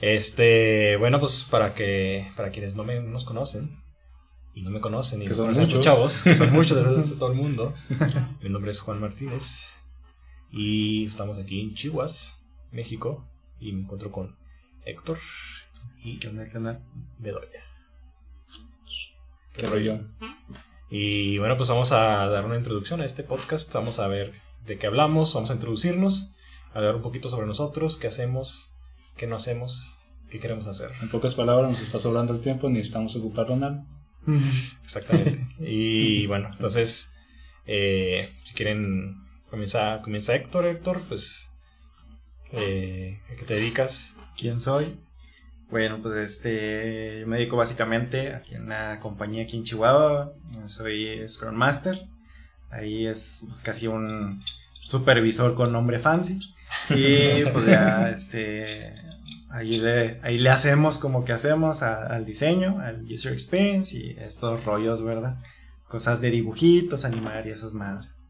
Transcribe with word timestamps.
Este, 0.00 0.96
bueno, 0.96 1.18
pues 1.18 1.46
para 1.50 1.74
que 1.74 2.30
para 2.36 2.50
quienes 2.50 2.74
no 2.74 2.84
me, 2.84 3.00
nos 3.00 3.24
conocen 3.24 3.82
y 4.54 4.62
no 4.62 4.70
me 4.70 4.80
conocen 4.80 5.22
y 5.22 5.24
Que 5.24 5.34
son 5.34 5.52
muchos. 5.52 5.80
chavos, 5.80 6.22
que 6.22 6.36
son 6.36 6.52
muchos 6.52 6.76
de, 6.76 7.02
de 7.02 7.16
todo 7.16 7.30
el 7.30 7.36
mundo. 7.36 7.72
Mi 8.42 8.50
nombre 8.50 8.70
es 8.70 8.80
Juan 8.80 9.00
Martínez 9.00 9.76
y 10.50 11.06
estamos 11.06 11.38
aquí 11.38 11.60
en 11.60 11.74
Chihuahua, 11.74 12.10
México 12.72 13.26
y 13.58 13.72
me 13.72 13.82
encuentro 13.82 14.10
con 14.12 14.36
Héctor 14.84 15.18
y 16.04 16.18
¿Qué 16.18 16.28
onda? 16.28 16.48
¿Qué 16.48 16.58
onda? 16.58 16.80
Bedoya. 17.18 17.62
Qué 19.56 19.66
rollo. 19.66 20.00
Y 20.90 21.38
bueno, 21.38 21.56
pues 21.56 21.68
vamos 21.68 21.90
a 21.92 22.26
dar 22.26 22.44
una 22.44 22.56
introducción 22.56 23.00
a 23.00 23.06
este 23.06 23.22
podcast. 23.24 23.72
Vamos 23.72 23.98
a 23.98 24.06
ver 24.06 24.34
de 24.66 24.78
qué 24.78 24.86
hablamos, 24.86 25.32
vamos 25.34 25.50
a 25.50 25.54
introducirnos, 25.54 26.34
a 26.74 26.78
hablar 26.78 26.96
un 26.96 27.02
poquito 27.02 27.28
sobre 27.30 27.46
nosotros, 27.46 27.96
qué 27.96 28.06
hacemos, 28.08 28.75
qué 29.16 29.26
no 29.26 29.36
hacemos, 29.36 29.98
qué 30.30 30.38
queremos 30.38 30.66
hacer. 30.66 30.90
En 31.02 31.08
pocas 31.08 31.34
palabras, 31.34 31.70
nos 31.70 31.80
está 31.80 31.98
sobrando 31.98 32.32
el 32.32 32.40
tiempo, 32.40 32.68
necesitamos 32.68 33.16
ocuparlo 33.16 33.54
en 33.54 33.64
algo. 33.64 33.84
Exactamente. 34.84 35.46
Y 35.60 36.26
bueno, 36.26 36.50
entonces, 36.52 37.14
eh, 37.66 38.28
si 38.44 38.54
quieren, 38.54 39.16
comienza, 39.50 40.00
comienza 40.02 40.34
Héctor, 40.34 40.66
Héctor, 40.66 41.02
pues, 41.08 41.50
eh, 42.52 43.20
¿a 43.32 43.36
qué 43.36 43.44
te 43.44 43.54
dedicas? 43.54 44.16
¿Quién 44.36 44.60
soy? 44.60 44.98
Bueno, 45.70 46.00
pues 46.00 46.16
este, 46.16 47.20
yo 47.20 47.26
me 47.26 47.38
dedico 47.38 47.56
básicamente 47.56 48.34
aquí 48.34 48.54
en 48.54 48.62
una 48.64 49.00
compañía 49.00 49.44
aquí 49.44 49.56
en 49.56 49.64
Chihuahua. 49.64 50.32
Soy 50.66 51.28
Scrum 51.28 51.54
Master. 51.54 52.06
Ahí 52.70 53.06
es 53.06 53.44
pues, 53.48 53.60
casi 53.62 53.88
un 53.88 54.42
supervisor 54.80 55.56
con 55.56 55.72
nombre 55.72 55.98
fancy. 55.98 56.38
Y 56.90 57.44
pues 57.52 57.66
ya, 57.66 58.10
este, 58.16 58.94
ahí 59.50 59.78
le, 59.78 60.20
ahí 60.22 60.38
le 60.38 60.50
hacemos 60.50 60.98
como 60.98 61.24
que 61.24 61.32
hacemos 61.32 61.82
a- 61.82 62.06
al 62.06 62.24
diseño, 62.24 62.80
al 62.80 63.02
user 63.02 63.32
experience 63.32 63.96
y 63.96 64.10
estos 64.18 64.64
rollos, 64.64 65.02
¿verdad? 65.02 65.38
Cosas 65.88 66.20
de 66.20 66.30
dibujitos, 66.30 67.04
animar 67.04 67.46
y 67.46 67.50
esas 67.50 67.72
madres. 67.74 68.22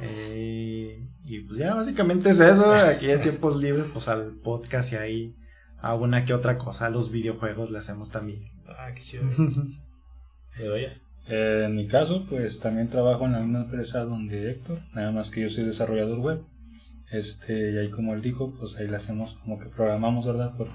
Eh, 0.00 1.08
y 1.26 1.40
pues 1.40 1.58
ya 1.58 1.74
básicamente 1.74 2.30
es 2.30 2.40
eso. 2.40 2.72
Aquí 2.72 3.10
en 3.10 3.20
tiempos 3.22 3.56
libres, 3.56 3.86
pues 3.92 4.08
al 4.08 4.34
podcast 4.42 4.92
y 4.92 4.96
ahí 4.96 5.36
a 5.80 5.94
una 5.94 6.24
que 6.24 6.34
otra 6.34 6.56
cosa, 6.58 6.86
a 6.86 6.90
los 6.90 7.10
videojuegos 7.10 7.70
le 7.70 7.78
hacemos 7.78 8.10
también. 8.10 8.40
Ah, 8.68 8.90
qué 8.94 9.02
chido. 9.02 9.24
Eh, 11.30 11.64
en 11.66 11.74
mi 11.76 11.86
caso, 11.86 12.24
pues 12.28 12.58
también 12.58 12.88
trabajo 12.88 13.26
en 13.26 13.32
la 13.32 13.40
misma 13.40 13.60
empresa 13.60 14.04
donde 14.04 14.50
Héctor, 14.50 14.78
nada 14.94 15.12
más 15.12 15.30
que 15.30 15.42
yo 15.42 15.50
soy 15.50 15.64
desarrollador 15.64 16.18
web. 16.20 16.42
Este, 17.10 17.72
y 17.72 17.78
ahí 17.78 17.90
como 17.90 18.12
él 18.14 18.20
dijo, 18.22 18.54
pues 18.58 18.76
ahí 18.76 18.86
le 18.88 18.96
hacemos 18.96 19.34
como 19.42 19.58
que 19.58 19.66
programamos, 19.66 20.26
¿verdad? 20.26 20.52
Porque 20.56 20.74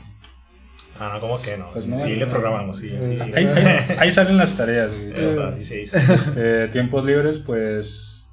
Ah, 1.00 1.18
¿cómo 1.20 1.42
que 1.42 1.58
no? 1.58 1.72
Pues 1.74 1.88
no, 1.88 1.96
sí, 1.98 2.12
no, 2.14 2.16
le 2.18 2.28
programamos, 2.28 2.78
sí, 2.78 2.90
sí. 3.02 3.18
ahí, 3.20 3.34
ahí- 3.36 3.96
ahí 3.98 4.12
salen 4.12 4.38
las 4.38 4.56
tareas. 4.56 4.92
güey. 4.92 5.14
Sí 5.64 5.86
se. 5.86 5.98
Eh, 6.38 6.70
tiempos 6.72 7.04
libres, 7.06 7.40
pues 7.40 8.28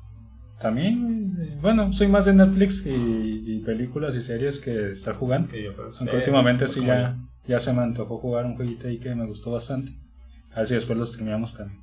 también, 0.61 1.59
bueno, 1.63 1.93
soy 1.95 2.09
más 2.09 2.27
de 2.27 2.35
Netflix 2.35 2.85
y, 2.85 3.45
y 3.47 3.59
películas 3.61 4.15
y 4.15 4.21
series 4.23 4.59
que 4.59 4.93
estar 4.93 5.15
jugando. 5.15 5.49
Que 5.49 5.63
yo, 5.65 5.75
pues, 5.75 6.01
Aunque 6.01 6.17
últimamente 6.17 6.65
pues, 6.67 6.75
sí 6.75 6.81
como 6.81 6.93
ya, 6.93 7.17
ya 7.47 7.61
se 7.61 7.73
me 7.73 7.83
antojó 7.83 8.17
jugar 8.19 8.45
un 8.45 8.57
jueguito 8.57 8.89
ahí 8.89 8.99
que 8.99 9.15
me 9.15 9.27
gustó 9.27 9.53
bastante. 9.53 9.93
A 10.53 10.59
ver 10.59 10.67
si 10.67 10.75
después 10.75 10.99
lo 10.99 11.07
streameamos 11.07 11.55
también. 11.57 11.81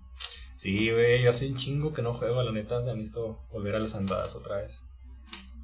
Sí, 0.57 0.91
güey, 0.91 1.23
yo 1.23 1.29
hace 1.31 1.47
un 1.51 1.57
chingo 1.57 1.93
que 1.93 2.01
no 2.03 2.13
juego, 2.13 2.43
la 2.43 2.51
neta, 2.51 2.83
ya 2.85 2.93
necesito 2.93 3.39
volver 3.51 3.75
a 3.75 3.79
las 3.79 3.95
andadas 3.95 4.35
otra 4.35 4.57
vez. 4.57 4.83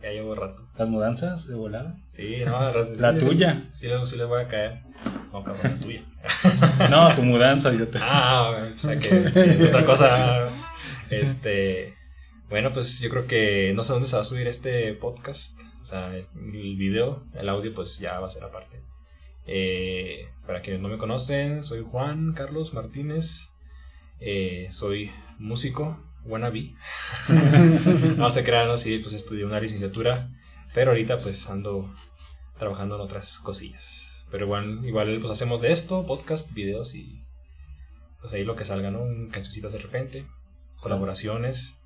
Ya 0.03 0.09
llevo 0.11 0.35
rato. 0.35 0.67
Las 0.77 0.87
mudanzas 0.89 1.47
de 1.47 1.55
volada. 1.55 1.95
Sí, 2.07 2.37
no, 2.45 2.71
rato- 2.71 2.93
La 2.99 3.13
sí, 3.13 3.19
tuya. 3.25 3.61
Sí, 3.71 3.87
sí, 3.87 3.95
sí 4.05 4.17
les 4.17 4.27
voy 4.27 4.41
a 4.41 4.47
caer. 4.47 4.81
No, 5.31 5.43
cabrón, 5.43 5.73
la 5.75 5.79
tuya. 5.79 6.01
No, 6.89 7.15
tu 7.15 7.21
mudanza, 7.23 7.73
yo 7.73 7.87
te... 7.87 7.97
Ah, 8.01 8.67
o 8.75 8.77
sea 8.77 8.97
que, 8.99 9.09
que 9.33 9.63
otra 9.65 9.85
cosa. 9.85 10.49
Este. 11.09 11.95
Bueno, 12.49 12.71
pues 12.71 12.99
yo 12.99 13.09
creo 13.09 13.25
que 13.27 13.73
no 13.75 13.83
sé 13.83 13.93
dónde 13.93 14.07
se 14.07 14.15
va 14.15 14.21
a 14.21 14.25
subir 14.25 14.47
este 14.47 14.93
podcast. 14.93 15.59
O 15.81 15.85
sea, 15.85 16.13
el 16.15 16.27
video, 16.77 17.23
el 17.33 17.49
audio, 17.49 17.73
pues 17.73 17.99
ya 17.99 18.19
va 18.19 18.27
a 18.27 18.29
ser 18.29 18.43
aparte. 18.43 18.81
Eh, 19.47 20.27
para 20.45 20.61
quienes 20.61 20.81
no 20.81 20.87
me 20.89 20.97
conocen, 20.97 21.63
soy 21.63 21.81
Juan 21.89 22.33
Carlos 22.33 22.73
Martínez. 22.73 23.49
Eh, 24.19 24.67
soy 24.69 25.11
músico, 25.39 25.99
wannabe. 26.25 26.75
no 28.17 28.29
se 28.29 28.43
crean, 28.43 28.67
no, 28.67 28.77
sí, 28.77 28.97
pues 28.99 29.13
estudié 29.13 29.45
una 29.45 29.59
licenciatura. 29.59 30.29
Pero 30.73 30.91
ahorita 30.91 31.19
pues 31.19 31.49
ando 31.49 31.93
trabajando 32.57 32.95
en 32.95 33.01
otras 33.01 33.39
cosillas. 33.39 34.25
Pero 34.31 34.45
igual, 34.45 34.85
igual 34.85 35.17
pues 35.19 35.31
hacemos 35.31 35.61
de 35.61 35.71
esto, 35.71 36.05
podcast, 36.05 36.53
videos 36.53 36.95
y 36.95 37.23
pues 38.19 38.33
ahí 38.33 38.43
lo 38.43 38.55
que 38.55 38.65
salga, 38.65 38.89
¿no? 38.89 39.01
Cancioncitas 39.31 39.73
de 39.73 39.79
repente, 39.79 40.25
colaboraciones. 40.79 41.81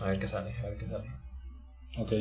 A 0.00 0.06
ver 0.06 0.18
qué 0.18 0.28
sale, 0.28 0.54
a 0.60 0.68
ver 0.68 0.78
qué 0.78 0.86
sale. 0.86 1.10
Ok. 1.98 2.12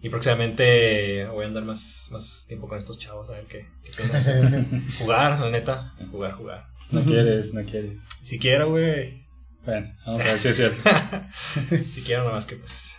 Y 0.00 0.08
próximamente 0.08 1.26
voy 1.26 1.44
a 1.44 1.48
andar 1.48 1.64
más, 1.64 2.08
más 2.10 2.44
tiempo 2.48 2.66
con 2.66 2.78
estos 2.78 2.98
chavos, 2.98 3.30
a 3.30 3.34
ver 3.34 3.46
qué, 3.46 3.68
qué. 3.84 4.02
Jugar, 4.98 5.38
la 5.38 5.50
neta, 5.50 5.94
jugar, 6.10 6.32
jugar. 6.32 6.66
No 6.90 7.04
quieres, 7.04 7.54
no 7.54 7.62
quieres. 7.64 8.02
Si 8.22 8.38
quiero, 8.38 8.70
güey. 8.70 9.21
Bueno, 9.64 9.94
vamos 10.06 10.22
a 10.22 10.24
ver 10.32 10.38
si 10.40 10.48
es 10.48 10.56
cierto. 10.56 10.82
Si 11.92 12.02
quiero, 12.02 12.22
nada 12.22 12.34
más 12.34 12.46
que 12.46 12.56
pues 12.56 12.94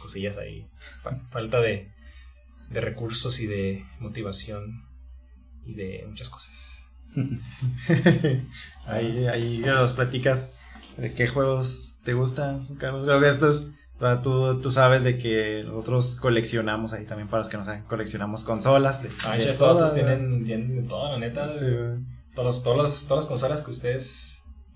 cosillas 0.00 0.36
ahí. 0.38 0.66
Fa- 1.02 1.18
falta 1.30 1.60
de, 1.60 1.92
de 2.70 2.80
recursos 2.80 3.38
y 3.40 3.46
de 3.46 3.84
motivación 4.00 4.82
y 5.64 5.74
de 5.74 6.04
muchas 6.08 6.30
cosas. 6.30 6.82
ahí, 8.86 9.26
ahí 9.26 9.58
nos 9.58 9.92
platicas 9.92 10.54
de 10.96 11.12
qué 11.12 11.26
juegos 11.26 11.96
te 12.04 12.14
gustan, 12.14 12.66
Carlos. 12.76 13.04
Creo 13.04 13.20
que 13.20 13.28
esto 13.28 13.48
es, 13.48 13.72
o 13.96 14.00
sea, 14.00 14.18
tú, 14.18 14.60
tú 14.60 14.70
sabes 14.70 15.04
de 15.04 15.18
que 15.18 15.62
nosotros 15.66 16.16
coleccionamos 16.16 16.92
ahí 16.92 17.04
también 17.04 17.28
para 17.28 17.40
los 17.40 17.48
que 17.48 17.56
no 17.56 17.64
saben, 17.64 17.82
coleccionamos 17.84 18.44
consolas. 18.44 19.02
De, 19.02 19.10
Ay, 19.24 19.40
de 19.44 19.52
todos 19.54 19.76
todas, 19.78 19.94
tienen, 19.94 20.44
tienen 20.44 20.82
de 20.82 20.88
todo, 20.88 21.12
la 21.12 21.18
neta. 21.18 21.48
Sí. 21.48 21.66
Todos 22.34 22.62
todos 22.62 22.76
los- 22.76 23.04
todas 23.06 23.24
las 23.24 23.26
consolas 23.26 23.60
que 23.62 23.70
ustedes 23.70 24.29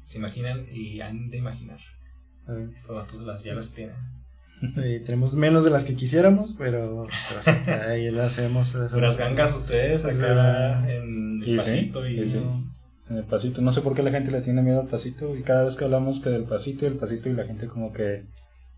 se 0.05 0.19
imaginan 0.19 0.67
y 0.71 1.01
han 1.01 1.31
de 1.31 1.39
imaginar. 1.39 1.79
Estos 2.75 2.97
datos 2.97 3.23
las, 3.23 3.43
ya 3.43 3.55
las 3.55 3.75
tienen. 3.75 3.97
eh, 4.77 5.03
tenemos 5.05 5.35
menos 5.35 5.65
de 5.65 5.71
las 5.71 5.85
que 5.85 5.95
quisiéramos, 5.95 6.55
pero, 6.59 7.05
pero 7.29 7.43
sí, 7.43 7.71
ahí 7.71 8.11
lo 8.11 8.23
hacemos. 8.23 8.75
Unas 8.75 9.17
gangas 9.17 9.55
ustedes 9.55 10.05
acá 10.05 10.89
en 10.91 11.43
el 11.43 11.57
pasito 11.57 12.07
y... 12.07 12.21
En 13.11 13.19
el 13.19 13.25
pasito. 13.25 13.61
No 13.61 13.73
sé 13.73 13.83
por 13.83 13.95
qué 13.95 14.03
la 14.03 14.11
gente 14.11 14.31
le 14.31 14.41
tiene 14.41 14.63
miedo 14.63 14.81
al 14.81 14.87
pasito. 14.87 15.37
Y 15.37 15.43
cada 15.43 15.65
vez 15.65 15.77
que 15.77 15.85
hablamos 15.85 16.21
que 16.21 16.31
del 16.31 16.45
pasito 16.45 16.85
y 16.85 16.89
el 16.89 16.97
pasito 16.97 17.29
y 17.29 17.35
la 17.35 17.45
gente 17.45 17.67
como 17.67 17.93
que 17.93 18.25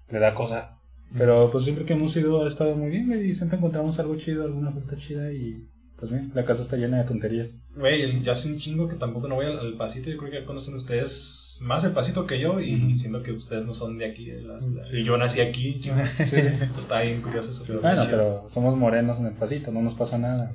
le 0.09 0.19
da 0.19 0.35
cosa. 0.35 0.79
Pero 1.17 1.51
pues 1.51 1.65
siempre 1.65 1.85
que 1.85 1.93
hemos 1.93 2.17
ido 2.17 2.45
ha 2.45 2.49
estado 2.49 2.75
muy 2.75 2.91
bien 2.91 3.07
güey, 3.07 3.31
y 3.31 3.35
siempre 3.35 3.59
encontramos 3.59 3.99
algo 4.01 4.17
chido, 4.17 4.45
alguna 4.45 4.73
fruta 4.73 4.97
chida 4.97 5.33
y 5.33 5.69
pues 5.99 6.11
bien, 6.11 6.31
la 6.35 6.45
casa 6.45 6.63
está 6.63 6.77
llena 6.77 6.99
de 6.99 7.05
tonterías. 7.05 7.51
Güey, 7.75 8.21
ya 8.23 8.33
hace 8.33 8.53
un 8.53 8.59
chingo 8.59 8.87
que 8.89 8.97
tampoco 8.97 9.29
no 9.29 9.37
voy 9.37 9.47
al, 9.47 9.59
al 9.59 9.75
pasito. 9.77 10.11
Yo 10.11 10.17
creo 10.19 10.31
que 10.31 10.41
ya 10.41 10.47
conocen 10.47 10.75
ustedes 10.75 11.59
más 11.63 11.85
el 11.85 11.93
pasito 11.93 12.27
que 12.27 12.39
yo. 12.41 12.61
Y 12.61 12.99
siendo 12.99 13.23
que 13.23 13.33
ustedes 13.33 13.65
no 13.67 13.73
son 13.75 13.97
de 13.99 14.07
aquí. 14.07 14.27
De 14.27 14.43
las, 14.43 14.75
de- 14.75 14.85
Sí. 14.85 15.05
Yo 15.05 15.17
nací 15.17 15.41
aquí. 15.41 15.81
Sí, 15.83 15.91
sí. 16.27 16.37
Entonces 16.37 16.79
está 16.79 17.01
bien 17.03 17.23
curioso 17.23 17.51
eso. 17.51 17.65
pero 17.67 17.81
Bueno, 17.81 18.03
chido. 18.05 18.11
pero 18.17 18.47
somos 18.51 18.77
morenos 18.77 19.19
en 19.21 19.27
el 19.27 19.33
pasito, 19.35 19.71
no 19.73 19.81
nos 19.83 19.95
pasa 19.95 20.19
nada. 20.19 20.53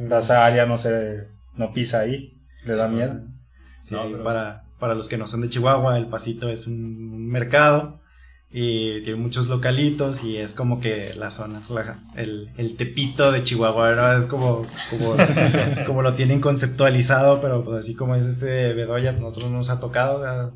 Esa 0.18 0.44
área 0.46 0.66
no 0.66 0.78
se 0.78 1.28
no 1.56 1.72
pisa 1.72 2.00
ahí, 2.00 2.40
le 2.64 2.76
da 2.76 2.88
miedo. 2.88 3.20
Sí, 3.82 3.94
No, 3.94 4.22
para, 4.24 4.64
para 4.78 4.94
los 4.94 5.08
que 5.08 5.18
no 5.18 5.26
son 5.26 5.40
de 5.42 5.48
Chihuahua, 5.48 5.98
el 5.98 6.06
Pasito 6.08 6.48
es 6.48 6.66
un 6.66 7.28
mercado 7.28 8.00
y 8.52 9.00
tiene 9.02 9.18
muchos 9.18 9.48
localitos 9.48 10.24
y 10.24 10.36
es 10.36 10.54
como 10.54 10.78
que 10.78 11.14
la 11.16 11.30
zona, 11.30 11.62
la- 11.70 11.98
el, 12.16 12.50
el 12.58 12.76
tepito 12.76 13.32
de 13.32 13.42
Chihuahua. 13.42 14.16
Es 14.18 14.26
como, 14.26 14.66
como, 14.90 15.16
como 15.86 16.02
lo 16.02 16.12
tienen 16.14 16.40
conceptualizado, 16.40 17.40
pero 17.40 17.64
pues 17.64 17.78
así 17.78 17.94
como 17.94 18.14
es 18.14 18.24
este 18.26 18.46
de 18.46 18.74
Bedoya, 18.74 19.12
pues 19.12 19.22
nosotros 19.22 19.50
nos 19.50 19.70
ha 19.70 19.80
tocado, 19.80 20.20
¿verdad? 20.20 20.50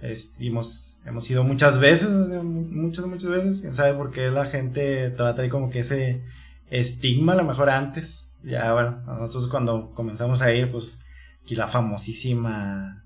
Es- 0.00 0.34
y 0.38 0.46
hemos, 0.48 1.00
hemos 1.06 1.28
ido 1.30 1.42
muchas 1.44 1.78
veces, 1.80 2.08
o 2.08 2.28
sea, 2.28 2.42
mu- 2.42 2.68
muchas, 2.70 3.04
muchas 3.06 3.30
veces, 3.30 3.60
quién 3.60 3.74
sabe 3.74 3.94
por 3.94 4.10
qué 4.12 4.30
la 4.30 4.46
gente 4.46 5.10
todavía 5.10 5.34
trae 5.34 5.48
como 5.50 5.70
que 5.70 5.80
ese 5.80 6.22
estigma, 6.70 7.32
a 7.32 7.36
lo 7.36 7.44
mejor 7.44 7.68
antes, 7.70 8.32
ya 8.44 8.72
bueno, 8.72 9.02
nosotros 9.06 9.48
cuando 9.48 9.90
comenzamos 9.92 10.40
a 10.40 10.52
ir, 10.54 10.70
pues 10.70 11.00
aquí 11.44 11.54
la 11.56 11.66
famosísima 11.66 12.99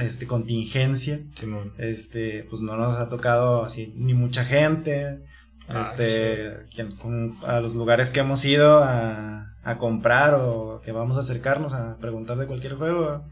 este 0.00 0.26
contingencia. 0.26 1.20
Simón. 1.34 1.72
este 1.78 2.44
pues 2.48 2.62
no 2.62 2.76
nos 2.76 2.96
ha 2.98 3.08
tocado 3.08 3.64
así 3.64 3.92
ni 3.96 4.14
mucha 4.14 4.44
gente. 4.44 5.22
Ah, 5.68 5.82
este 5.86 6.66
quien- 6.74 6.96
a 7.44 7.60
los 7.60 7.74
lugares 7.74 8.08
que 8.10 8.20
hemos 8.20 8.44
ido 8.44 8.82
a, 8.82 9.54
a 9.62 9.78
comprar 9.78 10.34
o 10.34 10.80
que 10.82 10.92
vamos 10.92 11.16
a 11.16 11.20
acercarnos 11.20 11.74
a 11.74 11.98
preguntar 11.98 12.38
de 12.38 12.46
cualquier 12.46 12.74
juego 12.74 13.24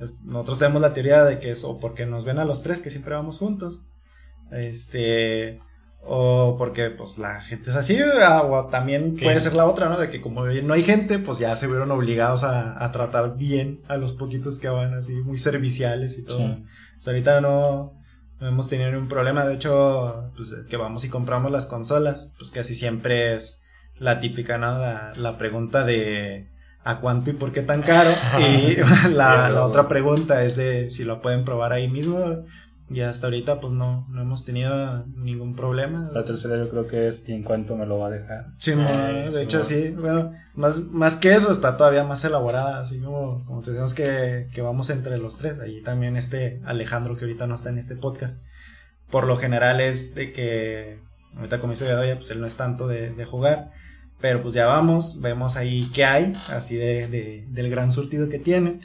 es- 0.00 0.22
nosotros 0.24 0.58
tenemos 0.58 0.80
la 0.80 0.94
teoría 0.94 1.22
de 1.24 1.38
que 1.38 1.50
es 1.50 1.64
o 1.64 1.78
porque 1.78 2.06
nos 2.06 2.24
ven 2.24 2.38
a 2.38 2.44
los 2.46 2.62
tres 2.62 2.80
que 2.80 2.88
siempre 2.90 3.14
vamos 3.14 3.38
juntos 3.38 3.84
este 4.50 5.58
o 6.04 6.56
porque 6.58 6.90
pues 6.90 7.18
la 7.18 7.40
gente 7.42 7.70
es 7.70 7.76
así, 7.76 7.96
o 8.02 8.66
también 8.66 9.16
¿Qué 9.16 9.24
puede 9.24 9.36
es? 9.36 9.42
ser 9.44 9.54
la 9.54 9.66
otra, 9.66 9.88
¿no? 9.88 9.98
De 9.98 10.10
que 10.10 10.20
como 10.20 10.44
no 10.44 10.74
hay 10.74 10.82
gente, 10.82 11.18
pues 11.18 11.38
ya 11.38 11.54
se 11.56 11.66
vieron 11.68 11.90
obligados 11.92 12.42
a, 12.44 12.82
a 12.84 12.90
tratar 12.92 13.36
bien 13.36 13.80
a 13.88 13.96
los 13.96 14.12
poquitos 14.12 14.58
que 14.58 14.68
van 14.68 14.94
así, 14.94 15.12
muy 15.12 15.38
serviciales 15.38 16.18
y 16.18 16.24
todo. 16.24 16.38
Sí. 16.38 16.64
Pues 16.94 17.06
ahorita 17.08 17.40
no, 17.40 17.92
no 18.40 18.48
hemos 18.48 18.68
tenido 18.68 18.90
ningún 18.90 19.08
problema, 19.08 19.44
de 19.46 19.54
hecho, 19.54 20.30
pues 20.36 20.52
que 20.68 20.76
vamos 20.76 21.04
y 21.04 21.08
compramos 21.08 21.52
las 21.52 21.66
consolas, 21.66 22.32
pues 22.36 22.50
casi 22.50 22.74
siempre 22.74 23.34
es 23.36 23.62
la 23.96 24.18
típica, 24.18 24.58
¿no? 24.58 24.78
La, 24.78 25.12
la 25.16 25.38
pregunta 25.38 25.84
de 25.84 26.48
¿a 26.84 26.98
cuánto 26.98 27.30
y 27.30 27.34
por 27.34 27.52
qué 27.52 27.62
tan 27.62 27.82
caro? 27.82 28.10
Y 28.40 28.74
la, 28.76 28.86
Sí, 29.04 29.12
la 29.12 29.44
pero- 29.48 29.64
otra 29.66 29.86
pregunta 29.86 30.42
es 30.42 30.56
de 30.56 30.90
si 30.90 31.04
lo 31.04 31.22
pueden 31.22 31.44
probar 31.44 31.72
ahí 31.72 31.88
mismo. 31.88 32.18
Y 32.92 33.00
hasta 33.00 33.26
ahorita 33.26 33.60
pues 33.60 33.72
no, 33.72 34.06
no 34.10 34.20
hemos 34.22 34.44
tenido 34.44 35.06
ningún 35.16 35.56
problema. 35.56 36.10
La 36.12 36.24
tercera 36.24 36.56
yo 36.56 36.68
creo 36.68 36.86
que 36.86 37.08
es 37.08 37.26
¿y 37.28 37.32
en 37.32 37.42
cuánto 37.42 37.76
me 37.76 37.86
lo 37.86 37.98
va 37.98 38.08
a 38.08 38.10
dejar? 38.10 38.46
Sí, 38.58 38.72
Eh, 38.72 39.22
de 39.26 39.30
sí, 39.32 39.42
hecho 39.42 39.62
sí, 39.64 39.88
bueno, 39.98 40.32
más, 40.54 40.80
más 40.90 41.16
que 41.16 41.34
eso 41.34 41.50
está 41.50 41.76
todavía 41.76 42.04
más 42.04 42.24
elaborada, 42.24 42.80
así 42.80 42.98
como, 42.98 43.44
como 43.46 43.62
te 43.62 43.70
decimos 43.70 43.94
que, 43.94 44.48
que 44.52 44.60
vamos 44.60 44.90
entre 44.90 45.16
los 45.18 45.38
tres, 45.38 45.58
ahí 45.58 45.82
también 45.82 46.16
este 46.16 46.60
Alejandro 46.64 47.16
que 47.16 47.24
ahorita 47.24 47.46
no 47.46 47.54
está 47.54 47.70
en 47.70 47.78
este 47.78 47.96
podcast, 47.96 48.40
por 49.10 49.26
lo 49.26 49.36
general 49.38 49.80
es 49.80 50.14
de 50.14 50.32
que, 50.32 51.00
ahorita 51.36 51.60
como 51.60 51.72
dice 51.72 51.86
Bedoya, 51.86 52.16
pues 52.16 52.30
él 52.30 52.40
no 52.40 52.46
es 52.46 52.56
tanto 52.56 52.88
de, 52.88 53.10
de 53.10 53.24
jugar, 53.24 53.70
pero 54.20 54.42
pues 54.42 54.54
ya 54.54 54.66
vamos, 54.66 55.20
vemos 55.20 55.56
ahí 55.56 55.90
qué 55.94 56.04
hay, 56.04 56.32
así 56.50 56.76
de, 56.76 57.08
de- 57.08 57.46
del 57.48 57.70
gran 57.70 57.90
surtido 57.92 58.28
que 58.28 58.38
tienen, 58.38 58.82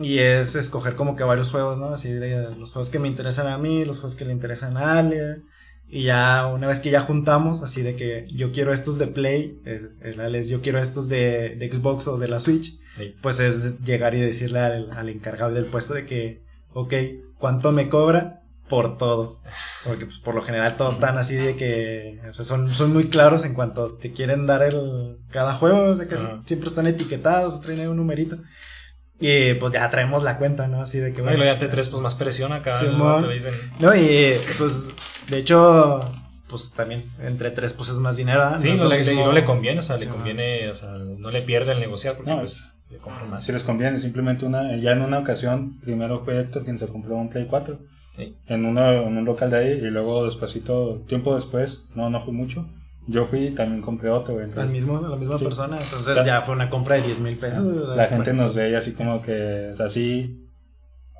y 0.00 0.18
es 0.18 0.54
escoger 0.54 0.96
como 0.96 1.16
que 1.16 1.24
varios 1.24 1.50
juegos, 1.50 1.78
¿no? 1.78 1.86
Así 1.88 2.10
de 2.12 2.50
los 2.56 2.72
juegos 2.72 2.90
que 2.90 2.98
me 2.98 3.08
interesan 3.08 3.46
a 3.46 3.58
mí, 3.58 3.84
los 3.84 3.98
juegos 3.98 4.16
que 4.16 4.24
le 4.24 4.32
interesan 4.32 4.76
a 4.76 4.98
Ale, 4.98 5.42
y 5.88 6.04
ya 6.04 6.46
una 6.46 6.66
vez 6.66 6.80
que 6.80 6.90
ya 6.90 7.00
juntamos, 7.00 7.62
así 7.62 7.82
de 7.82 7.94
que 7.96 8.26
yo 8.30 8.52
quiero 8.52 8.72
estos 8.72 8.98
de 8.98 9.06
Play, 9.06 9.60
es, 9.64 9.88
es 10.02 10.48
yo 10.48 10.60
quiero 10.60 10.78
estos 10.78 11.08
de, 11.08 11.56
de 11.56 11.72
Xbox 11.72 12.08
o 12.08 12.18
de 12.18 12.28
la 12.28 12.40
Switch, 12.40 12.78
Sí. 12.96 13.14
pues 13.20 13.40
es 13.40 13.80
llegar 13.84 14.14
y 14.14 14.20
decirle 14.20 14.58
al, 14.58 14.90
al 14.92 15.10
encargado 15.10 15.52
del 15.52 15.66
puesto 15.66 15.92
de 15.92 16.06
que, 16.06 16.42
ok, 16.72 16.94
¿cuánto 17.38 17.70
me 17.70 17.90
cobra? 17.90 18.40
Por 18.70 18.96
todos. 18.98 19.42
Porque 19.84 20.06
pues 20.06 20.18
por 20.18 20.34
lo 20.34 20.42
general 20.42 20.76
todos 20.76 20.94
están 20.94 21.18
así 21.18 21.34
de 21.36 21.54
que 21.56 22.18
o 22.28 22.32
sea, 22.32 22.44
son, 22.44 22.68
son 22.72 22.92
muy 22.92 23.08
claros 23.08 23.44
en 23.44 23.54
cuanto 23.54 23.92
te 23.96 24.12
quieren 24.12 24.46
dar 24.46 24.62
el 24.62 25.18
cada 25.30 25.54
juego, 25.54 25.82
o 25.82 25.96
sea 25.96 26.08
que 26.08 26.16
siempre 26.46 26.68
están 26.68 26.86
etiquetados, 26.88 27.60
traen 27.60 27.80
ahí 27.80 27.86
un 27.86 27.98
numerito. 27.98 28.38
Y 29.18 29.54
pues 29.54 29.72
ya 29.72 29.88
traemos 29.88 30.22
la 30.22 30.36
cuenta, 30.38 30.68
¿no? 30.68 30.82
Así 30.82 30.98
de 30.98 31.12
que 31.12 31.20
Y 31.22 31.24
luego 31.24 31.44
ya 31.44 31.58
te 31.58 31.68
traes 31.68 31.88
pues 31.88 32.02
más 32.02 32.14
presión 32.14 32.52
acá. 32.52 32.72
Simón. 32.72 33.22
¿no? 33.22 33.28
Te 33.28 33.34
dicen, 33.34 33.52
No, 33.78 33.94
y 33.94 34.34
pues, 34.58 34.90
de 35.30 35.38
hecho, 35.38 36.10
pues 36.48 36.72
también 36.72 37.02
entre 37.22 37.50
tres, 37.50 37.72
pues 37.72 37.88
es 37.88 37.96
más 37.98 38.16
dinero. 38.18 38.42
¿ah? 38.42 38.56
Sí, 38.58 38.68
No 38.72 38.84
no 38.84 38.88
le, 38.90 38.98
mismo- 38.98 39.24
no 39.24 39.32
le 39.32 39.44
conviene, 39.44 39.78
o 39.78 39.82
sea, 39.82 39.96
le 39.96 40.02
Sí, 40.02 40.08
conviene, 40.08 40.68
o 40.68 40.74
sea, 40.74 40.90
no 40.90 41.30
le 41.30 41.42
pierde 41.42 41.72
el 41.72 41.80
negociar 41.80 42.14
porque 42.16 42.30
No. 42.30 42.40
pues 42.40 42.74
le 42.90 42.98
más. 43.30 43.42
Si 43.44 43.52
les 43.52 43.62
conviene, 43.64 43.98
simplemente 44.00 44.44
una, 44.44 44.76
ya 44.76 44.92
en 44.92 45.00
una 45.02 45.18
ocasión, 45.18 45.80
primero 45.80 46.20
fue 46.24 46.38
Héctor 46.38 46.64
quien 46.64 46.78
se 46.78 46.86
compró 46.86 47.16
un 47.16 47.30
Play 47.30 47.46
4 47.46 47.78
Sí. 48.14 48.36
en, 48.48 48.64
uno, 48.64 48.90
en 49.08 49.16
un 49.16 49.24
local 49.24 49.50
de 49.50 49.56
ahí 49.58 49.68
y 49.72 49.90
luego 49.90 50.24
despacito, 50.26 51.02
tiempo 51.08 51.34
después, 51.36 51.80
no, 51.94 52.08
no 52.10 52.22
fui 52.24 52.32
mucho, 52.32 52.66
yo 53.06 53.26
fui 53.26 53.46
y 53.46 53.50
también 53.50 53.82
compré 53.82 54.10
otro, 54.10 54.34
güey, 54.34 54.44
Al 54.44 54.50
entonces 54.50 54.72
mismo, 54.72 54.98
a 54.98 55.08
la 55.08 55.16
misma 55.16 55.38
Sí. 55.38 55.44
persona. 55.44 55.76
Entonces 55.80 56.24
ya 56.24 56.40
fue 56.42 56.54
una 56.54 56.68
compra 56.70 56.96
de 56.96 57.02
10 57.02 57.20
mil 57.20 57.36
pesos. 57.36 57.64
la 57.96 58.06
gente 58.06 58.32
nos 58.32 58.54
ve 58.54 58.70
y 58.70 58.74
así 58.74 58.92
como 58.92 59.22
que, 59.22 59.70
o 59.72 59.76
sea, 59.76 59.88
sí, 59.90 60.46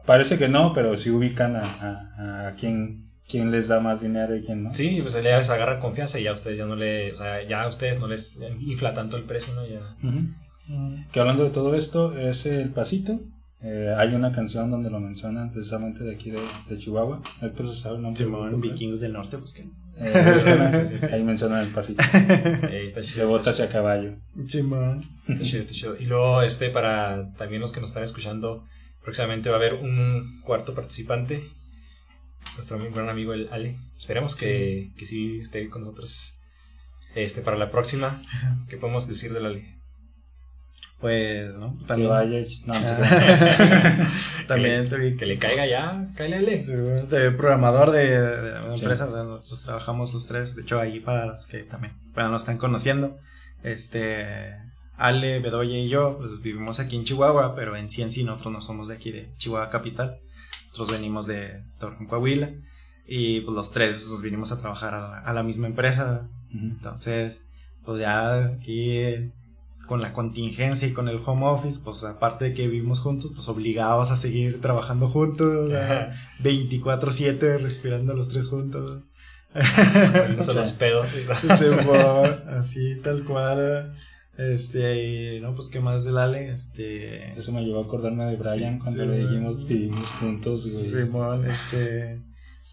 parece 0.04 0.38
que 0.38 0.48
no, 0.48 0.72
pero 0.72 0.96
sí 0.96 1.10
ubican 1.10 1.56
a, 1.56 1.62
a, 1.62 2.48
a 2.48 2.54
quién, 2.54 3.10
quién 3.28 3.50
les 3.50 3.68
da 3.68 3.80
más 3.80 4.00
dinero 4.00 4.36
y 4.36 4.40
quién 4.42 4.62
no. 4.64 4.74
Sí, 4.74 4.98
pues 5.02 5.14
ya 5.14 5.20
les 5.36 5.50
agarra 5.50 5.78
confianza 5.78 6.18
y 6.18 6.24
ya 6.24 6.30
a 6.30 6.34
ustedes 6.34 6.58
ya 6.58 6.66
no 6.66 6.76
le, 6.76 7.12
o 7.12 7.14
sea, 7.14 7.42
ya 7.46 7.62
a 7.62 7.68
ustedes 7.68 8.00
no 8.00 8.06
les 8.08 8.38
infla 8.60 8.94
tanto 8.94 9.16
el 9.16 9.24
precio, 9.24 9.54
¿no? 9.54 9.66
Ya. 9.66 9.80
Ujú. 10.02 10.20
Mm. 10.68 11.06
Que 11.12 11.20
hablando 11.20 11.44
de 11.44 11.50
todo 11.50 11.74
esto, 11.74 12.12
es 12.16 12.46
el 12.46 12.70
pasito. 12.70 13.20
Eh, 13.62 13.94
hay 13.96 14.14
una 14.14 14.32
canción 14.32 14.70
donde 14.70 14.90
lo 14.90 15.00
mencionan 15.00 15.50
precisamente 15.50 16.04
de 16.04 16.14
aquí 16.14 16.30
de, 16.30 16.40
de 16.68 16.78
Chihuahua. 16.78 17.22
Héctor 17.40 17.68
se 17.68 17.76
sabe 17.80 17.96
el 17.96 18.02
nombre. 18.02 18.22
Simón, 18.22 18.60
vikingos 18.60 19.00
del 19.00 19.12
norte, 19.12 19.38
pues 19.38 19.52
que. 19.52 19.64
Eh, 19.98 20.82
Sí, 20.86 20.98
sí, 20.98 20.98
sí. 20.98 21.14
Ahí 21.14 21.22
mencionan 21.22 21.64
el 21.64 21.72
pasito. 21.72 22.02
Eh, 22.14 22.82
está 22.86 23.02
chido, 23.02 23.16
De 23.16 23.22
está 23.22 23.24
botas 23.26 23.58
y 23.58 23.62
a 23.62 23.68
caballo. 23.68 24.16
Simón. 24.46 25.02
Está 25.28 25.44
chido, 25.44 25.60
está 25.60 25.72
chido. 25.72 25.96
Y 25.96 26.06
luego, 26.06 26.42
este, 26.42 26.70
para 26.70 27.32
también 27.34 27.60
los 27.60 27.72
que 27.72 27.80
nos 27.80 27.90
están 27.90 28.02
escuchando, 28.02 28.64
próximamente 29.02 29.48
va 29.48 29.56
a 29.56 29.58
haber 29.58 29.74
un 29.74 30.40
cuarto 30.42 30.74
participante, 30.74 31.48
nuestro 32.54 32.78
gran 32.90 33.08
amigo 33.08 33.32
el 33.32 33.48
Ale. 33.50 33.78
Esperemos 33.96 34.36
que, 34.36 34.90
que 34.96 35.06
sí 35.06 35.38
esté 35.40 35.68
con 35.68 35.82
nosotros 35.82 36.42
este, 37.14 37.40
para 37.40 37.56
la 37.56 37.70
próxima. 37.70 38.20
¿Qué 38.68 38.76
podemos 38.76 39.08
decir 39.08 39.32
del 39.32 39.46
Ale? 39.46 39.75
Pues, 41.00 41.56
¿no? 41.58 41.76
Que 41.78 41.84
También. 41.84 42.08
vaya. 42.10 42.38
No, 42.64 42.74
También 44.48 44.88
te 44.88 44.96
vi 44.96 45.16
Que 45.16 45.26
le 45.26 45.38
caiga 45.38 45.66
ya, 45.66 46.08
cállale 46.16 46.62
Ale. 46.62 47.06
de 47.08 47.30
programador 47.32 47.90
de, 47.90 48.18
de 48.20 48.60
una 48.60 48.74
Sí. 48.74 48.80
empresa, 48.80 49.06
nosotros 49.06 49.62
trabajamos 49.64 50.14
los 50.14 50.26
tres, 50.26 50.56
de 50.56 50.62
hecho 50.62 50.80
ahí 50.80 51.00
para 51.00 51.26
los 51.26 51.46
que 51.46 51.58
también 51.64 51.94
para 52.14 52.28
nos 52.28 52.42
están 52.42 52.56
conociendo, 52.58 53.18
este 53.62 54.56
Ale, 54.96 55.40
Bedoya 55.40 55.76
y 55.78 55.88
yo 55.88 56.16
pues, 56.18 56.40
vivimos 56.42 56.80
aquí 56.80 56.96
en 56.96 57.04
Chihuahua, 57.04 57.54
pero 57.54 57.76
en 57.76 57.90
sí 57.90 58.00
en 58.02 58.10
sí 58.10 58.24
nosotros 58.24 58.52
no 58.52 58.60
somos 58.62 58.88
de 58.88 58.94
aquí 58.94 59.12
de 59.12 59.28
Chihuahua 59.36 59.68
capital, 59.70 60.18
nosotros 60.68 60.92
venimos 60.92 61.26
de 61.26 61.62
Torreón, 61.78 62.06
Coahuila 62.06 62.50
y 63.06 63.40
pues 63.42 63.54
los 63.54 63.70
tres 63.72 64.08
nos 64.10 64.22
vinimos 64.22 64.50
a 64.52 64.60
trabajar 64.60 64.94
a 64.94 65.00
la, 65.00 65.18
a 65.18 65.32
la 65.34 65.42
misma 65.42 65.66
empresa, 65.66 66.26
entonces 66.52 67.42
pues 67.84 68.00
ya 68.00 68.46
aquí 68.46 69.30
con 69.86 70.00
la 70.00 70.12
contingencia 70.12 70.88
y 70.88 70.92
con 70.92 71.08
el 71.08 71.20
home 71.24 71.46
office, 71.46 71.80
pues 71.82 72.04
aparte 72.04 72.46
de 72.46 72.54
que 72.54 72.68
vivimos 72.68 73.00
juntos, 73.00 73.32
pues 73.34 73.48
obligados 73.48 74.10
a 74.10 74.16
seguir 74.16 74.60
trabajando 74.60 75.08
juntos, 75.08 75.66
o 75.66 75.68
sea, 75.70 76.12
24/7 76.42 77.58
respirando 77.58 78.14
los 78.14 78.28
tres 78.28 78.48
juntos. 78.48 79.02
Los 80.54 80.72
pedos. 80.78 81.08
Se 81.58 81.74
así 82.48 83.00
tal 83.02 83.24
cual. 83.24 83.92
Este, 84.36 85.40
no, 85.40 85.54
pues 85.54 85.68
qué 85.68 85.80
más 85.80 86.04
del 86.04 86.18
Ale, 86.18 86.50
este 86.50 87.32
Eso 87.38 87.52
me 87.52 87.62
llevó 87.62 87.80
a 87.80 87.84
acordarme 87.84 88.26
de 88.26 88.36
Brian 88.36 88.74
Sí, 88.74 88.78
cuando 88.80 89.02
sí, 89.02 89.08
le 89.08 89.18
dijimos 89.20 89.66
vivimos 89.66 90.06
juntos. 90.20 90.62
güey. 90.62 90.90
Simón, 90.90 91.46
este 91.50 92.20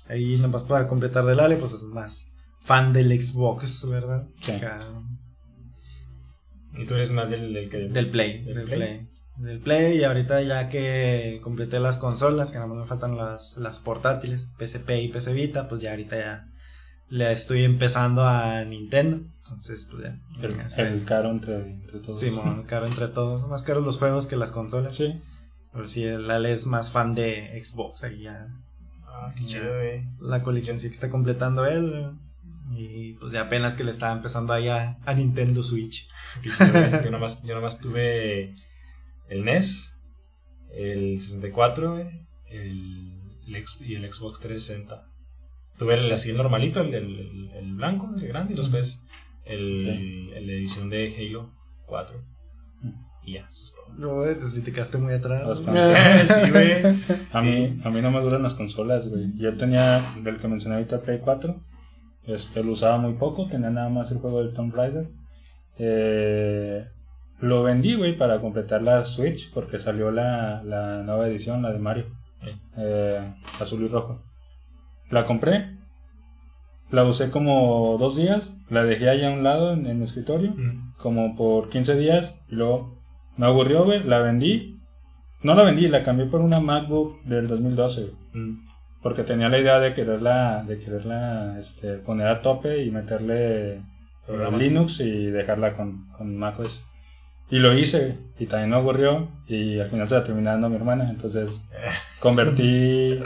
ahí 0.10 0.36
nomás 0.38 0.64
para 0.64 0.90
completar 0.90 1.24
del 1.26 1.40
Ale, 1.40 1.56
pues 1.56 1.72
es 1.72 1.84
más 1.84 2.34
fan 2.60 2.92
del 2.92 3.22
Xbox, 3.22 3.90
¿verdad? 3.90 4.28
Sí. 4.42 4.52
Acá, 4.52 4.80
Y 6.76 6.86
tú 6.86 6.96
eres 6.96 7.12
más 7.12 7.30
del, 7.30 7.54
del 7.54 7.70
que... 7.70 7.78
del 7.78 8.10
Play, 8.10 8.44
¿Del 8.44 8.56
del 8.56 8.66
Play? 8.66 8.78
Play. 8.78 9.10
Del 9.38 9.60
Play 9.60 9.98
y 9.98 10.04
ahorita 10.04 10.42
ya 10.42 10.70
que 10.70 11.40
completé 11.44 11.80
las 11.80 11.98
consolas, 11.98 12.52
que 12.52 12.58
nada 12.58 12.68
más 12.68 12.78
me 12.78 12.86
faltan 12.86 13.18
las, 13.18 13.58
las 13.58 13.80
portátiles, 13.80 14.54
PSP 14.60 14.90
y 15.02 15.08
PC 15.10 15.34
Vita, 15.34 15.68
pues 15.68 15.82
ya 15.82 15.92
ahorita 15.92 16.18
ya 16.18 16.48
le 17.10 17.32
estoy 17.32 17.64
empezando 17.64 18.24
a 18.24 18.64
Nintendo. 18.64 19.22
Entonces, 19.40 19.88
pues 19.90 20.04
ya. 20.04 20.20
El, 20.42 20.88
el 20.88 21.04
caro 21.04 21.30
entre, 21.32 21.58
entre 21.58 22.00
todos. 22.00 22.20
Simón, 22.20 22.64
caro 22.64 22.86
entre 22.88 23.08
todos. 23.08 23.48
Más 23.48 23.64
caros 23.64 23.84
los 23.84 23.98
juegos 23.98 24.28
que 24.28 24.36
las 24.36 24.52
consolas. 24.52 24.96
Sí. 24.96 25.22
Pero 25.72 25.88
sí, 25.88 26.04
el 26.06 26.30
Ale 26.30 26.54
es 26.54 26.66
más 26.66 26.92
fan 26.92 27.14
de 27.14 27.62
Xbox. 27.64 28.04
Ahí 28.04 28.22
ya 28.22 28.48
Ah, 29.06 29.32
qué 29.38 29.44
chido, 29.46 29.72
la 30.20 30.42
colección 30.42 30.80
sí 30.80 30.88
que 30.88 30.96
está 30.96 31.10
completando 31.10 31.66
él. 31.66 32.12
Y 32.76 33.14
pues 33.14 33.32
ya 33.34 33.42
apenas 33.42 33.76
que 33.76 33.84
le 33.84 33.92
estaba 33.92 34.14
empezando 34.14 34.54
ahí 34.54 34.68
a, 34.68 34.98
a 35.06 35.14
Nintendo 35.14 35.64
Switch. 35.64 36.08
Yo 37.04 37.12
nomás, 37.12 37.44
yo 37.44 37.54
nomás 37.56 37.80
tuve 37.80 38.56
el 39.30 39.46
NES, 39.46 40.02
el 40.72 41.20
64, 41.20 41.92
güey, 41.94 42.28
el, 42.48 43.20
el 43.48 43.66
y 43.82 43.96
el 43.96 44.12
Xbox 44.12 44.40
360. 44.40 45.08
Tuve 45.78 45.96
el 45.96 46.12
así 46.12 46.30
el 46.32 46.38
normalito, 46.38 46.82
el, 46.82 46.94
el, 46.94 47.52
el 47.56 47.74
blanco, 47.76 48.10
el 48.16 48.28
grande, 48.28 48.54
y 48.54 48.58
después 48.58 49.08
el, 49.46 49.82
Sí. 49.82 50.30
el 50.36 50.48
de 50.48 50.58
edición 50.58 50.90
de 50.90 51.16
Halo 51.18 51.52
4. 51.86 52.24
Y 53.26 53.36
ya, 53.36 53.48
eso 53.50 53.64
es 53.64 53.74
todo. 53.74 53.94
No, 53.96 54.16
güey, 54.16 54.36
si 54.36 54.62
te 54.62 54.74
quedaste 54.74 54.98
muy 54.98 55.14
atrás. 55.14 55.48
Bastante. 55.48 56.26
sí, 56.46 56.52
güey. 56.52 56.74
A, 57.32 57.40
Sí. 57.42 57.46
mí, 57.48 57.78
a 57.84 57.90
mí 57.90 58.02
no 58.02 58.12
me 58.12 58.20
duran 58.20 58.44
las 58.44 58.54
consolas, 58.54 59.08
güey. 59.08 59.28
Yo 59.38 59.56
tenía, 59.56 60.14
del 60.22 60.38
que 60.40 60.48
mencioné 60.50 60.76
ahorita, 60.76 61.02
Play 61.02 61.20
4. 61.20 61.62
Este, 62.26 62.64
lo 62.64 62.72
usaba 62.74 62.98
muy 62.98 63.14
poco, 63.14 63.48
tenía 63.48 63.70
nada 63.70 63.90
más 63.90 64.12
el 64.12 64.20
juego 64.20 64.42
del 64.44 64.54
Tomb 64.54 64.74
Raider. 64.74 65.10
Eh, 65.78 66.86
lo 67.40 67.64
vendí, 67.64 67.96
güey, 67.96 68.18
para 68.18 68.40
completar 68.40 68.82
la 68.82 69.04
Switch, 69.06 69.52
porque 69.54 69.78
salió 69.78 70.12
la, 70.12 70.64
la 70.64 71.04
nueva 71.04 71.28
edición, 71.28 71.62
la 71.62 71.72
de 71.74 71.80
Mario. 71.80 72.06
Sí. 72.44 72.50
Eh, 72.78 73.34
azul 73.60 73.82
y 73.84 73.88
rojo. 73.88 74.24
La 75.10 75.26
compré, 75.26 75.78
la 76.90 77.04
usé 77.04 77.30
como 77.30 77.98
dos 78.00 78.16
días, 78.16 78.54
la 78.70 78.84
dejé 78.84 79.10
allá 79.10 79.30
a 79.30 79.34
un 79.34 79.44
lado 79.44 79.74
en, 79.74 79.86
en 79.86 79.98
mi 80.00 80.06
escritorio, 80.06 80.52
Mm. 80.52 80.94
como 80.98 81.36
por 81.36 81.70
15 81.70 81.96
días, 81.98 82.36
y 82.50 82.56
luego 82.56 83.02
me 83.36 83.46
aburrió, 83.46 83.84
güey, 83.84 84.04
la 84.04 84.20
vendí. 84.20 84.80
No 85.42 85.56
la 85.56 85.64
vendí, 85.64 85.88
la 85.90 86.04
cambié 86.04 86.26
por 86.28 86.40
una 86.40 86.62
MacBook 86.62 87.22
del 87.24 87.48
2012, 87.50 88.02
güey. 88.02 88.44
Mm. 88.46 88.66
Porque 89.04 89.24
tenía 89.24 89.50
la 89.50 89.60
idea 89.60 89.80
de 89.80 89.94
quererla, 89.94 90.64
de 90.66 90.80
quererla 90.80 91.58
este, 91.60 91.98
poner 91.98 92.28
a 92.28 92.42
tope 92.42 92.84
y 92.84 92.90
meterle 92.90 93.74
eh, 93.74 93.82
Programas. 94.26 94.62
Linux 94.62 95.00
y 95.02 95.26
dejarla 95.26 95.74
con, 95.76 96.08
con 96.18 96.38
macOS. 96.38 96.84
Y 97.50 97.60
lo 97.60 97.78
hice, 97.78 98.18
y 98.40 98.46
también 98.46 98.70
me 98.70 98.78
aburrió, 98.78 99.30
y 99.48 99.80
al 99.80 99.90
final 99.90 100.08
se 100.08 100.16
la 100.16 100.24
terminé 100.24 100.50
dando 100.50 100.68
a 100.68 100.70
mi 100.70 100.78
hermana, 100.78 101.10
entonces 101.10 101.52
convertí 102.20 103.20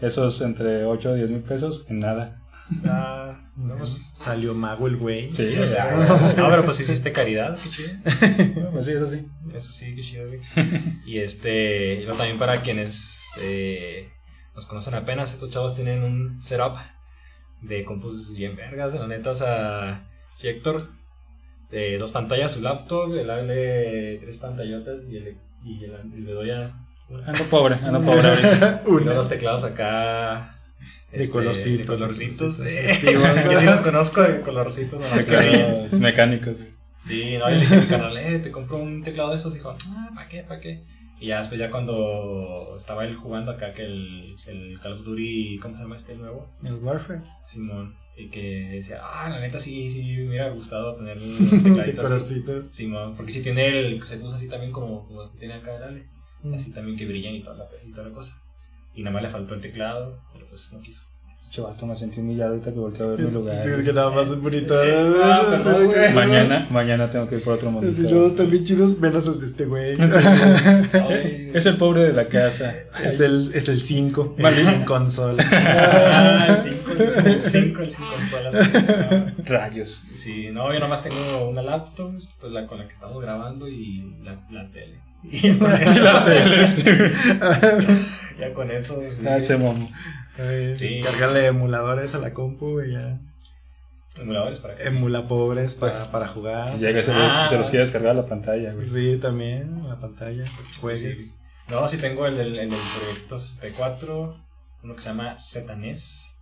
esos 0.00 0.40
entre 0.42 0.84
8 0.84 1.10
o 1.10 1.14
10 1.14 1.30
mil 1.30 1.40
pesos 1.42 1.86
en 1.88 2.00
nada. 2.00 2.42
Ah, 2.84 3.48
no, 3.56 3.76
pues, 3.76 4.12
Salió 4.14 4.52
mago 4.52 4.88
el 4.88 4.96
güey. 4.96 5.32
Sí, 5.32 5.56
o 5.56 5.64
sea, 5.64 5.94
no, 6.36 6.50
pero 6.50 6.64
pues 6.64 6.80
hiciste 6.80 7.12
caridad, 7.12 7.56
qué 7.62 7.70
chido. 7.70 8.52
bueno, 8.54 8.70
pues 8.72 8.86
sí, 8.86 8.92
eso 8.92 9.08
sí. 9.08 9.24
Eso 9.54 9.72
sí, 9.72 9.94
qué 9.94 10.02
chido, 10.02 10.26
güey. 10.26 10.40
Y 11.06 11.18
este, 11.20 12.04
también 12.06 12.38
para 12.38 12.62
quienes 12.62 13.30
eh, 13.40 14.10
nos 14.56 14.66
conocen 14.66 14.94
apenas, 14.94 15.32
estos 15.32 15.50
chavos 15.50 15.76
tienen 15.76 16.02
un 16.02 16.40
setup 16.40 16.78
de 17.60 17.84
compus 17.84 18.34
bien 18.34 18.56
vergas, 18.56 18.94
la 18.94 19.06
neta, 19.06 19.30
o 19.30 19.34
sea, 19.34 20.08
Héctor, 20.42 20.88
de 21.70 21.98
dos 21.98 22.12
pantallas, 22.12 22.52
su 22.52 22.62
laptop, 22.62 23.14
el 23.14 23.30
Ale, 23.30 24.16
tres 24.18 24.38
pantallotas 24.38 25.08
y 25.10 25.18
el, 25.18 25.36
y 25.62 25.84
el, 25.84 25.92
el 25.92 26.24
Bedoya, 26.24 26.74
una. 27.08 27.26
Ando 27.26 27.44
pobre, 27.44 27.76
ando 27.84 28.00
pobre 28.02 28.28
ahorita. 28.28 28.82
Y 28.86 28.90
luego 28.90 29.14
los 29.14 29.28
teclados 29.28 29.62
acá. 29.62 30.58
De 31.12 31.22
este, 31.22 31.32
colorcitos. 31.32 31.78
De 31.78 31.84
colorcitos. 31.84 32.56
Sí, 32.56 32.62
eh. 32.66 32.98
sí, 33.00 33.06
Yo 33.12 33.60
sí 33.60 33.66
los 33.66 33.80
conozco 33.80 34.22
de 34.22 34.40
colorcitos. 34.40 35.00
Los 35.00 35.92
mecánicos. 36.00 36.56
Sí, 37.04 37.36
no, 37.38 37.48
yo 37.48 37.54
le 37.54 37.60
dije 37.60 37.74
a 37.76 37.80
mi 37.80 37.86
carnal, 37.86 38.16
eh, 38.16 38.38
te 38.40 38.50
compro 38.50 38.78
un 38.78 39.04
teclado 39.04 39.30
de 39.30 39.36
esos. 39.36 39.54
Dijo, 39.54 39.70
ah, 39.70 40.10
¿para 40.14 40.28
qué? 40.28 40.42
¿Para 40.42 40.60
qué? 40.60 40.82
Y 41.18 41.28
ya 41.28 41.38
después, 41.38 41.58
ya 41.58 41.70
cuando 41.70 42.74
estaba 42.76 43.04
él 43.04 43.14
jugando 43.14 43.52
acá, 43.52 43.72
que 43.72 43.84
el, 43.84 44.36
el 44.46 44.78
Call 44.80 44.92
of 44.92 45.04
Duty, 45.04 45.58
¿cómo 45.58 45.76
se 45.76 45.82
llama 45.82 45.96
este 45.96 46.14
nuevo? 46.14 46.50
El 46.64 46.74
Warfare. 46.74 47.22
Simón. 47.42 47.96
Y 48.18 48.28
que 48.28 48.70
decía, 48.72 49.00
ah, 49.02 49.28
la 49.28 49.40
neta 49.40 49.58
sí, 49.58 49.90
sí, 49.90 50.02
me 50.02 50.28
hubiera 50.28 50.48
gustado 50.50 50.96
tener 50.96 51.18
un 51.22 51.62
tecladito. 51.62 52.62
Simón, 52.62 53.14
porque 53.16 53.32
si 53.32 53.42
tiene 53.42 53.66
el, 53.66 54.02
se 54.04 54.18
puso 54.18 54.36
así 54.36 54.48
también 54.48 54.72
como, 54.72 55.06
como 55.06 55.30
tiene 55.30 55.54
acá 55.54 55.76
el 55.76 55.82
Ale. 55.82 56.06
Mm. 56.42 56.54
Así 56.54 56.72
también 56.72 56.96
que 56.96 57.06
brillan 57.06 57.34
y 57.34 57.42
toda, 57.42 57.56
la, 57.56 57.68
y 57.86 57.92
toda 57.92 58.08
la 58.08 58.14
cosa. 58.14 58.42
Y 58.94 59.02
nada 59.02 59.14
más 59.14 59.22
le 59.22 59.30
faltó 59.30 59.54
el 59.54 59.60
teclado, 59.60 60.22
pero 60.32 60.46
pues 60.46 60.72
no 60.72 60.80
quiso. 60.80 61.04
Chavato, 61.48 61.86
me 61.86 61.94
sentí 61.94 62.20
humillado 62.20 62.50
ahorita 62.50 62.72
que 62.72 62.78
volteé 62.78 63.06
a 63.06 63.10
ver 63.10 63.22
mi 63.22 63.30
lugar. 63.30 63.54
Sí, 63.62 63.70
es 63.70 63.80
que 63.82 63.92
nada 63.92 64.10
más 64.10 64.28
es 64.28 64.40
bonito. 64.40 64.82
Eh, 64.82 65.14
ah. 65.22 66.10
Mañana, 66.14 66.66
mañana 66.70 67.08
tengo 67.08 67.26
que 67.28 67.36
ir 67.36 67.42
por 67.42 67.54
otro 67.54 67.70
monitor. 67.70 68.06
todos 68.08 68.32
están 68.32 68.50
bien 68.50 68.64
chidos, 68.64 68.98
menos 68.98 69.26
el 69.26 69.40
de 69.40 69.46
este 69.46 69.64
güey. 69.64 69.96
Es 71.56 71.64
el 71.64 71.76
pobre 71.78 72.02
de 72.02 72.12
la 72.12 72.28
casa. 72.28 72.74
Es 73.02 73.20
el, 73.20 73.52
es 73.54 73.68
el 73.68 73.80
5, 73.80 74.34
el 74.36 74.42
Maldito. 74.42 74.70
sin 74.70 74.84
consola. 74.84 75.44
Ah, 75.52 76.46
el 76.48 76.62
5, 76.62 76.92
el 77.26 77.40
5, 77.40 77.80
el 77.82 77.90
5 77.90 78.06
consolas. 78.16 78.70
Rayos. 79.44 80.02
Sí, 80.14 80.48
no, 80.52 80.72
yo 80.72 80.80
nomás 80.80 81.02
tengo 81.02 81.48
una 81.48 81.62
laptop, 81.62 82.12
pues 82.40 82.52
la 82.52 82.66
con 82.66 82.78
la 82.78 82.86
que 82.86 82.92
estamos 82.92 83.22
grabando 83.22 83.68
y 83.68 84.14
la, 84.22 84.32
la 84.50 84.70
tele. 84.70 85.00
Y 85.22 85.40
ya 85.40 85.58
con 85.58 85.72
eso, 85.72 86.04
La 86.04 86.24
tele. 86.24 86.66
ya 88.38 88.52
con 88.54 88.70
eso, 88.70 89.00
sí. 90.36 90.42
Ah. 90.42 91.02
Descargarle 91.02 91.46
emuladores 91.46 92.14
a 92.14 92.18
la 92.18 92.32
compu 92.34 92.80
y 92.80 92.92
ya. 92.92 93.20
emuladores 94.20 94.58
para 94.60 94.76
que. 94.76 94.84
Emula 94.84 95.26
pobres 95.28 95.74
para, 95.74 96.10
para 96.10 96.26
jugar. 96.28 96.78
Llega 96.78 97.00
y 97.00 97.02
se, 97.02 97.12
Ah. 97.12 97.40
los, 97.42 97.50
se 97.50 97.58
los 97.58 97.70
quiere 97.70 97.84
descargar 97.84 98.12
a 98.12 98.14
la 98.22 98.26
pantalla, 98.26 98.72
güey. 98.72 98.86
Sí, 98.86 99.18
también, 99.20 99.86
la 99.88 99.98
pantalla. 100.00 100.44
Juegues. 100.80 101.30
Sí. 101.36 101.42
No, 101.68 101.88
sí 101.88 101.96
tengo 101.98 102.26
el 102.26 102.36
del 102.36 102.58
el 102.58 102.70
del 102.70 102.78
proyecto 102.98 103.38
64, 103.38 104.36
uno 104.84 104.94
que 104.94 105.02
se 105.02 105.08
llama 105.08 105.36
ZNES. 105.38 106.32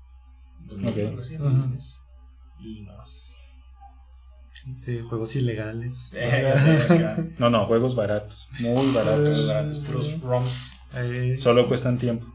Ok. 0.71 0.97
Algo 0.99 1.21
así, 1.21 1.37
Ujú. 1.37 1.61
ZNES. 1.61 2.01
Y 2.61 2.83
nada 2.83 2.99
más. 2.99 3.31
Sí, 4.79 5.01
juegos 5.07 5.35
ilegales. 5.37 6.15
Eh. 6.17 7.35
No, 7.39 7.51
no, 7.51 7.67
juegos 7.67 7.95
baratos. 7.95 8.49
Muy 8.61 8.93
baratos. 8.93 9.29
Los 9.29 9.49
baratos, 9.49 9.79
puros 9.81 10.21
ROMs. 10.23 10.81
Solo 11.39 11.69
cuestan 11.69 11.99
tiempo. 11.99 12.27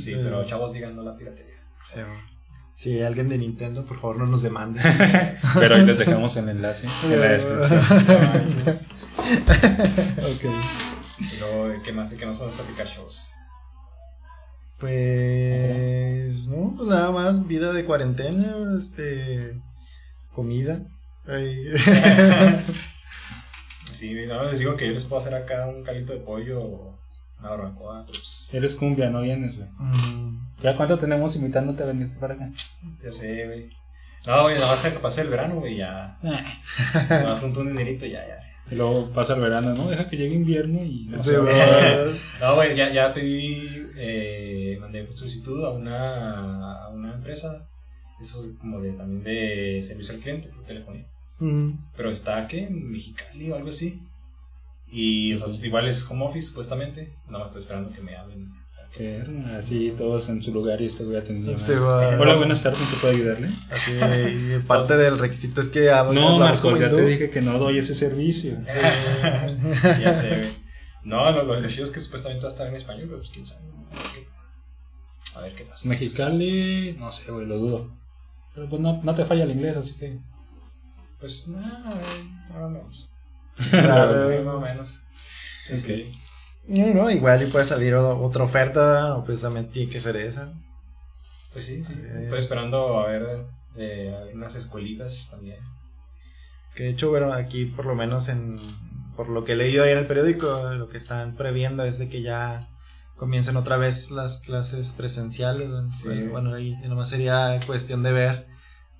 Sí, 0.00 0.14
pero 0.14 0.44
chavos 0.44 0.72
digan 0.72 0.94
no 0.96 1.02
la 1.02 1.16
piratería. 1.16 1.56
sí, 1.84 2.00
Si 2.74 2.92
hay 2.94 3.02
alguien 3.02 3.28
de 3.28 3.38
Nintendo, 3.38 3.84
por 3.86 3.98
favor 4.00 4.18
no 4.18 4.26
nos 4.26 4.42
demande. 4.42 4.80
Pero 5.58 5.74
ahí 5.76 5.84
les 5.84 5.98
dejamos 5.98 6.36
el 6.36 6.48
enlace 6.48 6.86
en 7.04 7.20
la 7.20 7.28
descripción. 7.28 7.80
Ok. 10.18 10.44
y 11.18 11.36
luego, 11.38 11.82
¿qué 11.84 11.92
más? 11.92 12.10
¿De 12.10 12.16
qué 12.16 12.24
nos 12.26 12.38
podemos 12.38 12.58
platicar, 12.58 12.86
chavos? 12.86 13.30
Pues 14.78 16.48
no, 16.48 16.74
pues 16.76 16.88
nada 16.88 17.10
más 17.12 17.46
vida 17.46 17.72
de 17.72 17.84
cuarentena, 17.84 18.56
este 18.78 19.60
comida. 20.34 20.82
Sí, 23.92 24.12
no, 24.26 24.42
les 24.44 24.58
digo 24.58 24.74
que 24.74 24.88
yo 24.88 24.92
les 24.94 25.04
puedo 25.04 25.20
hacer 25.22 25.32
acá 25.34 25.66
un 25.68 25.84
calito 25.84 26.12
de 26.12 26.18
pollo 26.18 26.98
una 27.42 27.50
barbacoa, 27.50 28.06
pues 28.06 28.50
Eres 28.52 28.74
cumbia, 28.74 29.10
no 29.10 29.20
vienes, 29.22 29.56
güey. 29.56 29.68
Mm, 29.78 30.52
¿Ya 30.62 30.76
cuánto 30.76 30.96
tenemos 30.96 31.34
invitándote 31.36 31.82
a 31.82 31.86
venirte 31.86 32.16
para 32.18 32.34
acá? 32.34 32.50
ya 33.02 33.12
sé, 33.12 33.46
güey. 33.46 33.70
No, 34.24 34.44
güey, 34.44 34.54
nada 34.56 34.76
más 34.76 34.84
que 34.84 34.90
pase 35.00 35.22
el 35.22 35.28
verano, 35.28 35.56
güey, 35.56 35.76
ya. 35.78 36.18
Nada 36.22 37.24
más 37.24 37.40
junto 37.40 37.60
un 37.60 37.68
dinerito, 37.68 38.06
ya, 38.06 38.26
ya. 38.26 38.38
Y 38.70 38.76
luego 38.76 39.10
pasa 39.10 39.34
el 39.34 39.40
verano, 39.40 39.74
¿no? 39.74 39.88
Deja 39.88 40.08
que 40.08 40.16
llegue 40.16 40.36
invierno 40.36 40.84
y... 40.84 41.06
No, 41.10 41.20
sí. 41.20 41.32
No, 42.40 42.54
güey, 42.54 42.76
ya, 42.76 42.92
ya 42.92 43.12
pedí, 43.12 43.88
eh, 43.96 44.78
mandé 44.80 45.06
solicitud 45.14 45.64
a 45.64 45.70
una, 45.70 46.84
a 46.84 46.88
una 46.90 47.14
empresa, 47.14 47.68
eso 48.20 48.38
es 48.40 48.56
como 48.58 48.80
de, 48.80 48.92
también 48.92 49.24
de 49.24 49.82
servicio 49.82 50.14
al 50.14 50.20
cliente 50.20 50.48
por 50.48 50.64
telefonía. 50.64 51.06
Mm, 51.40 51.72
Pero 51.96 52.12
está, 52.12 52.46
¿qué? 52.46 52.64
En 52.68 52.88
Mexicali 52.88 53.50
o 53.50 53.56
algo 53.56 53.70
así. 53.70 54.00
Y, 54.92 55.32
o 55.32 55.38
sea, 55.38 55.48
igual 55.48 55.88
es 55.88 56.08
home 56.08 56.26
office, 56.26 56.48
supuestamente. 56.48 57.14
Nada 57.26 57.38
más 57.38 57.46
estoy 57.46 57.62
esperando 57.62 57.90
que 57.90 58.02
me 58.02 58.14
hablen. 58.14 58.52
que 58.94 59.24
Así 59.56 59.94
todos 59.96 60.28
en 60.28 60.42
su 60.42 60.52
lugar 60.52 60.82
y 60.82 60.84
este 60.84 61.02
güey 61.04 61.16
atendiendo. 61.16 61.58
se 61.58 61.76
va. 61.76 62.08
Hola, 62.18 62.34
buenas 62.34 62.62
tardes, 62.62 62.82
¿en 62.82 62.88
qué 62.88 62.96
puedo 62.96 63.14
ayudarle? 63.14 63.48
Así, 63.70 63.92
parte 64.66 64.98
del 64.98 65.18
requisito 65.18 65.62
es 65.62 65.68
que 65.68 65.90
hagas 65.90 66.14
No, 66.14 66.38
Marcos, 66.38 66.78
ya 66.78 66.90
te 66.90 67.06
dije 67.06 67.30
que 67.30 67.40
no 67.40 67.58
doy 67.58 67.78
ese 67.78 67.94
servicio. 67.94 68.58
Sí. 68.64 68.78
ya 69.82 70.12
sé, 70.12 70.28
güey. 70.28 70.62
No, 71.04 71.32
lo, 71.32 71.42
lo, 71.42 71.68
chido 71.68 71.84
es 71.84 71.90
que 71.90 71.98
supuestamente 71.98 72.42
va 72.42 72.50
a 72.50 72.52
estar 72.52 72.66
en 72.66 72.76
español, 72.76 73.06
pero 73.06 73.18
pues 73.18 73.30
quién 73.30 73.46
sabe. 73.46 73.64
A 75.34 75.40
ver 75.40 75.54
qué, 75.54 75.64
a 75.64 75.68
pasa. 75.70 75.88
Mexicali, 75.88 76.96
no 76.98 77.10
sé, 77.10 77.32
güey, 77.32 77.46
lo 77.46 77.56
dudo. 77.56 77.96
Pero 78.54 78.68
pues 78.68 78.82
no, 78.82 79.00
no 79.02 79.14
te 79.14 79.24
falla 79.24 79.44
el 79.44 79.52
inglés, 79.52 79.78
así 79.78 79.94
que... 79.94 80.18
Pues, 81.18 81.48
no, 81.48 81.58
eh, 81.58 82.52
ahora 82.52 82.68
menos. 82.68 83.08
Claro. 83.70 84.28
Más 84.44 84.54
o 84.54 84.60
menos. 84.60 85.02
Ok. 85.70 86.14
No, 86.68 86.94
no, 86.94 87.10
igual 87.10 87.42
y 87.42 87.46
puede 87.46 87.64
salir 87.64 87.94
otra 87.94 88.44
oferta, 88.44 89.16
o 89.16 89.24
precisamente 89.24 89.72
tiene 89.72 89.90
que 89.90 90.00
ser 90.00 90.16
esa. 90.16 90.52
Pues 91.52 91.66
sí, 91.66 91.84
sí. 91.84 91.92
Eh. 91.96 92.20
Estoy 92.24 92.38
esperando 92.38 93.00
a 93.00 93.08
ver 93.08 93.46
eh, 93.76 94.14
algunas 94.22 94.54
escuelitas 94.54 95.28
también. 95.30 95.58
Que 96.74 96.84
de 96.84 96.90
hecho, 96.90 97.10
bueno, 97.10 97.32
aquí 97.32 97.66
por 97.66 97.84
lo 97.86 97.94
menos 97.94 98.28
en 98.28 98.58
por 99.16 99.28
lo 99.28 99.44
que 99.44 99.52
he 99.52 99.56
leído 99.56 99.84
ahí 99.84 99.90
en 99.90 99.98
el 99.98 100.06
periódico, 100.06 100.70
lo 100.72 100.88
que 100.88 100.96
están 100.96 101.36
previendo 101.36 101.84
es 101.84 101.98
de 101.98 102.08
que 102.08 102.22
ya 102.22 102.60
comiencen 103.16 103.56
otra 103.56 103.76
vez 103.76 104.10
las 104.10 104.38
clases 104.38 104.92
presenciales. 104.92 105.68
Sí. 105.92 106.08
Bueno, 106.08 106.30
Bueno, 106.30 106.54
ahí 106.54 106.74
nomás 106.88 107.10
sería 107.10 107.60
cuestión 107.66 108.02
de 108.02 108.12
ver, 108.12 108.46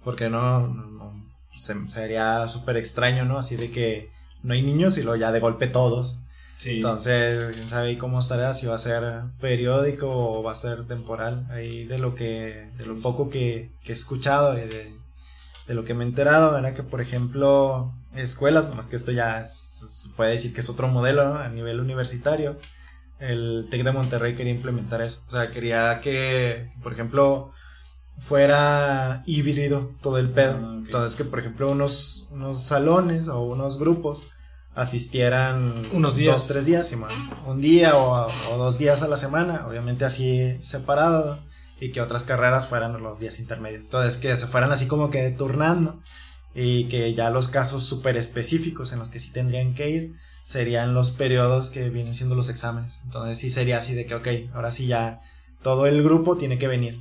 porque 0.05 0.29
no, 0.29 0.67
no- 0.69 0.87
no- 0.91 1.33
se, 1.57 1.75
sería 1.89 2.47
súper 2.49 2.77
extraño, 2.77 3.25
¿no? 3.25 3.39
Así 3.39 3.57
de 3.57 3.71
que 3.71 4.11
no 4.43 4.55
hay 4.55 4.63
niños 4.63 4.97
y 4.99 5.03
luego 5.03 5.17
ya 5.17 5.33
de 5.33 5.41
golpe 5.41 5.67
todos. 5.69 6.19
Sí. 6.59 6.77
Entonces, 6.77 7.57
quién 7.57 7.69
sabe 7.69 7.89
ahí 7.89 7.97
cómo 7.97 8.19
estará, 8.21 8.55
si 8.55 8.67
va 8.67 8.77
a 8.77 8.79
ser 8.79 9.23
periódico 9.41 10.09
o 10.09 10.43
va 10.43 10.53
a 10.53 10.55
ser 10.55 10.87
temporal. 10.87 11.47
Ahí 11.51 11.85
de 11.87 11.99
lo 11.99 12.15
que, 12.15 12.71
de 12.79 12.87
lo 12.87 12.97
poco 12.99 13.31
que, 13.31 13.71
que 13.83 13.91
he 13.91 13.95
escuchado 13.95 14.57
y 14.57 14.63
de, 14.69 14.93
de 15.67 15.75
lo 15.75 15.85
que 15.85 15.95
me 15.95 16.05
he 16.05 16.07
enterado, 16.07 16.57
era 16.57 16.73
que 16.75 16.83
por 16.85 17.01
ejemplo, 17.01 17.93
escuelas, 18.15 18.69
nomás 18.69 18.87
que 18.87 18.97
esto 18.97 19.11
ya 19.13 19.41
es- 19.41 19.71
se 20.05 20.09
puede 20.11 20.31
decir 20.33 20.55
que 20.55 20.61
es 20.61 20.69
otro 20.69 20.87
modelo 20.87 21.25
¿no? 21.25 21.39
a 21.41 21.49
nivel 21.49 21.81
universitario. 21.81 22.59
El 23.19 23.67
TEC 23.71 23.83
de 23.85 23.93
Monterrey 23.93 24.35
quería 24.37 24.53
implementar 24.53 25.01
eso. 25.03 25.21
O 25.29 25.31
sea, 25.31 25.51
quería 25.51 26.01
que, 26.01 26.71
por 26.83 26.93
ejemplo, 26.93 27.53
fuera 28.19 29.23
híbrido 29.27 29.91
todo 30.01 30.19
el 30.19 30.31
pedo. 30.31 30.59
Ah. 30.63 30.75
Entonces, 30.85 31.17
que 31.17 31.25
por 31.25 31.39
ejemplo, 31.39 31.71
unos, 31.71 32.29
unos 32.31 32.63
salones 32.63 33.29
o 33.29 33.41
unos 33.43 33.79
grupos 33.79 34.29
asistieran 34.75 35.75
Unos 35.93 36.17
días. 36.17 36.35
dos, 36.35 36.47
tres 36.47 36.67
días, 36.67 36.87
Simón. 36.89 37.11
un 37.47 37.61
día 37.61 37.97
o, 37.97 38.27
o 38.53 38.57
dos 38.57 38.79
días 38.79 39.03
a 39.03 39.09
la 39.09 39.17
semana, 39.17 39.67
obviamente 39.69 40.05
así 40.05 40.57
separado, 40.63 41.39
y 41.81 41.93
que 41.93 42.01
otras 42.01 42.25
carreras 42.25 42.67
fueran 42.67 43.03
los 43.03 43.19
días 43.19 43.39
intermedios. 43.39 43.85
Entonces, 43.87 44.17
que 44.19 44.37
se 44.37 44.47
fueran 44.47 44.73
así 44.73 44.87
como 44.87 45.11
que 45.11 45.31
turnando, 45.31 46.01
y 46.55 46.85
que 46.89 47.13
ya 47.15 47.31
los 47.31 47.49
casos 47.49 47.85
súper 47.85 48.17
específicos 48.17 48.93
en 48.93 48.99
los 48.99 49.09
que 49.09 49.19
sí 49.19 49.31
tendrían 49.31 49.75
que 49.75 49.89
ir 49.89 50.15
serían 50.47 50.93
los 50.93 51.11
periodos 51.11 51.71
que 51.71 51.89
vienen 51.89 52.15
siendo 52.15 52.35
los 52.35 52.51
exámenes. 52.51 53.01
Entonces, 53.05 53.39
sí 53.39 53.49
sería 53.51 53.79
así 53.79 53.95
de 53.95 54.05
que, 54.07 54.15
ok, 54.15 54.29
ahora 54.55 54.71
sí 54.71 54.87
ya 54.87 55.23
todo 55.63 55.87
el 55.87 56.03
grupo 56.03 56.37
tiene 56.37 56.59
que 56.59 56.69
venir. 56.69 57.01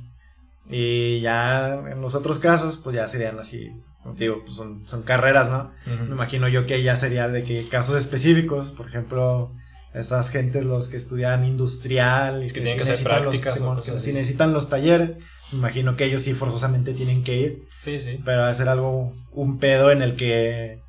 Y 0.70 1.20
ya 1.20 1.82
en 1.90 2.00
los 2.00 2.14
otros 2.14 2.38
casos, 2.38 2.76
pues 2.76 2.96
ya 2.96 3.08
serían 3.08 3.38
así, 3.38 3.72
como 4.02 4.14
te 4.14 4.24
digo, 4.24 4.42
pues 4.44 4.54
son, 4.54 4.82
son 4.86 5.02
carreras, 5.02 5.50
¿no? 5.50 5.72
Me 5.86 6.14
imagino 6.14 6.48
yo 6.48 6.66
que 6.66 6.82
ya 6.82 6.96
sería 6.96 7.28
de 7.28 7.42
que 7.42 7.66
casos 7.68 7.96
específicos, 7.96 8.70
por 8.70 8.86
ejemplo, 8.86 9.52
esas 9.94 10.30
gentes, 10.30 10.64
los 10.64 10.88
que 10.88 10.96
estudian 10.96 11.44
industrial 11.44 12.42
y 12.42 12.46
que, 12.46 12.60
tienen 12.60 12.76
que 12.76 12.82
hacer 12.82 13.04
prácticas, 13.04 13.60
los, 13.60 13.90
que 13.90 14.00
si 14.00 14.12
necesitan 14.12 14.52
los 14.52 14.68
talleres, 14.68 15.18
me 15.52 15.58
imagino 15.58 15.96
que 15.96 16.04
ellos 16.04 16.22
sí 16.22 16.32
forzosamente 16.32 16.94
tienen 16.94 17.22
que 17.24 17.36
ir. 17.36 17.68
Sí, 17.78 17.98
sí. 17.98 18.20
Pero 18.24 18.44
hacer 18.44 18.68
algo, 18.68 19.14
un 19.32 19.58
pedo 19.58 19.90
en 19.90 20.02
el 20.02 20.16
que 20.16 20.80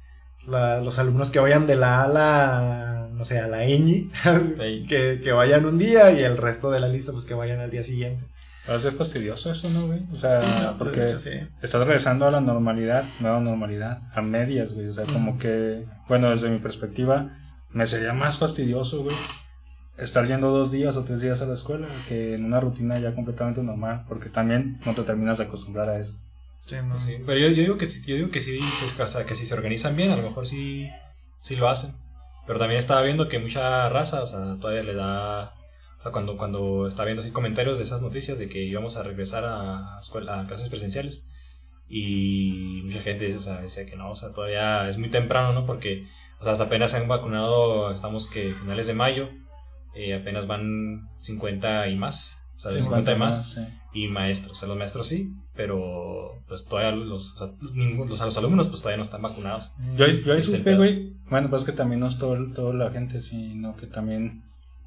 los 0.47 0.99
alumnos 0.99 1.31
que 1.31 1.39
vayan 1.39 1.67
de 1.67 1.75
la 1.75 2.01
A 2.01 2.03
a 2.03 2.07
la, 2.07 3.09
no 3.13 3.25
sé, 3.25 3.39
a 3.39 3.47
la 3.47 3.65
ñ, 3.65 4.09
que, 4.87 5.21
que, 5.23 5.31
vayan 5.31 5.65
un 5.65 5.77
día 5.77 6.11
y 6.11 6.23
el 6.23 6.37
resto 6.37 6.71
de 6.71 6.79
la 6.79 6.87
lista 6.87 7.11
pues 7.11 7.25
que 7.25 7.33
vayan 7.33 7.59
al 7.59 7.71
día 7.71 7.83
siguiente. 7.83 8.25
Va 8.69 8.75
a 8.75 8.79
ser 8.79 8.93
fastidioso 8.93 9.51
eso, 9.51 9.69
¿no, 9.69 9.87
güey? 9.87 10.01
O 10.11 10.15
sea, 10.15 10.75
porque 10.77 11.01
estás 11.61 11.87
regresando 11.87 12.25
a 12.25 12.31
la 12.31 12.39
normalidad, 12.39 13.03
nueva 13.19 13.41
normalidad, 13.41 14.01
a 14.13 14.21
medias, 14.21 14.73
güey. 14.73 14.87
O 14.87 14.93
sea, 14.93 15.05
como 15.05 15.37
que, 15.37 15.85
bueno, 16.07 16.29
desde 16.29 16.49
mi 16.49 16.59
perspectiva, 16.59 17.37
me 17.71 17.87
sería 17.87 18.13
más 18.13 18.37
fastidioso, 18.37 19.03
güey, 19.03 19.15
estar 19.97 20.25
yendo 20.27 20.49
dos 20.49 20.71
días 20.71 20.95
o 20.95 21.03
tres 21.03 21.21
días 21.21 21.41
a 21.41 21.45
la 21.45 21.55
escuela 21.55 21.87
que 22.07 22.35
en 22.35 22.45
una 22.45 22.59
rutina 22.59 22.97
ya 22.99 23.13
completamente 23.13 23.61
normal, 23.63 24.05
porque 24.07 24.29
también 24.29 24.79
no 24.85 24.95
te 24.95 25.03
terminas 25.03 25.37
de 25.37 25.45
acostumbrar 25.45 25.89
a 25.89 25.99
eso. 25.99 26.17
Sí, 26.65 26.77
Pero 27.25 27.39
yo, 27.39 27.49
digo 27.49 27.77
que, 27.77 27.87
yo 27.87 28.15
digo 28.15 28.31
que 28.31 28.39
sí, 28.39 28.59
que 29.27 29.35
si 29.35 29.45
se 29.45 29.53
organizan 29.53 29.97
bien, 29.97 30.11
a 30.11 30.15
lo 30.15 30.23
mejor 30.23 30.47
sí, 30.47 30.89
sí 31.41 31.57
lo 31.57 31.67
hacen. 31.67 31.95
Pero 32.47 32.59
también 32.59 32.79
estaba 32.79 33.01
viendo 33.01 33.27
que 33.27 33.39
mucha 33.39 33.89
raza, 33.89 34.23
o 34.23 34.25
sea, 34.25 34.57
todavía 34.59 34.83
le 34.83 34.93
da... 34.93 35.53
O 36.03 36.07
sea, 36.07 36.11
cuando, 36.11 36.35
cuando 36.35 36.85
estaba 36.85 37.05
viendo 37.05 37.21
así 37.21 37.31
comentarios 37.31 37.77
de 37.77 37.85
esas 37.85 38.01
noticias 38.01 38.37
de 38.37 38.49
que 38.49 38.61
íbamos 38.61 38.97
a 38.97 39.03
regresar 39.03 39.45
a, 39.45 39.99
escuela, 40.01 40.41
a 40.41 40.47
clases 40.47 40.67
presenciales, 40.67 41.29
y 41.87 42.81
mucha 42.83 43.01
gente 43.01 43.33
o 43.33 43.39
sea, 43.39 43.61
decía 43.61 43.85
que 43.85 43.95
no, 43.95 44.11
o 44.11 44.15
sea, 44.17 44.33
todavía 44.33 44.89
es 44.89 44.97
muy 44.97 45.07
temprano, 45.07 45.53
¿no? 45.53 45.65
Porque, 45.65 46.05
o 46.41 46.43
sea, 46.43 46.51
hasta 46.51 46.65
apenas 46.65 46.91
se 46.91 46.97
han 46.97 47.07
vacunado, 47.07 47.89
estamos 47.93 48.27
que 48.27 48.53
finales 48.53 48.87
de 48.87 48.95
mayo, 48.95 49.29
eh, 49.95 50.13
apenas 50.13 50.45
van 50.45 51.07
50 51.19 51.87
y 51.87 51.95
más, 51.95 52.43
o 52.57 52.59
sea, 52.59 52.71
de 52.71 52.81
50, 52.81 53.13
y 53.13 53.15
más, 53.15 53.57
y 53.93 54.07
maestros, 54.09 54.57
o 54.57 54.59
sea, 54.59 54.67
los 54.67 54.77
maestros 54.77 55.07
sí, 55.07 55.33
pero 55.55 56.43
pues 56.49 56.65
todavía 56.65 56.91
los, 56.91 57.41
o 57.41 57.55
los, 57.61 58.09
los, 58.09 58.37
alumnos 58.37 58.67
pues 58.67 58.81
todavía 58.81 58.97
no 58.97 59.03
están 59.03 59.21
vacunados. 59.21 59.73
Yo, 59.95 60.05
yo 60.07 60.33
ahí 60.33 60.41
supe, 60.41 60.75
güey, 60.75 61.13
bueno, 61.29 61.49
pues 61.49 61.63
que 61.63 61.71
también 61.71 62.01
no 62.01 62.07
es 62.07 62.17
todo, 62.17 62.51
toda 62.51 62.73
la 62.73 62.89
gente, 62.89 63.21
sino 63.21 63.77
que 63.77 63.87
también, 63.87 64.43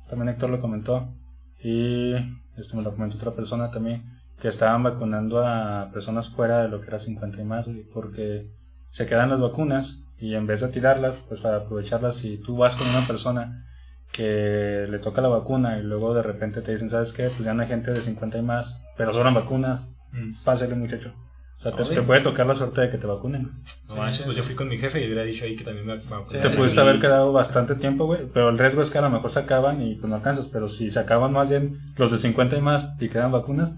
también 0.08 0.28
Héctor 0.30 0.50
lo 0.50 0.60
comentó, 0.60 1.14
y 1.62 2.14
esto 2.56 2.76
me 2.76 2.82
lo 2.82 2.92
comentó 2.94 3.16
otra 3.16 3.34
persona 3.34 3.70
también, 3.70 4.04
que 4.40 4.48
estaban 4.48 4.82
vacunando 4.82 5.46
a 5.46 5.90
personas 5.92 6.28
fuera 6.28 6.62
de 6.62 6.68
lo 6.68 6.80
que 6.80 6.88
era 6.88 6.98
50 6.98 7.40
y 7.40 7.44
más, 7.44 7.66
porque 7.92 8.50
se 8.90 9.06
quedan 9.06 9.30
las 9.30 9.40
vacunas 9.40 10.02
y 10.18 10.34
en 10.34 10.46
vez 10.46 10.60
de 10.60 10.68
tirarlas, 10.68 11.16
pues 11.28 11.40
para 11.40 11.56
aprovecharlas, 11.56 12.16
si 12.16 12.38
tú 12.38 12.56
vas 12.56 12.76
con 12.76 12.88
una 12.88 13.06
persona 13.06 13.66
que 14.12 14.86
le 14.88 14.98
toca 14.98 15.20
la 15.20 15.28
vacuna 15.28 15.78
y 15.78 15.82
luego 15.82 16.14
de 16.14 16.22
repente 16.22 16.62
te 16.62 16.72
dicen, 16.72 16.90
¿sabes 16.90 17.12
qué? 17.12 17.28
Pues 17.28 17.40
ya 17.40 17.52
no 17.52 17.62
hay 17.62 17.68
gente 17.68 17.92
de 17.92 18.00
50 18.00 18.38
y 18.38 18.42
más, 18.42 18.82
pero 18.96 19.12
sobran 19.12 19.34
vacunas, 19.34 19.88
mm. 20.12 20.44
pásale 20.44 20.74
muchacho. 20.74 21.12
O 21.58 21.62
sea, 21.62 21.72
te, 21.72 22.02
puede 22.02 22.20
tocar 22.20 22.46
la 22.46 22.54
suerte 22.54 22.82
de 22.82 22.90
que 22.90 22.98
te 22.98 23.06
vacunen. 23.06 23.50
No 23.88 23.96
manches, 23.96 24.22
pues 24.22 24.36
yo 24.36 24.42
fui 24.42 24.54
con 24.54 24.68
mi 24.68 24.78
jefe 24.78 25.00
y 25.00 25.06
hubiera 25.06 25.24
dicho 25.24 25.44
ahí 25.44 25.56
que 25.56 25.64
también 25.64 25.86
me 25.86 25.96
vacunaron. 25.96 26.26
te 26.26 26.50
pudiste 26.50 26.78
haber 26.78 27.00
quedado 27.00 27.32
bastante 27.32 27.74
tiempo, 27.74 28.06
güey, 28.06 28.26
pero 28.32 28.50
el 28.50 28.58
riesgo 28.58 28.82
es 28.82 28.90
que 28.90 28.98
a 28.98 29.02
lo 29.02 29.10
mejor 29.10 29.30
se 29.30 29.40
acaban 29.40 29.82
y 29.82 29.94
pues 29.94 30.08
no 30.08 30.16
alcanzas, 30.16 30.48
pero 30.48 30.68
si 30.68 30.90
se 30.90 30.98
acaban 30.98 31.32
más 31.32 31.48
bien 31.48 31.80
los 31.96 32.12
de 32.12 32.18
50 32.18 32.56
y 32.56 32.60
más 32.60 32.90
y 33.00 33.08
quedan 33.08 33.32
vacunas, 33.32 33.72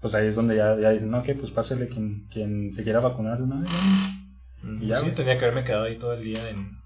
pues 0.00 0.14
ahí 0.14 0.28
es 0.28 0.34
donde 0.34 0.56
ya, 0.56 0.78
ya 0.78 0.90
dicen, 0.90 1.10
no, 1.10 1.22
que 1.22 1.34
pues 1.34 1.52
pásale 1.52 1.88
quien, 1.88 2.26
quien 2.32 2.72
se 2.72 2.82
quiera 2.82 3.00
vacunar. 3.00 3.38
¿no? 3.40 3.64
Y 4.80 4.86
ya, 4.86 4.96
sí, 4.96 5.10
tenía 5.10 5.38
que 5.38 5.44
haberme 5.44 5.64
quedado 5.64 5.84
ahí 5.84 5.98
todo 5.98 6.14
el 6.14 6.24
día 6.24 6.48
en, 6.48 6.78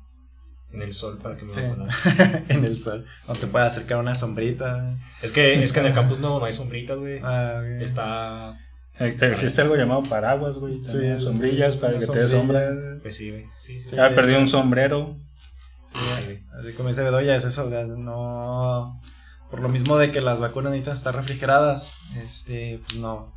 en 0.72 0.82
el 0.82 0.92
sol 0.92 1.18
para 1.22 1.36
que 1.36 1.44
me 1.44 1.50
sí. 1.50 1.60
en 2.48 2.64
el 2.64 2.78
sol. 2.78 3.06
No 3.28 3.34
te 3.34 3.46
puede 3.46 3.64
acercar 3.64 3.98
una 3.98 4.14
sombrita. 4.14 4.90
Es 5.22 5.32
que, 5.32 5.62
es 5.62 5.72
que 5.72 5.80
en 5.80 5.87
el 5.87 5.94
campus 5.94 6.18
no, 6.18 6.40
no 6.40 6.44
hay 6.44 6.52
sombritas, 6.52 6.98
güey. 6.98 7.20
Ah, 7.22 7.62
Está. 7.80 8.59
Eh, 9.00 9.16
existe 9.20 9.61
algo 9.61 9.76
llamado 9.76 10.02
paraguas, 10.04 10.57
güey. 10.57 10.80
Sí, 10.87 11.20
sombrillas 11.20 11.76
para 11.76 11.98
que 11.98 12.07
te 12.07 12.18
dé 12.18 12.28
sombra. 12.28 12.70
Pues 13.02 13.16
sí, 13.16 13.30
güey. 13.30 13.46
Sí, 13.57 13.80
sí, 13.80 13.98
ha 13.98 14.14
perdido 14.14 14.38
un 14.38 14.48
sombrero. 14.48 15.16
Sí, 15.87 15.98
sí. 16.16 16.44
Así 16.59 16.72
como 16.74 16.88
dice 16.88 17.02
Bedoya, 17.02 17.35
es 17.35 17.44
eso. 17.44 17.68
no. 17.96 19.00
Por 19.50 19.61
lo 19.61 19.68
mismo 19.68 19.98
de 19.98 20.11
que 20.11 20.20
las 20.20 20.40
vacunas 20.40 20.72
necesitan 20.72 20.94
estar 20.94 21.14
refrigeradas. 21.14 21.94
Este, 22.22 22.80
pues 22.87 22.98
no. 22.98 23.33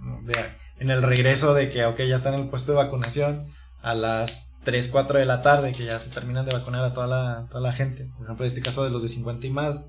en 0.80 0.90
el 0.90 1.02
regreso 1.02 1.54
de 1.54 1.70
que, 1.70 1.86
ok, 1.86 2.02
ya 2.02 2.16
está 2.16 2.30
en 2.30 2.42
el 2.42 2.50
puesto 2.50 2.72
de 2.72 2.78
vacunación. 2.78 3.46
A 3.82 3.94
las 3.94 4.54
3, 4.64 4.90
4 4.90 5.20
de 5.20 5.26
la 5.26 5.42
tarde, 5.42 5.72
que 5.72 5.86
ya 5.86 6.00
se 6.00 6.10
terminan 6.10 6.46
de 6.46 6.52
vacunar 6.52 6.84
a 6.84 6.94
toda 6.94 7.08
la, 7.08 7.48
toda 7.50 7.62
la 7.62 7.72
gente. 7.72 8.10
Por 8.18 8.26
ejemplo, 8.26 8.46
en 8.46 8.48
este 8.48 8.62
caso 8.62 8.84
de 8.84 8.90
los 8.90 9.02
de 9.04 9.10
50 9.10 9.46
y 9.48 9.50
más, 9.50 9.86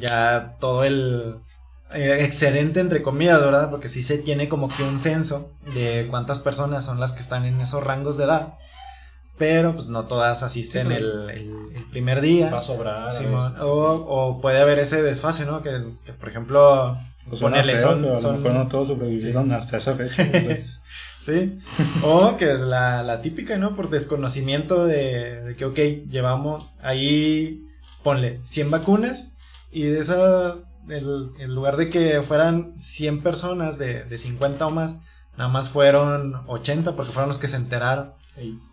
ya 0.00 0.56
todo 0.60 0.84
el 0.84 1.36
eh, 1.92 2.24
excedente, 2.24 2.80
entre 2.80 3.02
comillas, 3.02 3.40
¿verdad? 3.40 3.70
Porque 3.70 3.88
sí 3.88 4.02
se 4.02 4.18
tiene 4.18 4.48
como 4.48 4.68
que 4.68 4.82
un 4.82 4.98
censo 4.98 5.52
de 5.74 6.06
cuántas 6.10 6.38
personas 6.40 6.84
son 6.84 6.98
las 6.98 7.12
que 7.12 7.20
están 7.20 7.44
en 7.44 7.60
esos 7.60 7.82
rangos 7.82 8.16
de 8.16 8.24
edad. 8.24 8.54
Pero 9.38 9.74
pues 9.74 9.86
no 9.86 10.06
todas 10.06 10.42
asisten 10.42 10.90
el, 10.90 11.28
el, 11.28 11.84
primer 11.90 12.22
día. 12.22 12.50
Va 12.50 12.58
a 12.58 12.62
sobrar. 12.62 13.08
o, 13.60 13.66
o, 13.66 14.40
puede 14.40 14.60
haber 14.60 14.78
ese 14.78 15.02
desfase, 15.02 15.44
¿no? 15.44 15.60
Que, 15.60 15.78
por 16.18 16.28
ejemplo, 16.28 16.96
pues 17.28 17.42
ponerle 17.42 17.76
son, 17.76 18.18
son... 18.18 18.42
no 18.42 18.66
todos 18.66 18.88
sobrevivieron 18.88 19.52
hasta 19.52 19.76
esa 19.76 19.94
fecha. 19.94 20.26
Sí. 21.20 21.58
O 22.04 22.36
que 22.36 22.54
la, 22.54 23.02
la 23.02 23.20
típica, 23.20 23.58
¿no? 23.58 23.74
Por 23.74 23.90
desconocimiento 23.90 24.86
de, 24.86 25.42
de, 25.42 25.56
que, 25.56 25.64
ok, 25.64 25.78
llevamos 26.08 26.70
ahí, 26.80 27.66
ponle 28.04 28.38
100 28.44 28.70
vacunas 28.70 29.32
y 29.72 29.82
de 29.82 29.98
esa, 29.98 30.56
el, 30.88 31.32
en 31.38 31.54
lugar 31.54 31.76
de 31.76 31.90
que 31.90 32.22
fueran 32.22 32.78
100 32.78 33.22
personas 33.22 33.78
de, 33.78 34.04
de 34.04 34.18
50 34.18 34.66
o 34.66 34.70
más, 34.70 34.96
nada 35.36 35.50
más 35.50 35.68
fueron 35.68 36.42
80 36.46 36.96
porque 36.96 37.12
fueron 37.12 37.28
los 37.28 37.38
que 37.38 37.48
se 37.48 37.56
enteraron. 37.56 38.12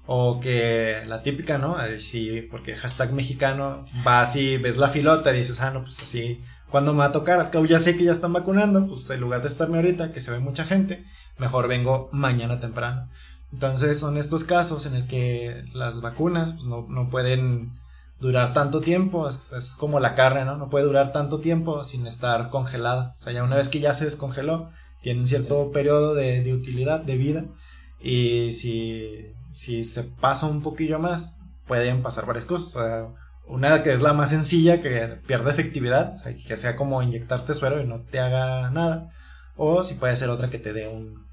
O 0.06 0.42
que 0.42 1.04
la 1.08 1.24
típica, 1.24 1.58
¿no? 1.58 1.78
Sí, 2.00 2.46
porque 2.52 2.76
hashtag 2.76 3.14
mexicano, 3.14 3.86
va 4.06 4.20
así, 4.20 4.58
ves 4.58 4.76
la 4.76 4.90
filota 4.90 5.34
y 5.34 5.38
dices, 5.38 5.62
ah, 5.62 5.72
no, 5.72 5.84
pues 5.84 6.02
así, 6.02 6.44
¿cuándo 6.70 6.92
me 6.92 7.00
va 7.00 7.06
a 7.06 7.12
tocar? 7.14 7.50
ya 7.66 7.80
sé 7.80 7.96
que 7.96 8.04
ya 8.04 8.12
están 8.12 8.34
vacunando, 8.34 8.86
pues 8.88 9.10
en 9.10 9.22
lugar 9.22 9.42
de 9.42 9.48
estarme 9.48 9.78
ahorita, 9.78 10.12
que 10.12 10.20
se 10.20 10.32
ve 10.32 10.40
mucha 10.40 10.66
gente, 10.66 11.06
mejor 11.38 11.70
vengo 11.70 12.10
mañana 12.12 12.60
temprano. 12.60 13.10
Entonces 13.54 14.00
son 14.00 14.18
estos 14.18 14.44
casos 14.44 14.86
en 14.86 14.96
el 14.96 15.08
que 15.08 15.64
las 15.74 16.02
vacunas 16.02 16.54
pues, 16.54 16.66
no, 16.66 17.10
pueden 17.10 17.72
durar 18.20 18.54
tanto 18.54 18.80
tiempo, 18.82 19.28
es, 19.28 19.76
como 19.78 20.00
la 20.00 20.16
carne, 20.16 20.46
¿no? 20.46 20.58
No 20.58 20.70
puede 20.70 20.86
durar 20.86 21.12
tanto 21.12 21.40
tiempo 21.40 21.84
sin 21.84 22.08
estar 22.08 22.50
congelada. 22.50 23.16
O 23.20 23.22
sea, 23.22 23.34
ya 23.34 23.44
una 23.44 23.56
vez 23.56 23.70
que 23.70 23.80
ya 23.80 23.94
se 23.94 24.06
descongeló, 24.06 24.72
tiene 25.02 25.20
un 25.20 25.28
cierto 25.28 25.72
periodo 25.72 26.14
de, 26.14 26.54
utilidad, 26.54 27.02
de 27.02 27.18
vida, 27.18 27.46
y 28.00 28.54
si, 28.54 29.34
si 29.52 29.84
se 29.84 30.04
pasa 30.04 30.48
un 30.48 30.62
poquillo 30.62 31.00
más, 31.00 31.38
pueden 31.68 32.02
pasar 32.02 32.26
varias 32.26 32.46
cosas. 32.46 32.76
O 32.76 32.80
sea, 32.80 33.08
una 33.46 33.84
que 33.84 33.94
es 33.94 34.02
la 34.02 34.14
más 34.14 34.30
sencilla, 34.30 34.82
que 34.82 35.20
pierde 35.28 35.52
efectividad, 35.52 36.16
o 36.16 36.18
sea, 36.18 36.36
que 36.36 36.58
sea 36.58 36.76
como 36.76 37.02
inyectarte 37.04 37.54
suero 37.54 37.82
y 37.82 37.88
no 37.88 38.02
te 38.02 38.20
haga 38.20 38.70
nada. 38.70 39.10
O 39.56 39.84
si 39.84 39.96
puede 39.96 40.16
ser 40.16 40.30
otra 40.30 40.50
que 40.50 40.60
te 40.60 40.74
dé 40.74 40.88
un, 40.88 41.24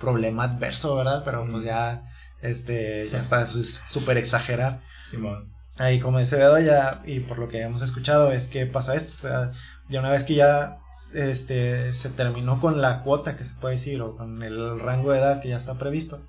problema 0.00 0.44
adverso, 0.44 0.96
¿verdad? 0.96 1.22
Pero 1.24 1.46
pues 1.50 1.64
ya, 1.64 2.04
este, 2.42 3.08
ya 3.10 3.20
está, 3.20 3.40
eso 3.42 3.58
es 3.58 3.74
súper 3.86 4.18
exagerar. 4.18 4.82
Simón. 5.08 5.55
Ahí, 5.78 6.00
como 6.00 6.18
dice 6.18 6.36
Bedo, 6.36 6.58
ya, 6.58 7.02
y 7.04 7.20
por 7.20 7.38
lo 7.38 7.48
que 7.48 7.60
hemos 7.60 7.82
escuchado, 7.82 8.32
es 8.32 8.46
que 8.46 8.66
pasa 8.66 8.94
esto. 8.94 9.28
ya 9.88 10.00
una 10.00 10.10
vez 10.10 10.24
que 10.24 10.34
ya 10.34 10.78
este, 11.12 11.92
se 11.92 12.10
terminó 12.10 12.60
con 12.60 12.80
la 12.80 13.02
cuota 13.02 13.36
que 13.36 13.44
se 13.44 13.54
puede 13.54 13.74
decir, 13.74 14.00
o 14.00 14.16
con 14.16 14.42
el 14.42 14.80
rango 14.80 15.12
de 15.12 15.18
edad 15.18 15.40
que 15.40 15.48
ya 15.50 15.56
está 15.56 15.74
previsto, 15.74 16.22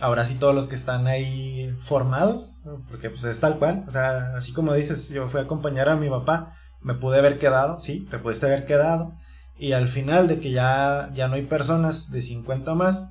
ahora 0.00 0.24
sí 0.24 0.34
todos 0.34 0.54
los 0.54 0.66
que 0.66 0.74
están 0.74 1.06
ahí 1.06 1.76
formados, 1.82 2.58
porque 2.88 3.10
pues 3.10 3.24
es 3.24 3.40
tal 3.40 3.58
cual, 3.58 3.84
o 3.86 3.90
sea, 3.90 4.36
así 4.36 4.52
como 4.52 4.74
dices, 4.74 5.08
yo 5.08 5.28
fui 5.28 5.40
a 5.40 5.44
acompañar 5.44 5.88
a 5.88 5.96
mi 5.96 6.08
papá, 6.08 6.56
me 6.80 6.94
pude 6.94 7.18
haber 7.18 7.38
quedado, 7.38 7.80
sí, 7.80 8.06
te 8.10 8.18
pudiste 8.18 8.46
haber 8.46 8.66
quedado, 8.66 9.14
y 9.58 9.72
al 9.72 9.88
final 9.88 10.28
de 10.28 10.40
que 10.40 10.50
ya, 10.50 11.10
ya 11.14 11.28
no 11.28 11.34
hay 11.34 11.42
personas 11.42 12.10
de 12.10 12.22
50 12.22 12.74
más, 12.74 13.10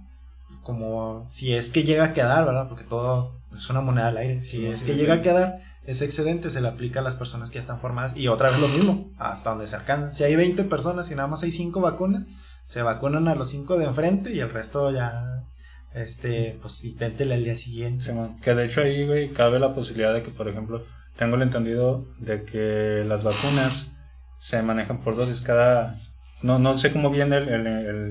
como 0.64 1.24
si 1.26 1.54
es 1.54 1.70
que 1.70 1.84
llega 1.84 2.06
a 2.06 2.14
quedar, 2.14 2.46
¿verdad? 2.46 2.68
Porque 2.68 2.84
todo 2.84 3.42
es 3.56 3.70
una 3.70 3.82
moneda 3.82 4.10
al 4.10 4.18
aire. 4.18 4.44
Si 4.44 4.66
es 4.66 4.84
que 4.84 4.96
llega 4.96 5.16
a 5.16 5.22
quedar, 5.22 5.60
ese 5.88 6.06
excedente 6.06 6.50
se 6.50 6.62
le 6.62 6.68
aplica 6.68 7.00
a 7.00 7.04
las 7.04 7.16
personas 7.16 7.50
que 7.50 7.56
ya 7.56 7.62
están 7.62 7.80
formadas. 7.80 8.16
Y 8.16 8.28
otra 8.28 8.52
vez 8.52 8.60
lo 8.60 8.68
mismo, 8.68 9.12
hasta 9.18 9.50
donde 9.50 9.68
se 9.68 9.78
alcanza. 9.78 10.12
Si 10.12 10.24
hay 10.24 10.36
20 10.36 10.66
personas 10.66 11.10
y 11.10 11.16
nada 11.16 11.28
más 11.28 11.44
hay 11.44 11.52
5 11.52 11.80
vacunas, 11.80 12.28
se 12.66 12.82
vacunan 12.82 13.28
a 13.28 13.36
los 13.36 13.50
5 13.50 13.78
de 13.78 13.86
enfrente 13.86 14.34
y 14.34 14.42
el 14.42 14.52
resto 14.52 14.92
ya, 14.92 15.46
este, 15.94 16.60
pues 16.62 16.84
inténtele 16.84 17.36
al 17.36 17.44
día 17.46 17.56
siguiente. 17.56 18.14
que 18.42 18.54
de 18.54 18.66
hecho 18.66 18.82
ahí, 18.82 19.08
güey, 19.08 19.32
cabe 19.32 19.60
la 19.60 19.74
posibilidad 19.74 20.14
de 20.14 20.22
que, 20.22 20.30
por 20.30 20.50
ejemplo, 20.50 20.84
tengo 21.16 21.38
el 21.38 21.42
entendido 21.42 22.06
de 22.20 22.44
que 22.44 23.06
las 23.08 23.24
vacunas 23.24 23.88
se 24.40 24.62
manejan 24.62 25.00
por 25.00 25.16
dosis. 25.16 25.42
Cada 25.42 25.98
no, 26.42 26.60
no 26.60 26.78
sé 26.78 26.92
cómo 26.92 27.10
viene 27.10 27.38
el, 27.38 27.48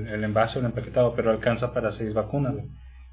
el, 0.08 0.24
envase 0.24 0.58
o 0.58 0.60
el 0.60 0.66
empaquetado, 0.66 1.14
pero 1.14 1.30
alcanza 1.30 1.72
para 1.72 1.92
seis 1.92 2.12
vacunas, 2.12 2.54
güey. 2.54 2.68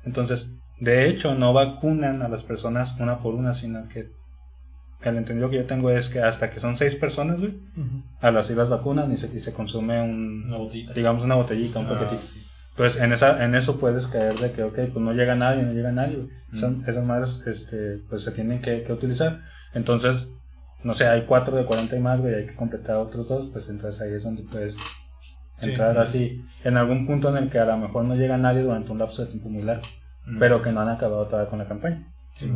Entonces, 0.06 0.49
de 0.80 1.08
hecho, 1.08 1.36
no 1.36 1.54
vacunan 1.54 2.21
a 2.21 2.30
las 2.30 2.43
personas 2.43 2.95
una 2.99 3.19
por 3.19 3.36
una, 3.36 3.54
sino 3.54 3.88
que 3.89 4.23
el 5.10 5.18
entendido 5.18 5.50
que 5.50 5.58
yo 5.58 5.66
tengo 5.66 5.89
es 5.89 6.10
que 6.10 6.22
hasta 6.22 6.50
que 6.50 6.60
son 6.60 6.78
seis 6.78 6.96
personas, 6.96 7.39
güey, 7.39 7.56
a 8.22 8.32
las 8.32 8.48
sí 8.48 8.56
las 8.56 8.70
vacunan 8.70 9.12
y 9.12 9.18
se, 9.18 9.28
y 9.36 9.39
se 9.39 9.54
consume 9.54 10.02
un, 10.02 10.46
Una 10.48 10.58
botellita. 10.58 10.94
digamos, 10.94 11.24
una 11.24 11.36
botellita, 11.36 11.80
un 11.80 11.86
Ah, 11.88 11.89
paquetito. 11.89 12.22
Pues 12.76 12.96
en, 12.98 13.13
esa, 13.13 13.44
en 13.46 13.54
eso 13.54 13.78
puedes 13.80 14.08
caer 14.08 14.39
de 14.39 14.52
que, 14.52 14.63
ok, 14.63 14.74
pues 14.92 14.98
no 14.98 15.13
llega 15.13 15.36
nadie, 15.36 15.63
no 15.63 15.74
llega 15.74 15.92
nadie. 15.92 16.16
güey. 16.16 16.28
Mm. 16.52 16.56
Esas, 16.56 16.88
esas 16.88 17.04
madres, 17.06 17.44
este, 17.46 17.98
pues 18.10 18.24
se 18.24 18.32
tienen 18.32 18.62
que, 18.62 18.82
que 18.84 18.92
utilizar. 18.94 19.42
Entonces, 19.74 20.28
no 20.84 20.94
sé, 20.94 21.06
hay 21.08 21.22
cuatro 21.24 21.56
de 21.56 21.66
40 21.66 21.96
y 21.96 22.00
más, 22.00 22.20
güey, 22.22 22.34
hay 22.34 22.46
que 22.46 22.56
completar 22.56 22.96
otros 22.98 23.28
dos, 23.28 23.50
pues 23.54 23.70
entonces 23.70 24.02
ahí 24.02 24.13
es 24.13 24.24
donde 24.24 24.44
puedes 24.44 24.76
entrar 25.62 25.96
pues. 25.96 26.10
así, 26.10 26.44
en 26.63 26.76
algún 26.78 27.06
punto 27.06 27.30
en 27.30 27.44
el 27.44 27.50
que 27.50 27.60
a 27.60 27.66
lo 27.66 27.78
mejor 27.78 28.04
no 28.06 28.16
llega 28.16 28.38
nadie 28.38 28.62
durante 28.63 28.92
un 28.92 28.98
lapso 29.00 29.24
de 29.24 29.30
tiempo 29.32 29.50
muy 29.50 29.62
largo, 29.63 29.84
pero 30.39 30.62
que 30.62 30.72
no 30.72 30.82
han 30.82 30.89
acabado 30.89 31.26
todavía 31.28 31.50
con 31.50 31.60
la 31.60 31.68
campaña. 31.68 32.12
Sí, 32.36 32.52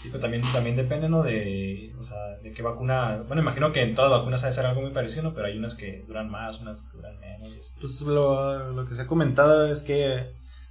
Sí, 0.00 0.08
pero 0.10 0.20
también, 0.20 0.42
también 0.52 0.76
depende, 0.76 1.08
¿no? 1.08 1.22
De, 1.22 1.92
o 1.98 2.02
sea, 2.02 2.16
de 2.42 2.52
qué 2.52 2.62
vacuna. 2.62 3.24
Bueno, 3.26 3.42
imagino 3.42 3.72
que 3.72 3.82
en 3.82 3.94
todas 3.94 4.10
las 4.10 4.20
vacunas 4.20 4.44
ha 4.44 4.46
de 4.46 4.52
ser 4.52 4.66
algo 4.66 4.82
muy 4.82 4.92
parecido, 4.92 5.24
¿no? 5.24 5.34
Pero 5.34 5.48
hay 5.48 5.58
unas 5.58 5.74
que 5.74 6.04
duran 6.06 6.30
más, 6.30 6.60
unas 6.60 6.82
que 6.84 6.96
duran 6.96 7.18
menos. 7.18 7.48
y 7.54 7.58
así. 7.58 7.72
Pues 7.80 8.00
lo, 8.02 8.72
lo 8.72 8.86
que 8.86 8.94
se 8.94 9.02
ha 9.02 9.06
comentado 9.08 9.66
es 9.66 9.82
que 9.82 10.30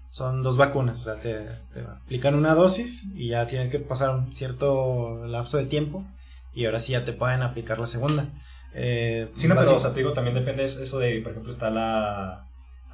son 0.09 0.43
dos 0.43 0.55
vacunas, 0.55 1.01
o 1.01 1.03
sea, 1.03 1.15
te, 1.15 1.45
te 1.73 1.81
aplican 1.81 2.35
una 2.35 2.55
dosis 2.55 3.11
y 3.13 3.27
ya 3.29 3.45
tiene 3.47 3.69
que 3.69 3.79
pasar 3.79 4.11
un 4.11 4.33
cierto 4.33 5.25
lapso 5.25 5.57
de 5.57 5.65
tiempo 5.65 6.05
y 6.53 6.65
ahora 6.65 6.79
sí 6.79 6.93
ya 6.93 7.03
te 7.03 7.11
pueden 7.11 7.41
aplicar 7.41 7.77
la 7.79 7.85
segunda. 7.85 8.29
Eh, 8.73 9.29
Sí, 9.33 9.47
no, 9.49 9.55
pero, 9.55 9.75
o 9.75 9.79
sea, 9.79 9.91
te 9.91 9.99
digo, 9.99 10.13
también 10.13 10.35
depende 10.35 10.63
eso 10.63 10.99
de, 10.99 11.19
por 11.21 11.31
ejemplo, 11.33 11.51
está 11.51 11.69
la 11.69 12.46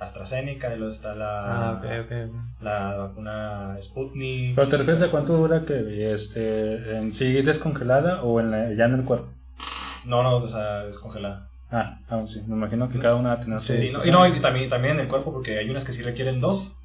AstraZeneca, 0.04 0.74
y 0.74 0.78
luego 0.78 0.92
está 0.94 1.16
la, 1.16 1.72
Ah, 1.72 1.80
la 2.62 2.96
vacuna 2.98 3.78
Sputnik. 3.82 4.56
Pero 4.56 4.68
te 4.68 4.78
refieres 4.78 5.02
a 5.04 5.12
cuánto 5.12 5.36
dura 5.38 5.66
que 5.66 6.14
este, 6.14 6.98
en 6.98 7.14
sí 7.14 7.42
descongelada 7.42 8.22
o 8.24 8.40
en 8.40 8.52
la- 8.52 8.74
ya 8.74 8.86
en 8.86 8.94
el 8.94 9.04
cuerpo. 9.04 9.28
No, 10.06 10.22
no, 10.24 10.36
o 10.36 10.48
sea, 10.48 10.84
descongelada. 10.86 11.50
Ah, 11.72 12.00
ah, 12.10 12.24
sí, 12.28 12.42
me 12.46 12.56
imagino 12.56 12.88
que 12.88 13.00
cada 13.00 13.16
una 13.16 13.30
va 13.30 13.36
a 13.36 13.40
tener 13.40 13.60
su... 13.62 13.76
Sí, 13.78 13.90
no, 13.92 14.06
y 14.06 14.12
no, 14.12 14.28
y 14.28 14.40
también, 14.42 14.70
también 14.70 14.96
en 14.96 15.02
el 15.02 15.08
cuerpo, 15.08 15.34
porque 15.34 15.58
hay 15.58 15.70
unas 15.70 15.84
que 15.84 15.92
sí 15.94 16.04
requieren 16.04 16.40
dos. 16.40 16.83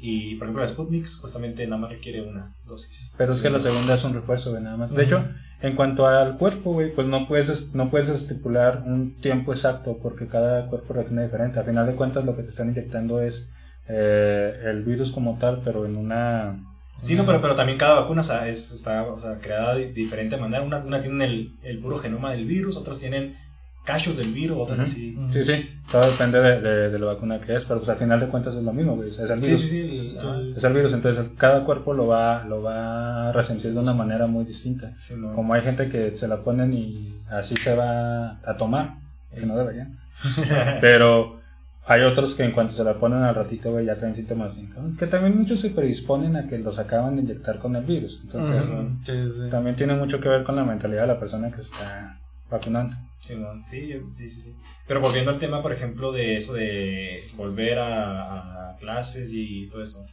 Y, 0.00 0.36
por 0.36 0.46
ejemplo, 0.46 0.62
la 0.62 0.68
Sputnik 0.68 1.06
supuestamente 1.06 1.66
nada 1.66 1.80
más 1.80 1.90
requiere 1.90 2.22
una 2.22 2.54
dosis. 2.64 3.12
Pero 3.18 3.32
es 3.32 3.42
que 3.42 3.50
la 3.50 3.58
segunda 3.58 3.94
es 3.94 4.04
un 4.04 4.14
refuerzo, 4.14 4.50
güey, 4.50 4.62
nada 4.62 4.76
más. 4.76 4.94
De 4.94 5.02
hecho, 5.02 5.24
en 5.60 5.74
cuanto 5.74 6.06
al 6.06 6.38
cuerpo, 6.38 6.72
güey, 6.72 6.94
pues 6.94 7.08
no 7.08 7.26
puedes, 7.26 7.74
no 7.74 7.90
puedes 7.90 8.08
estipular 8.08 8.82
un 8.86 9.16
tiempo 9.16 9.52
exacto 9.52 9.98
porque 10.00 10.28
cada 10.28 10.68
cuerpo 10.68 10.94
reacciona 10.94 11.24
diferente. 11.24 11.58
A 11.58 11.64
final 11.64 11.84
de 11.86 11.96
cuentas, 11.96 12.24
lo 12.24 12.36
que 12.36 12.44
te 12.44 12.50
están 12.50 12.68
inyectando 12.68 13.20
es 13.20 13.48
eh, 13.88 14.52
el 14.66 14.84
virus 14.84 15.10
como 15.10 15.36
tal, 15.38 15.62
pero 15.64 15.84
en 15.84 15.96
una... 15.96 16.64
Sí, 17.02 17.16
no, 17.16 17.26
pero, 17.26 17.40
pero 17.40 17.54
también 17.56 17.78
cada 17.78 18.00
vacuna 18.00 18.22
o 18.22 18.24
sea, 18.24 18.48
es, 18.48 18.72
está 18.72 19.04
o 19.04 19.18
sea, 19.18 19.38
creada 19.38 19.74
de 19.74 19.92
diferente 19.92 20.36
manera. 20.36 20.62
Una, 20.62 20.78
una 20.78 21.00
tiene 21.00 21.24
el, 21.24 21.56
el 21.62 21.80
puro 21.80 21.98
genoma 21.98 22.30
del 22.30 22.44
virus, 22.44 22.76
otras 22.76 22.98
tienen 22.98 23.36
cachos 23.84 24.16
del 24.18 24.32
virus, 24.32 24.58
otras 24.60 24.78
Ujú. 24.80 24.88
así. 24.88 25.18
Sí, 25.32 25.44
sí, 25.44 25.68
todo 25.90 26.10
depende 26.10 26.40
de, 26.40 26.60
de- 26.60 26.90
de 26.90 26.98
la 26.98 27.06
vacuna 27.06 27.40
que 27.40 27.54
es, 27.56 27.64
pero 27.64 27.78
pues 27.80 27.88
al 27.88 27.96
final 27.96 28.20
de 28.20 28.26
cuentas 28.28 28.54
es 28.54 28.62
lo 28.62 28.72
mismo, 28.72 28.96
güey, 28.96 29.08
es 29.08 29.18
el 29.18 29.40
Sí, 29.40 29.46
virus. 29.46 29.60
sí, 29.60 29.66
sí. 29.68 29.80
el- 29.80 30.18
ah, 30.20 30.40
Es 30.56 30.62
el 30.64 30.72
virus, 30.74 30.92
entonces 30.92 31.24
cada 31.38 31.64
cuerpo 31.64 31.94
lo 31.94 32.06
va, 32.06 32.44
lo 32.44 32.60
va 32.62 33.28
a 33.28 33.32
resentir 33.32 33.72
de 33.72 33.78
una 33.80 33.94
manera 33.94 34.26
muy 34.26 34.44
distinta. 34.44 34.92
sí, 34.96 35.14
no. 35.16 35.32
Como 35.32 35.54
hay 35.54 35.62
gente 35.62 35.88
que 35.88 36.14
se 36.16 36.28
la 36.28 36.42
ponen 36.44 36.72
y 36.74 37.18
así 37.30 37.56
se 37.56 37.74
va 37.74 38.38
a 38.44 38.56
tomar, 38.58 38.96
que 39.34 39.46
no 39.46 39.56
deberían. 39.56 39.98
Pero 40.80 41.38
hay 41.86 42.02
otros 42.02 42.34
que 42.34 42.44
en 42.44 42.52
cuanto 42.52 42.74
se 42.74 42.84
la 42.84 42.98
ponen 42.98 43.20
al 43.22 43.34
ratito, 43.34 43.70
güey, 43.72 43.86
ya 43.86 43.94
traen 43.94 44.14
síntomas 44.14 44.52
Que 44.98 45.06
también 45.06 45.38
muchos 45.38 45.60
se 45.60 45.70
predisponen 45.70 46.36
a 46.36 46.46
que 46.46 46.58
los 46.58 46.78
acaban 46.78 47.16
de 47.16 47.22
inyectar 47.22 47.58
con 47.58 47.74
el 47.76 47.84
virus. 47.84 48.20
Entonces, 48.22 48.62
sí, 49.04 49.12
sí. 49.44 49.50
también 49.50 49.76
tiene 49.76 49.94
mucho 49.94 50.20
que 50.20 50.28
ver 50.28 50.44
con 50.44 50.56
la 50.56 50.64
mentalidad 50.64 51.02
de 51.02 51.08
la 51.08 51.18
persona 51.18 51.50
que 51.50 51.62
está 51.62 52.20
vacunando. 52.50 52.96
Sí, 53.20 53.34
sí, 53.64 54.30
sí, 54.30 54.40
sí. 54.40 54.56
Pero 54.86 55.00
volviendo 55.00 55.30
al 55.30 55.38
tema, 55.38 55.60
por 55.60 55.72
ejemplo, 55.72 56.12
de 56.12 56.36
eso 56.36 56.52
de 56.54 57.22
volver 57.36 57.78
a, 57.78 58.70
a 58.70 58.76
clases 58.76 59.30
y 59.32 59.68
todo 59.68 59.82
eso. 59.82 60.04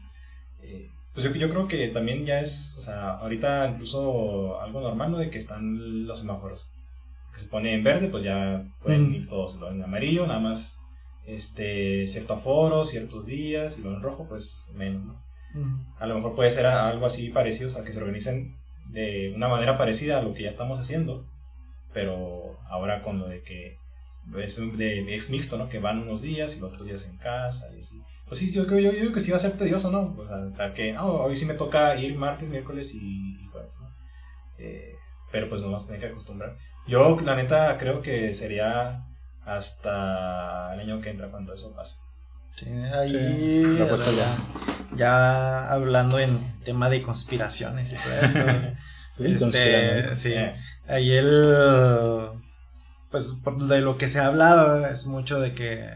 eh, 0.62 0.90
pues 1.14 1.24
yo, 1.24 1.34
yo 1.34 1.50
creo 1.50 1.68
que 1.68 1.88
también 1.90 2.26
ya 2.26 2.42
es, 2.42 2.76
o 2.78 2.82
sea, 2.82 3.12
ahorita 3.12 3.70
incluso 3.70 4.60
algo 4.60 4.82
normal, 4.82 5.12
¿no? 5.12 5.18
De 5.18 5.30
que 5.30 5.38
están 5.38 6.06
los 6.06 6.20
semáforos. 6.20 6.70
Que 7.34 7.40
se 7.40 7.48
pone 7.48 7.74
en 7.74 7.84
verde, 7.86 8.10
pues 8.10 8.24
ya 8.24 8.66
pueden 8.82 9.10
Mm. 9.12 9.16
ir 9.16 9.30
todos. 9.30 9.56
Lo 9.56 9.72
en 9.72 9.82
amarillo, 9.82 10.28
nada 10.28 10.40
más 10.40 10.80
este 11.26 12.06
cierto 12.08 12.34
aforo, 12.34 12.86
ciertos 12.86 13.28
días, 13.28 13.78
y 13.80 13.82
lo 13.84 13.94
en 13.94 14.02
rojo, 14.02 14.28
pues 14.28 14.70
menos, 14.76 15.06
¿no? 15.06 15.24
Ujú. 15.56 15.70
A 16.00 16.06
lo 16.06 16.16
mejor 16.16 16.36
puede 16.36 16.52
ser 16.52 16.66
algo 16.66 17.06
así 17.06 17.30
parecido, 17.30 17.70
o 17.70 17.72
sea, 17.72 17.84
que 17.86 17.94
se 17.94 18.00
organicen 18.00 18.58
de 18.90 19.32
una 19.36 19.48
manera 19.48 19.78
parecida 19.78 20.20
a 20.20 20.22
lo 20.22 20.34
que 20.34 20.44
ya 20.44 20.50
estamos 20.50 20.80
haciendo, 20.80 21.26
pero 21.96 22.60
ahora 22.68 23.02
con 23.02 23.20
lo 23.20 23.30
de 23.30 23.42
que 23.42 23.78
es 24.38 24.78
de 24.78 25.16
ex 25.16 25.30
mixto, 25.30 25.58
¿no? 25.58 25.70
Que 25.70 25.80
van 25.80 26.00
unos 26.00 26.22
días 26.22 26.58
y 26.58 26.60
los 26.60 26.72
otros 26.72 26.86
días 26.86 27.08
en 27.10 27.18
casa 27.18 27.70
y 27.74 27.80
así. 27.80 28.02
Pues 28.28 28.40
sí, 28.40 28.52
yo 28.52 28.68
creo, 28.68 28.80
yo, 28.80 28.92
yo 28.92 29.00
creo 29.00 29.12
que 29.14 29.22
sí 29.22 29.32
va 29.32 29.38
a 29.38 29.40
ser 29.40 29.54
tedioso, 29.58 29.90
¿no? 29.92 30.14
O 30.18 30.28
sea, 30.28 30.44
hasta 30.44 30.74
que, 30.74 30.94
ah, 30.94 31.06
hoy 31.06 31.38
sí 31.38 31.46
me 31.46 31.54
toca 31.54 31.96
ir 31.96 32.18
martes, 32.18 32.50
miércoles 32.50 32.94
y, 32.94 33.00
y 33.00 33.48
jueves, 33.48 33.80
¿no? 33.80 33.88
Eh, 34.58 34.96
pero 35.32 35.48
pues 35.48 35.62
nos 35.62 35.72
vamos 35.72 35.84
a 35.84 35.88
tener 35.88 36.02
que 36.02 36.08
acostumbrar. 36.08 36.58
Yo, 36.86 37.18
la 37.22 37.36
neta, 37.36 37.78
creo 37.78 38.02
que 38.02 38.34
sería 38.34 39.06
hasta 39.46 40.74
el 40.74 40.82
año 40.82 41.00
que 41.00 41.12
entra 41.12 41.30
cuando 41.30 41.54
eso 41.54 41.74
pase. 41.74 41.96
Sí, 42.56 42.70
ahí 42.70 43.10
Sí, 43.10 43.78
ya, 44.18 44.38
ya 44.96 45.72
hablando 45.72 46.20
en 46.20 46.40
tema 46.64 46.90
de 46.90 47.02
conspiraciones 47.02 47.94
y 47.94 47.96
todo 47.96 48.14
esto. 48.22 48.40
Sí, 49.18 49.24
este, 49.46 50.16
sí, 50.16 50.34
Eh. 50.34 50.56
Ahí 50.88 51.12
el 51.12 52.30
pues 53.10 53.42
de 53.68 53.82
lo 53.82 53.98
que 53.98 54.08
se 54.08 54.20
ha 54.20 54.28
hablado 54.28 54.86
es 54.88 55.06
mucho 55.06 55.40
de 55.40 55.54
que 55.54 55.90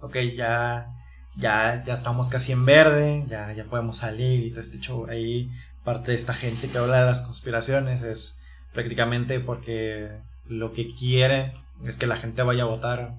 ok 0.00 0.16
ya 0.36 0.88
ya 1.36 1.82
ya 1.84 1.92
estamos 1.92 2.28
casi 2.28 2.52
en 2.52 2.64
verde 2.64 3.24
ya 3.26 3.52
ya 3.52 3.64
podemos 3.64 3.98
salir 3.98 4.44
y 4.44 4.50
todo 4.50 4.60
este 4.60 4.80
show. 4.80 5.06
Ahí 5.08 5.50
parte 5.84 6.12
de 6.12 6.16
esta 6.16 6.34
gente 6.34 6.68
que 6.68 6.78
habla 6.78 7.00
de 7.00 7.06
las 7.06 7.22
conspiraciones 7.22 8.02
es 8.02 8.40
prácticamente 8.72 9.40
porque 9.40 10.10
lo 10.46 10.72
que 10.72 10.94
quieren 10.94 11.52
es 11.84 11.96
que 11.96 12.06
la 12.06 12.16
gente 12.16 12.42
vaya 12.42 12.64
a 12.64 12.66
votar. 12.66 13.14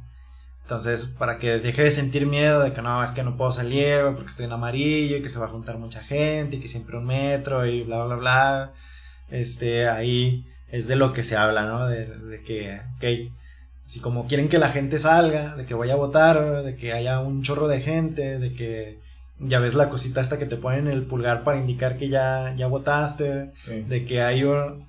Entonces 0.64 1.06
para 1.06 1.38
que 1.38 1.60
deje 1.60 1.84
de 1.84 1.92
sentir 1.92 2.26
miedo 2.26 2.62
de 2.62 2.74
que 2.74 2.82
no 2.82 3.04
es 3.04 3.12
que 3.12 3.24
no 3.24 3.38
puedo 3.38 3.52
salir 3.52 4.02
porque 4.16 4.30
estoy 4.30 4.46
en 4.46 4.54
amarillo 4.54 5.18
y 5.18 5.22
que 5.22 5.30
se 5.30 5.40
va 5.40 5.46
a 5.46 5.50
juntar 5.50 5.78
mucha 5.78 6.02
gente 6.04 6.58
y 6.58 6.60
que 6.60 6.68
siempre 6.68 6.98
un 6.98 7.06
metro 7.06 7.66
y 7.66 7.84
bla 7.84 8.04
bla 8.06 8.16
bla 8.16 8.74
este, 9.30 9.88
ahí 9.88 10.46
es 10.76 10.88
de 10.88 10.96
lo 10.96 11.14
que 11.14 11.24
se 11.24 11.38
habla, 11.38 11.66
¿no? 11.66 11.88
De, 11.88 12.06
de 12.06 12.42
que, 12.44 12.80
ok, 12.98 13.32
si 13.86 14.00
como 14.00 14.28
quieren 14.28 14.50
que 14.50 14.58
la 14.58 14.70
gente 14.70 15.00
salga, 15.00 15.56
de 15.56 15.66
que 15.66 15.74
vaya 15.74 15.94
a 15.94 15.98
votar, 15.98 16.64
de 16.64 16.76
que 16.76 16.94
haya 16.94 17.20
un 17.20 17.44
chorro 17.44 17.68
de 17.68 17.82
gente, 17.82 18.40
de 18.40 18.54
que 18.54 19.00
ya 19.40 19.60
ves 19.60 19.74
la 19.76 19.90
cosita 19.90 20.22
esta 20.22 20.38
que 20.38 20.46
te 20.46 20.56
ponen 20.58 20.88
el 20.88 21.06
pulgar 21.06 21.44
para 21.44 21.58
indicar 21.60 21.98
que 21.98 22.10
ya, 22.10 22.54
ya 22.56 22.68
votaste, 22.68 23.52
Sí. 23.58 23.82
de 23.82 24.06
que 24.06 24.22
hay 24.22 24.44
un, 24.44 24.80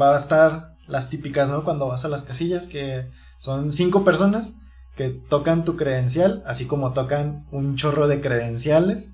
va 0.00 0.12
a 0.14 0.16
estar 0.16 0.74
las 0.86 1.08
típicas, 1.10 1.48
¿no? 1.48 1.64
Cuando 1.64 1.86
vas 1.88 2.04
a 2.04 2.08
las 2.08 2.22
casillas, 2.22 2.66
que 2.66 3.06
son 3.38 3.72
cinco 3.72 4.04
personas 4.04 4.52
que 4.96 5.08
tocan 5.08 5.64
tu 5.64 5.76
credencial, 5.76 6.42
así 6.46 6.66
como 6.66 6.92
tocan 6.92 7.46
un 7.50 7.74
chorro 7.76 8.06
de 8.06 8.20
credenciales 8.20 9.10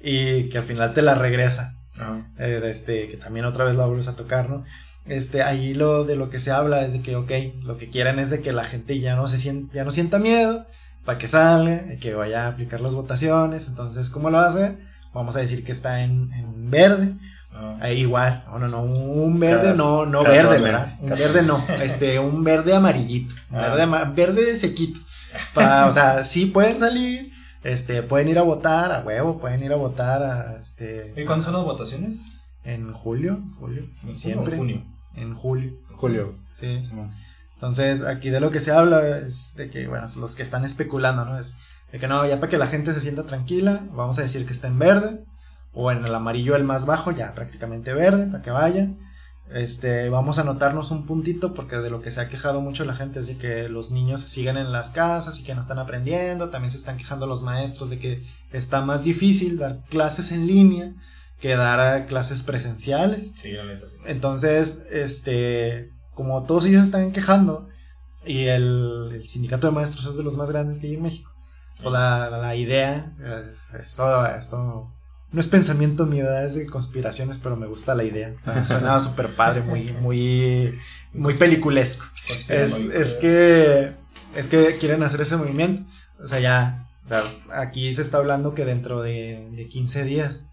y 0.00 0.48
que 0.50 0.58
al 0.58 0.64
final 0.64 0.92
te 0.94 1.02
la 1.02 1.14
regresa 1.16 1.74
Ajá. 1.96 2.24
eh, 2.38 2.60
de 2.60 2.70
este, 2.70 3.08
que 3.08 3.16
también 3.16 3.44
otra 3.46 3.64
vez 3.64 3.74
la 3.74 3.86
vuelves 3.86 4.06
a 4.08 4.14
tocar, 4.14 4.48
¿no? 4.48 4.64
Este, 5.08 5.42
ahí 5.42 5.74
lo 5.74 6.04
de 6.04 6.16
lo 6.16 6.30
que 6.30 6.38
se 6.38 6.50
habla 6.50 6.82
es 6.84 6.92
de 6.92 7.00
que, 7.00 7.16
ok, 7.16 7.32
lo 7.62 7.76
que 7.76 7.88
quieren 7.90 8.18
es 8.18 8.30
de 8.30 8.40
que 8.42 8.52
la 8.52 8.64
gente 8.64 8.98
ya 9.00 9.16
no 9.16 9.26
se 9.26 9.38
sienta, 9.38 9.74
ya 9.74 9.84
no 9.84 9.90
sienta 9.90 10.18
miedo, 10.18 10.66
para 11.04 11.18
que 11.18 11.28
salga, 11.28 11.92
y 11.94 11.96
que 11.98 12.14
vaya 12.14 12.44
a 12.44 12.48
aplicar 12.48 12.80
las 12.80 12.94
votaciones, 12.94 13.66
entonces, 13.68 14.10
¿cómo 14.10 14.30
lo 14.30 14.36
va 14.38 14.44
a 14.44 14.48
hacer? 14.48 14.78
Vamos 15.14 15.36
a 15.36 15.40
decir 15.40 15.64
que 15.64 15.72
está 15.72 16.02
en, 16.02 16.32
en 16.32 16.70
verde, 16.70 17.14
Ah. 17.50 17.76
ahí 17.80 18.00
igual, 18.00 18.44
no, 18.46 18.58
no, 18.58 18.68
no, 18.68 18.82
un 18.82 19.40
verde 19.40 19.74
no, 19.74 20.04
no 20.04 20.22
verde, 20.22 20.58
¿verdad? 20.60 20.96
Un 21.00 21.08
verde 21.08 21.42
no, 21.42 21.64
este, 21.82 22.18
un 22.18 22.44
verde 22.44 22.74
amarillito, 22.74 23.34
Ah. 23.50 23.74
verde, 23.74 23.86
verde 24.14 24.56
sequito, 24.56 25.00
Pa- 25.54 25.86
o 25.86 25.92
sea, 25.92 26.22
sí 26.24 26.46
pueden 26.46 26.78
salir, 26.78 27.32
este, 27.64 28.02
pueden 28.02 28.28
ir 28.28 28.38
a 28.38 28.42
votar, 28.42 28.92
a 28.92 29.00
huevo, 29.00 29.40
pueden 29.40 29.62
ir 29.64 29.72
a 29.72 29.76
votar, 29.76 30.22
a, 30.22 30.56
este, 30.60 31.14
¿Y 31.16 31.24
cuándo 31.24 31.42
son 31.42 31.54
las 31.54 31.64
votaciones? 31.64 32.18
en 32.64 32.92
julio, 32.92 33.40
julio, 33.58 33.86
¿En 34.06 34.18
siempre. 34.18 34.54
o 34.56 34.58
junio? 34.58 34.84
En 35.14 35.34
julio, 35.34 35.78
Julio. 35.96 36.34
sí. 36.52 36.82
Entonces, 37.54 38.04
aquí 38.04 38.30
de 38.30 38.38
lo 38.38 38.52
que 38.52 38.60
se 38.60 38.70
habla 38.70 39.18
es 39.18 39.54
de 39.56 39.68
que, 39.68 39.88
bueno, 39.88 40.06
los 40.20 40.36
que 40.36 40.44
están 40.44 40.64
especulando, 40.64 41.24
¿no? 41.24 41.40
Es 41.40 41.56
de 41.90 41.98
que 41.98 42.06
no, 42.06 42.24
ya 42.24 42.38
para 42.38 42.50
que 42.50 42.56
la 42.56 42.68
gente 42.68 42.92
se 42.92 43.00
sienta 43.00 43.26
tranquila, 43.26 43.84
vamos 43.90 44.16
a 44.20 44.22
decir 44.22 44.46
que 44.46 44.52
está 44.52 44.68
en 44.68 44.78
verde, 44.78 45.24
o 45.72 45.90
en 45.90 46.04
el 46.04 46.14
amarillo 46.14 46.54
el 46.54 46.62
más 46.62 46.86
bajo, 46.86 47.10
ya 47.10 47.34
prácticamente 47.34 47.92
verde, 47.92 48.26
para 48.26 48.42
que 48.44 48.50
vayan. 48.50 48.98
este, 49.50 50.08
vamos 50.08 50.38
a 50.38 50.42
anotarnos 50.42 50.90
un 50.90 51.06
puntito 51.06 51.54
porque 51.54 51.76
de 51.76 51.90
lo 51.90 52.00
que 52.00 52.10
se 52.10 52.20
ha 52.20 52.28
quejado 52.28 52.60
mucho 52.60 52.84
la 52.84 52.94
gente 52.94 53.20
es 53.20 53.26
de 53.26 53.38
que 53.38 53.68
los 53.68 53.90
niños 53.90 54.20
siguen 54.20 54.56
en 54.56 54.72
las 54.72 54.90
casas 54.90 55.40
y 55.40 55.42
que 55.42 55.54
no 55.54 55.60
están 55.60 55.78
aprendiendo, 55.78 56.50
también 56.50 56.70
se 56.70 56.76
están 56.76 56.98
quejando 56.98 57.26
los 57.26 57.42
maestros 57.42 57.90
de 57.90 57.98
que 57.98 58.22
está 58.52 58.82
más 58.82 59.02
difícil 59.04 59.58
dar 59.58 59.80
clases 59.88 60.32
en 60.32 60.46
línea 60.46 60.92
que 61.40 61.56
dar 61.56 62.06
clases 62.06 62.42
presenciales. 62.42 63.32
Sí, 63.36 63.52
la 63.52 63.64
neta, 63.64 63.86
sí. 63.86 63.96
Entonces, 64.06 64.84
este, 64.90 65.90
como 66.14 66.44
todos 66.44 66.66
ellos 66.66 66.84
están 66.84 67.12
quejando 67.12 67.68
y 68.26 68.46
el, 68.46 69.10
el 69.14 69.26
sindicato 69.26 69.66
de 69.66 69.72
maestros 69.72 70.06
es 70.06 70.16
de 70.16 70.24
los 70.24 70.36
más 70.36 70.50
grandes 70.50 70.78
que 70.78 70.88
hay 70.88 70.94
en 70.94 71.02
México, 71.02 71.32
pues 71.80 71.92
la, 71.92 72.28
la 72.30 72.56
idea 72.56 73.14
es, 73.48 73.72
es 73.74 73.96
todo, 73.96 74.26
es 74.26 74.48
todo 74.50 74.98
no 75.30 75.40
es 75.40 75.46
pensamiento 75.46 76.06
mío, 76.06 76.26
es 76.38 76.54
de 76.54 76.66
conspiraciones, 76.66 77.38
pero 77.38 77.56
me 77.56 77.66
gusta 77.66 77.94
la 77.94 78.04
idea. 78.04 78.34
Sonaba 78.64 78.98
súper 79.00 79.34
padre, 79.36 79.60
muy, 79.60 79.92
muy, 80.00 80.78
muy 81.12 81.34
peliculesco. 81.34 82.04
Es, 82.48 82.48
es 82.48 83.14
que, 83.14 83.92
es 84.34 84.48
que 84.48 84.78
quieren 84.78 85.02
hacer 85.02 85.20
ese 85.20 85.36
movimiento. 85.36 85.82
O 86.18 86.26
sea, 86.26 86.40
ya, 86.40 86.86
o 87.04 87.08
sea, 87.08 87.24
aquí 87.52 87.92
se 87.92 88.02
está 88.02 88.18
hablando 88.18 88.54
que 88.54 88.64
dentro 88.64 89.02
de, 89.02 89.50
de 89.52 89.68
15 89.68 90.04
días, 90.04 90.46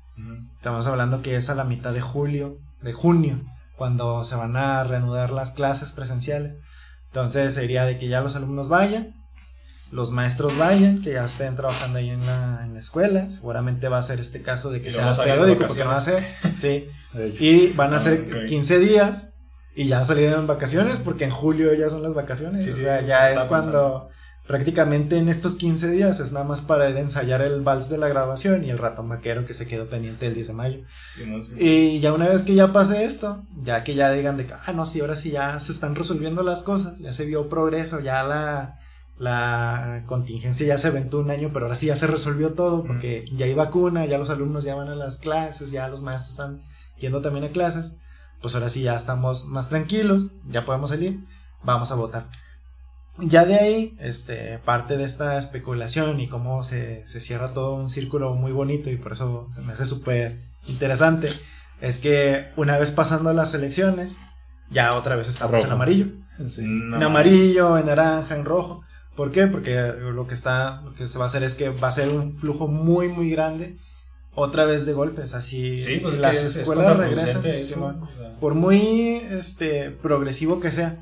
estamos 0.55 0.87
hablando 0.87 1.21
que 1.21 1.35
es 1.35 1.49
a 1.49 1.55
la 1.55 1.63
mitad 1.63 1.93
de 1.93 2.01
julio, 2.01 2.57
de 2.81 2.93
junio, 2.93 3.41
cuando 3.77 4.23
se 4.23 4.35
van 4.35 4.55
a 4.55 4.83
reanudar 4.83 5.31
las 5.31 5.51
clases 5.51 5.91
presenciales. 5.91 6.57
Entonces 7.07 7.53
sería 7.53 7.85
de 7.85 7.97
que 7.97 8.07
ya 8.07 8.21
los 8.21 8.35
alumnos 8.35 8.69
vayan, 8.69 9.13
los 9.91 10.11
maestros 10.11 10.57
vayan, 10.57 11.01
que 11.01 11.13
ya 11.13 11.25
estén 11.25 11.55
trabajando 11.55 11.99
ahí 11.99 12.09
en 12.09 12.25
la, 12.25 12.61
en 12.63 12.73
la 12.73 12.79
escuela. 12.79 13.29
Seguramente 13.29 13.87
va 13.87 13.97
a 13.99 14.03
ser 14.03 14.19
este 14.19 14.41
caso 14.41 14.71
de 14.71 14.81
que 14.81 14.91
sea 14.91 15.13
periódico, 15.13 15.67
porque 15.67 15.83
va 15.83 15.95
a 15.95 16.01
ser, 16.01 16.23
sí. 16.57 16.87
Y 17.39 17.67
van 17.67 17.93
a 17.93 17.99
ser 17.99 18.27
Ah, 18.29 18.37
ok. 18.43 18.45
15 18.47 18.79
días 18.79 19.29
y 19.73 19.87
ya 19.87 20.03
salieron 20.03 20.41
en 20.41 20.47
vacaciones, 20.47 20.99
porque 20.99 21.23
en 21.23 21.31
julio 21.31 21.73
ya 21.73 21.89
son 21.89 22.03
las 22.03 22.13
vacaciones. 22.13 22.65
Sí, 22.65 22.71
o 22.71 22.73
sí, 22.73 22.81
sea, 22.81 23.01
ya 23.01 23.31
es 23.31 23.45
cuando 23.45 24.09
prácticamente 24.47 25.17
en 25.17 25.27
estos 25.27 25.55
15 25.55 25.89
días 25.89 26.19
es 26.19 26.31
nada 26.31 26.45
más 26.45 26.61
para 26.61 26.89
ir 26.89 26.97
a 26.97 26.99
ensayar 26.99 27.41
el 27.41 27.61
vals 27.61 27.89
de 27.89 27.97
la 27.97 28.07
graduación 28.07 28.63
y 28.63 28.69
el 28.69 28.77
ratón 28.77 29.09
vaquero 29.09 29.45
que 29.45 29.53
se 29.53 29.67
quedó 29.67 29.89
pendiente 29.89 30.27
el 30.27 30.35
10 30.35 30.47
de 30.47 30.53
mayo. 30.53 30.79
Y 31.57 31.99
ya 31.99 32.13
una 32.13 32.27
vez 32.27 32.43
que 32.43 32.53
ya 32.53 32.71
pase 32.71 33.05
esto, 33.05 33.43
ya 33.63 33.83
que 33.83 33.95
ya 33.95 34.11
digan 34.11 34.37
de 34.37 34.45
que, 34.45 34.53
ah, 34.53 34.71
no, 34.73 34.85
sí, 34.85 35.01
ahora 35.01 35.15
sí 35.15 35.31
ya 35.31 35.59
se 35.59 35.71
están 35.71 35.95
resolviendo 35.95 36.43
las 36.43 36.61
cosas, 36.61 36.99
ya 36.99 37.11
se 37.11 37.25
vio 37.25 37.49
progreso, 37.49 37.99
ya 37.99 38.23
la, 38.23 38.79
la 39.17 40.03
contingencia 40.05 40.67
ya 40.67 40.77
se 40.77 40.87
aventó 40.87 41.19
un 41.19 41.31
año, 41.31 41.49
pero 41.51 41.65
ahora 41.65 41.75
sí 41.75 41.87
ya 41.87 41.95
se 41.95 42.05
resolvió 42.05 42.53
todo, 42.53 42.83
porque 42.83 43.25
ya 43.33 43.47
hay 43.47 43.55
vacuna, 43.55 44.05
ya 44.05 44.19
los 44.19 44.29
alumnos 44.29 44.63
ya 44.63 44.75
van 44.75 44.89
a 44.89 44.95
las 44.95 45.17
clases, 45.17 45.71
ya 45.71 45.87
los 45.87 46.01
maestros 46.01 46.31
están 46.31 46.61
yendo 46.99 47.21
también 47.21 47.45
a 47.45 47.49
clases, 47.49 47.93
pues 48.41 48.53
ahora 48.53 48.69
sí 48.69 48.83
ya 48.83 48.95
estamos 48.95 49.47
más 49.47 49.69
tranquilos, 49.69 50.33
ya 50.47 50.65
podemos 50.65 50.91
salir, 50.91 51.19
vamos 51.63 51.91
a 51.91 51.95
votar. 51.95 52.29
Ya 53.17 53.45
de 53.45 53.55
ahí, 53.55 53.95
este, 53.99 54.59
parte 54.59 54.97
de 54.97 55.05
esta 55.05 55.37
especulación 55.37 56.19
y 56.19 56.27
cómo 56.27 56.63
se, 56.63 57.07
se 57.07 57.21
cierra 57.21 57.53
todo 57.53 57.73
un 57.75 57.89
círculo 57.89 58.33
muy 58.35 58.51
bonito 58.51 58.89
y 58.89 58.97
por 58.97 59.13
eso 59.13 59.47
se 59.55 59.61
me 59.61 59.73
hace 59.73 59.85
súper 59.85 60.41
interesante, 60.67 61.29
es 61.79 61.97
que 61.99 62.47
una 62.57 62.77
vez 62.77 62.91
pasando 62.91 63.31
las 63.33 63.53
elecciones, 63.53 64.17
ya 64.69 64.95
otra 64.95 65.15
vez 65.15 65.29
estamos 65.29 65.53
Rojo. 65.53 65.65
en 65.67 65.71
amarillo. 65.71 66.05
Sí. 66.49 66.63
No, 66.65 66.97
En 66.97 67.03
amarillo, 67.03 67.77
en 67.77 67.85
naranja, 67.85 68.35
en 68.35 68.43
rojo. 68.43 68.81
¿Por 69.15 69.31
qué? 69.31 69.47
Porque 69.47 69.73
lo 70.13 70.27
que 70.27 70.33
está, 70.33 70.81
lo 70.81 70.93
que 70.93 71.07
se 71.07 71.17
va 71.17 71.23
a 71.23 71.27
hacer 71.27 71.43
es 71.43 71.55
que 71.55 71.69
va 71.69 71.87
a 71.87 71.91
ser 71.91 72.09
un 72.09 72.33
flujo 72.33 72.67
muy, 72.67 73.07
muy 73.07 73.29
grande 73.29 73.77
otra 74.33 74.65
vez 74.65 74.85
de 74.85 74.91
golpes. 74.91 75.33
Así, 75.33 75.79
Sí, 75.79 75.99
pues 76.01 76.07
si 76.09 76.15
es 76.15 76.21
las 76.21 76.31
que 76.31 76.37
es- 76.39 76.43
es 76.47 76.55
escuelas 76.57 76.97
regresan, 76.97 77.25
contraproducente 77.35 77.61
eso, 77.61 77.73
Simón, 77.75 78.03
o 78.03 78.11
sea. 78.13 78.39
por 78.41 78.55
muy 78.55 79.21
este 79.31 79.91
progresivo 79.91 80.59
que 80.59 80.71
sea, 80.71 80.99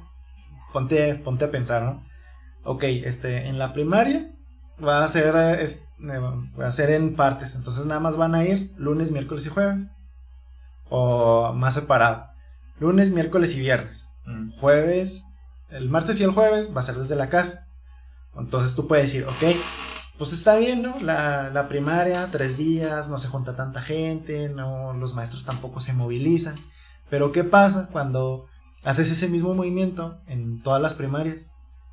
ponte, 0.73 1.15
ponte 1.15 1.45
a 1.45 1.51
pensar, 1.51 1.83
¿no? 1.83 2.03
Ok, 2.65 2.83
este, 2.83 3.47
en 3.47 3.57
la 3.59 3.71
primaria 3.71 4.31
va 4.83 5.03
a 5.03 5.07
ser 5.07 5.35
eh, 5.35 5.63
es- 5.63 5.85
eh, 5.99 6.19
va 6.59 6.67
a 6.67 6.71
ser 6.71 6.89
en 6.89 7.15
partes, 7.15 7.55
entonces 7.55 7.85
nada 7.85 7.99
más 8.01 8.17
van 8.17 8.35
a 8.35 8.43
ir 8.43 8.73
lunes, 8.77 9.11
miércoles 9.11 9.45
y 9.45 9.49
jueves. 9.49 9.83
O 10.89 11.53
más 11.53 11.73
separado. 11.75 12.27
Lunes, 12.79 13.11
miércoles 13.11 13.55
y 13.55 13.59
viernes 13.59 14.09
Mm. 14.25 14.51
jueves, 14.59 15.23
el 15.69 15.89
martes 15.89 16.19
y 16.19 16.23
el 16.23 16.31
jueves 16.31 16.75
va 16.75 16.79
a 16.79 16.83
ser 16.83 16.95
desde 16.95 17.15
la 17.15 17.29
casa. 17.29 17.67
Entonces 18.37 18.75
tú 18.75 18.87
puedes 18.87 19.05
decir, 19.11 19.25
ok, 19.27 19.57
pues 20.17 20.33
está 20.33 20.55
bien, 20.55 20.81
¿no? 20.81 20.97
La, 21.01 21.49
la 21.49 21.67
primaria, 21.67 22.29
tres 22.31 22.57
días, 22.57 23.09
no 23.09 23.17
se 23.17 23.27
junta 23.27 23.55
tanta 23.55 23.81
gente, 23.81 24.49
no, 24.49 24.93
los 24.93 25.13
maestros 25.13 25.45
tampoco 25.45 25.81
se 25.81 25.93
movilizan. 25.93 26.55
Pero 27.09 27.31
¿qué 27.31 27.43
pasa 27.43 27.89
cuando 27.91 28.47
haces 28.83 29.11
ese 29.11 29.27
mismo 29.27 29.53
movimiento 29.53 30.19
en 30.27 30.59
todas 30.61 30.81
las 30.81 30.93
primarias? 30.93 31.51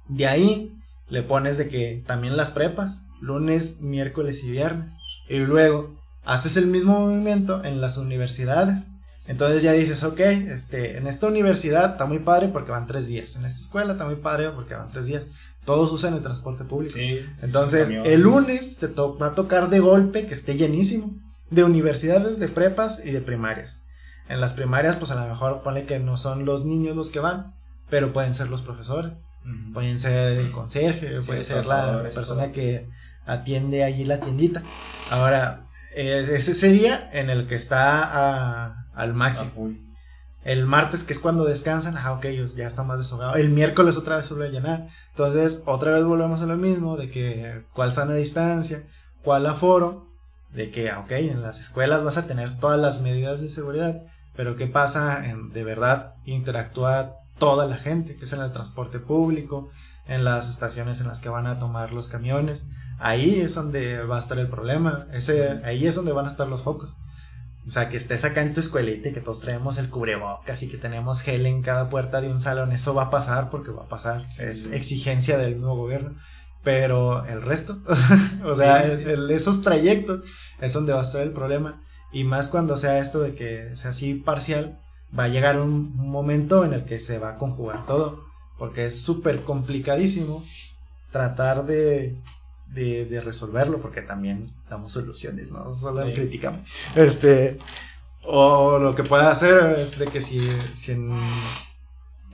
De 0.09 0.27
ahí 0.27 0.77
le 1.09 1.23
pones 1.23 1.59
de 1.59 1.69
que 1.69 2.03
también 2.07 2.37
las 2.37 2.51
prepas, 2.51 3.07
lunes, 3.21 3.81
miércoles 3.81 4.45
y 4.45 4.51
viernes. 4.51 4.93
Y 5.29 5.39
luego 5.39 5.97
haces 6.25 6.57
el 6.57 6.67
mismo 6.67 6.99
movimiento 7.01 7.65
en 7.65 7.81
las 7.81 7.97
universidades. 7.97 8.89
Entonces 9.27 9.63
ya 9.63 9.73
dices, 9.73 10.03
ok, 10.03 10.21
este, 10.21 10.97
en 10.97 11.07
esta 11.07 11.27
universidad 11.27 11.93
está 11.93 12.07
muy 12.07 12.21
padre 12.21 12.49
porque 12.49 12.71
van 12.71 12.87
tres 12.87 13.07
días. 13.07 13.37
En 13.37 13.45
esta 13.45 13.61
escuela 13.61 13.93
está 13.93 14.07
muy 14.07 14.17
padre 14.17 14.51
porque 14.51 14.75
van 14.75 14.89
tres 14.89 15.07
días. 15.07 15.27
Todos 15.65 15.93
usan 15.93 16.15
el 16.15 16.23
transporte 16.23 16.65
público. 16.65 16.95
Sí, 16.95 17.21
Entonces, 17.43 17.91
el 17.91 18.23
lunes 18.23 18.79
te 18.79 18.87
va 18.89 19.27
a 19.27 19.35
tocar 19.35 19.69
de 19.69 19.79
golpe 19.79 20.27
que 20.27 20.35
esté 20.35 20.57
llenísimo. 20.57 21.15
De 21.51 21.65
universidades, 21.65 22.39
de 22.39 22.49
prepas 22.49 23.05
y 23.05 23.11
de 23.11 23.21
primarias. 23.21 23.83
En 24.31 24.41
las 24.41 24.53
primarias, 24.53 24.97
pues 24.97 25.11
a 25.11 25.17
lo 25.17 25.29
mejor 25.29 25.63
pone 25.63 25.85
que 25.85 25.99
no 25.99 26.17
son 26.17 26.45
los 26.45 26.65
niños 26.65 26.97
los 26.97 27.11
que 27.11 27.21
van, 27.21 27.55
pero 27.89 28.13
pueden 28.13 28.33
ser 28.35 28.49
los 28.49 28.63
profesores. 28.63 29.15
Pueden 29.75 29.99
ser 29.99 30.39
el 30.39 30.53
conserje, 30.53 31.21
Sí, 31.23 31.27
puede 31.27 31.43
ser 31.43 31.67
la 31.67 32.03
persona 32.03 32.45
todo. 32.45 32.53
que 32.53 32.89
atiende 33.27 33.85
allí 33.85 34.05
la 34.05 34.21
tiendita. 34.21 34.63
Ahora, 35.11 35.67
es, 35.95 36.29
es 36.29 36.49
ese 36.49 36.69
día 36.69 37.11
en 37.13 37.31
el 37.31 37.47
que 37.47 37.55
está 37.57 38.03
a- 38.05 38.87
al 38.95 39.15
máximo. 39.15 39.73
El 40.45 40.65
martes, 40.65 41.05
que 41.05 41.13
es 41.13 41.19
cuando 41.19 41.45
descansan, 41.45 41.97
ah, 41.99 42.13
ok, 42.13 42.25
ellos 42.27 42.55
ya 42.57 42.67
están 42.67 42.87
más 42.87 42.99
desahogados. 42.99 43.37
El 43.39 43.51
miércoles 43.51 43.97
otra 43.99 44.17
vez 44.17 44.27
se 44.27 44.35
vuelve 44.35 44.49
a 44.49 44.53
llenar. 44.61 44.89
Entonces, 45.11 45.63
otra 45.67 45.93
vez 45.93 46.05
volvemos 46.05 46.41
a 46.43 46.47
lo 46.47 46.57
mismo, 46.57 46.97
de 46.97 47.11
que 47.11 47.65
cuál 47.75 47.93
sana 47.93 48.15
distancia, 48.15 48.85
cuál 49.23 49.45
aforo, 49.47 50.07
de 50.53 50.71
que, 50.71 50.91
ah, 50.91 51.01
ok, 51.01 51.11
en 51.13 51.43
las 51.43 51.61
escuelas 51.61 52.05
vas 52.05 52.17
a 52.17 52.27
tener 52.27 52.59
todas 52.59 52.81
las 52.81 53.01
medidas 53.03 53.41
de 53.41 53.49
seguridad, 53.51 54.03
pero 54.41 54.57
¿qué 54.57 54.67
pasa 54.67 55.29
en 55.29 55.51
de 55.53 55.65
verdad 55.65 56.15
interactúa 56.25 57.17
toda 57.39 57.67
la 57.67 57.77
gente, 57.77 58.17
que 58.17 58.25
es 58.25 58.33
en 58.33 58.41
el 58.41 58.53
transporte 58.53 58.99
público, 58.99 59.69
en 60.07 60.25
las 60.25 60.49
estaciones 60.49 61.03
en 61.03 61.09
las 61.09 61.21
que 61.21 61.29
van 61.29 61.47
a 61.47 61.59
tomar 61.59 61.93
los 61.93 62.09
camiones? 62.09 62.63
Ahí 62.99 63.39
es 63.39 63.55
donde 63.55 64.03
va 64.05 64.17
a 64.17 64.19
estar 64.19 64.39
el 64.39 64.49
problema, 64.49 65.07
ese, 65.13 65.61
ahí 65.63 65.87
es 65.87 65.95
donde 65.95 66.13
van 66.13 66.25
a 66.25 66.29
estar 66.29 66.49
los 66.49 66.63
focos. 66.63 66.97
O 67.69 67.71
sea, 67.71 67.91
que 67.91 67.99
estés 67.99 68.25
acá 68.25 68.41
en 68.41 68.55
tu 68.55 68.61
escuelita 68.61 69.11
y 69.11 69.13
que 69.13 69.21
todos 69.21 69.41
traemos 69.41 69.77
el 69.77 69.91
cubrebocas 69.91 70.63
y 70.63 70.71
que 70.71 70.79
tenemos 70.79 71.21
gel 71.21 71.45
en 71.45 71.61
cada 71.61 71.91
puerta 71.91 72.23
de 72.23 72.29
un 72.31 72.41
salón, 72.41 72.73
eso 72.73 72.95
va 72.95 73.05
a 73.05 73.11
pasar 73.11 73.51
porque 73.51 73.71
va 73.73 73.83
a 73.85 73.89
pasar. 73.89 74.25
Sí. 74.33 74.43
Es 74.45 74.73
exigencia 74.73 75.37
del 75.37 75.61
nuevo 75.61 75.77
gobierno. 75.77 76.17
Pero 76.65 77.27
el 77.27 77.43
resto, 77.43 77.79
o 78.45 78.55
sea, 78.55 78.91
Sí, 78.91 78.97
sí. 78.97 79.03
el- 79.03 79.31
esos 79.31 79.61
trayectos 79.61 80.23
es 80.63 80.73
donde 80.73 80.95
va 80.95 81.01
a 81.01 81.03
estar 81.03 81.21
el 81.21 81.33
problema. 81.33 81.83
Y 82.13 82.25
más 82.25 82.49
cuando 82.49 82.77
sea 82.77 82.99
esto 82.99 83.21
de 83.21 83.35
que 83.35 83.77
sea 83.77 83.91
así 83.91 84.15
parcial, 84.15 84.81
va 85.17 85.25
a 85.25 85.29
llegar 85.29 85.61
un 85.61 85.95
momento 85.97 86.65
en 86.65 86.73
el 86.73 86.85
que 86.85 86.99
se 86.99 87.19
va 87.19 87.31
a 87.31 87.39
conjugar 87.39 87.87
todo. 87.87 88.25
Porque 88.59 88.87
es 88.87 89.01
súper 89.03 89.43
complicadísimo 89.45 90.45
tratar 91.11 91.65
de, 91.67 92.21
de, 92.73 93.07
de 93.07 93.21
resolverlo, 93.21 93.81
porque 93.81 94.03
también 94.03 94.53
damos 94.69 94.93
soluciones, 94.93 95.51
¿no? 95.51 95.75
Solo 95.75 96.05
Sí. 96.07 96.13
criticamos. 96.13 96.63
Este, 96.95 97.59
o 98.23 98.79
lo 98.79 98.95
que 98.95 99.03
pueda 99.03 99.31
hacer 99.31 99.77
es 99.79 99.99
de 99.99 100.07
que 100.09 100.21
si, 100.21 100.41
si 100.75 100.93
en, 100.93 101.19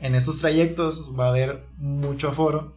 en 0.01 0.15
estos 0.15 0.39
trayectos 0.39 1.13
va 1.19 1.27
a 1.27 1.29
haber 1.29 1.65
mucho 1.79 2.29
aforo, 2.29 2.77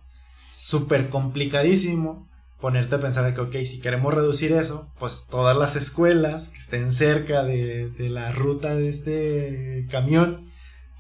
súper 0.52 1.10
complicadísimo 1.10 2.29
ponerte 2.60 2.96
a 2.96 3.00
pensar 3.02 3.26
de 3.26 3.34
que, 3.34 3.42
ok, 3.42 3.56
si 3.66 3.80
queremos 3.80 4.14
reducir 4.14 4.52
eso, 4.52 4.92
pues 5.00 5.28
todas 5.30 5.56
las 5.58 5.76
escuelas 5.76 6.50
que 6.50 6.58
estén 6.58 6.92
cerca 6.92 7.44
de, 7.44 7.90
de 7.90 8.10
la 8.10 8.32
ruta 8.32 8.76
de 8.76 8.90
este 8.90 9.88
camión, 9.90 10.50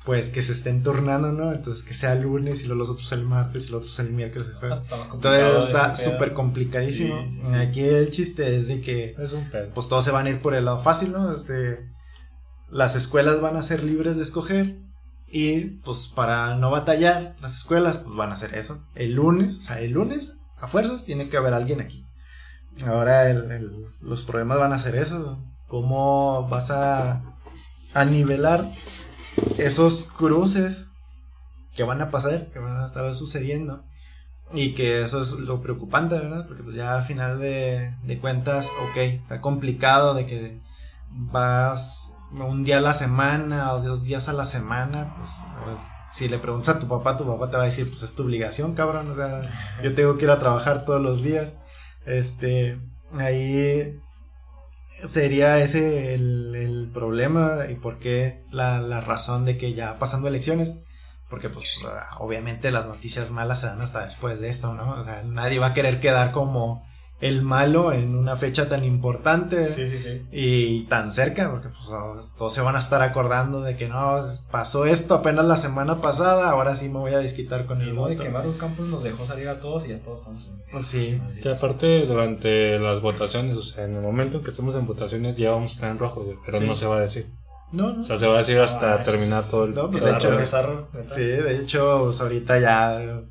pues 0.05 0.29
que 0.29 0.41
se 0.41 0.53
estén 0.53 0.81
turnando, 0.83 1.31
¿no? 1.33 1.51
Entonces 1.51 1.83
que 1.83 1.93
sea 1.93 2.13
el 2.13 2.21
lunes 2.23 2.63
y 2.63 2.67
los 2.67 2.89
otros 2.89 3.11
el 3.11 3.23
martes 3.25 3.67
y 3.67 3.71
los 3.71 3.81
otros 3.81 3.99
el 3.99 4.11
miércoles. 4.11 4.47
el 4.47 4.55
jueves. 4.55 4.79
Entonces 5.13 5.67
está 5.67 5.95
súper 5.95 6.33
complicadísimo. 6.33 7.21
Sí, 7.29 7.35
sí, 7.35 7.41
sí. 7.45 7.55
Aquí 7.55 7.81
el 7.81 8.09
chiste 8.09 8.55
es 8.55 8.67
de 8.69 8.79
que 8.81 9.15
Es 9.19 9.33
un 9.33 9.49
pedo. 9.51 9.69
pues 9.73 9.87
todos 9.89 10.05
se 10.05 10.11
van 10.11 10.25
a 10.27 10.29
ir 10.29 10.41
por 10.41 10.55
el 10.55 10.65
lado 10.65 10.79
fácil, 10.81 11.11
¿no? 11.11 11.33
Este, 11.33 11.79
las 12.69 12.95
escuelas 12.95 13.41
van 13.41 13.57
a 13.57 13.61
ser 13.61 13.83
libres 13.83 14.15
de 14.17 14.23
escoger 14.23 14.77
y 15.27 15.59
pues 15.83 16.07
para 16.07 16.55
no 16.55 16.71
batallar 16.71 17.35
las 17.41 17.57
escuelas 17.57 17.97
pues 17.99 18.15
van 18.15 18.29
a 18.29 18.33
hacer 18.33 18.55
eso. 18.55 18.87
El 18.95 19.13
lunes, 19.15 19.59
o 19.59 19.63
sea, 19.63 19.81
el 19.81 19.91
lunes 19.91 20.33
a 20.61 20.67
fuerzas 20.67 21.05
tiene 21.05 21.29
que 21.29 21.37
haber 21.37 21.53
alguien 21.53 21.81
aquí. 21.81 22.05
Ahora 22.85 23.29
el- 23.29 23.51
el- 23.51 23.85
los 24.01 24.23
problemas 24.23 24.59
van 24.59 24.73
a 24.73 24.79
ser 24.79 24.95
eso. 24.95 25.43
¿Cómo 25.67 26.47
vas 26.49 26.71
a, 26.71 27.21
a 27.93 28.05
nivelar 28.05 28.69
esos 29.57 30.05
cruces 30.05 30.87
que 31.75 31.83
van 31.83 32.01
a 32.01 32.09
pasar, 32.11 32.47
que 32.51 32.59
van 32.59 32.77
a 32.81 32.85
estar 32.85 33.13
sucediendo. 33.15 33.83
Y 34.51 34.73
que 34.73 35.03
eso 35.03 35.21
es 35.21 35.33
lo 35.33 35.61
preocupante, 35.61 36.15
¿verdad? 36.15 36.47
Porque 36.47 36.63
pues 36.63 36.75
ya 36.75 36.97
a 36.97 37.03
final 37.03 37.39
de, 37.39 37.93
de 38.03 38.19
cuentas, 38.19 38.69
ok, 38.89 38.97
está 38.97 39.41
complicado 39.41 40.15
de 40.15 40.25
que 40.25 40.59
vas 41.11 42.15
un 42.31 42.63
día 42.63 42.79
a 42.79 42.81
la 42.81 42.93
semana 42.93 43.73
o 43.73 43.81
dos 43.81 44.03
días 44.03 44.27
a 44.27 44.33
la 44.33 44.45
semana, 44.45 45.15
pues 45.17 45.29
si 46.11 46.27
le 46.27 46.39
preguntas 46.39 46.75
a 46.75 46.79
tu 46.79 46.87
papá, 46.87 47.17
tu 47.17 47.25
papá 47.25 47.49
te 47.49 47.57
va 47.57 47.63
a 47.63 47.65
decir, 47.65 47.89
pues 47.89 48.03
es 48.03 48.15
tu 48.15 48.23
obligación, 48.23 48.73
cabrón, 48.73 49.11
o 49.11 49.15
sea, 49.15 49.41
yo 49.83 49.93
tengo 49.93 50.17
que 50.17 50.25
ir 50.25 50.31
a 50.31 50.39
trabajar 50.39 50.85
todos 50.85 51.01
los 51.01 51.23
días. 51.23 51.57
Este, 52.05 52.79
ahí 53.17 53.99
sería 55.05 55.59
ese 55.59 56.13
el, 56.15 56.89
problema 56.93 57.65
y 57.69 57.75
por 57.75 57.99
qué 57.99 58.43
la, 58.51 58.81
la, 58.81 58.99
razón 58.99 59.45
de 59.45 59.57
que 59.57 59.73
ya 59.73 59.99
pasando 59.99 60.27
elecciones, 60.27 60.79
porque 61.29 61.49
pues 61.49 61.79
obviamente 62.17 62.71
las 62.71 62.87
noticias 62.87 63.29
malas 63.29 63.61
se 63.61 63.67
dan 63.67 63.81
hasta 63.81 64.03
después 64.03 64.39
de 64.39 64.49
esto, 64.49 64.73
¿no? 64.73 64.99
O 64.99 65.03
sea, 65.03 65.23
nadie 65.23 65.59
va 65.59 65.67
a 65.67 65.73
querer 65.73 65.99
quedar 65.99 66.31
como 66.31 66.88
el 67.21 67.41
malo 67.41 67.91
en 67.91 68.15
una 68.15 68.37
fecha 68.37 68.69
tan 68.69 68.85
importante 68.85 69.67
y 70.31 70.83
tan 70.85 71.11
cerca, 71.11 71.51
porque 71.51 71.67
pues 71.67 71.89
todos 72.37 72.53
se 72.53 72.61
van 72.61 72.75
a 72.77 72.79
estar 72.79 73.01
acordando 73.01 73.61
de 73.61 73.75
que 73.75 73.89
no, 73.89 74.21
pasó 74.51 74.85
esto 74.85 75.15
apenas 75.15 75.45
la 75.45 75.57
semana 75.57 75.95
pasada, 75.95 76.49
ahora 76.49 76.75
sí 76.75 76.87
me 76.87 76.99
voy 76.99 77.13
a 77.13 77.19
desquitar 77.19 77.65
con 77.65 77.81
el 77.81 77.93
voto. 77.93 78.09
de 78.09 78.15
que 78.15 78.29
Maru 78.29 78.57
Campos 78.57 78.87
nos 78.87 79.03
dejó 79.03 79.25
salir 79.25 79.49
a 79.49 79.59
todos 79.59 79.85
y 79.85 79.89
ya 79.89 79.97
todos 80.01 80.21
estamos 80.21 80.55
en... 80.71 80.83
Sí. 80.83 81.21
Que 81.41 81.51
aparte 81.51 82.05
durante 82.05 82.79
las 82.79 83.01
votaciones, 83.01 83.57
o 83.57 83.63
sea, 83.63 83.83
en 83.83 83.95
el 83.95 84.01
momento 84.01 84.37
en 84.37 84.43
que 84.43 84.51
estemos 84.51 84.75
en 84.75 84.85
votaciones 84.85 85.35
ya 85.35 85.51
vamos 85.51 85.71
a 85.71 85.75
estar 85.75 85.91
en 85.91 85.99
rojo, 85.99 86.25
pero 86.45 86.61
no 86.61 86.75
se 86.75 86.85
va 86.85 86.97
a 86.97 87.01
decir. 87.01 87.29
No, 87.71 87.93
no. 87.93 88.01
O 88.01 88.05
sea, 88.05 88.17
se 88.17 88.25
va 88.25 88.35
a 88.35 88.37
decir 88.39 88.59
hasta 88.59 88.93
ah, 88.95 89.03
terminar 89.03 89.43
todo 89.43 89.65
el... 89.65 89.73
No, 89.73 89.91
pues 89.91 90.05
de 90.05 90.11
hecho, 90.11 90.31
sí, 91.05 91.21
de 91.21 91.57
hecho, 91.57 92.01
pues, 92.05 92.19
ahorita 92.19 92.59
ya 92.59 93.21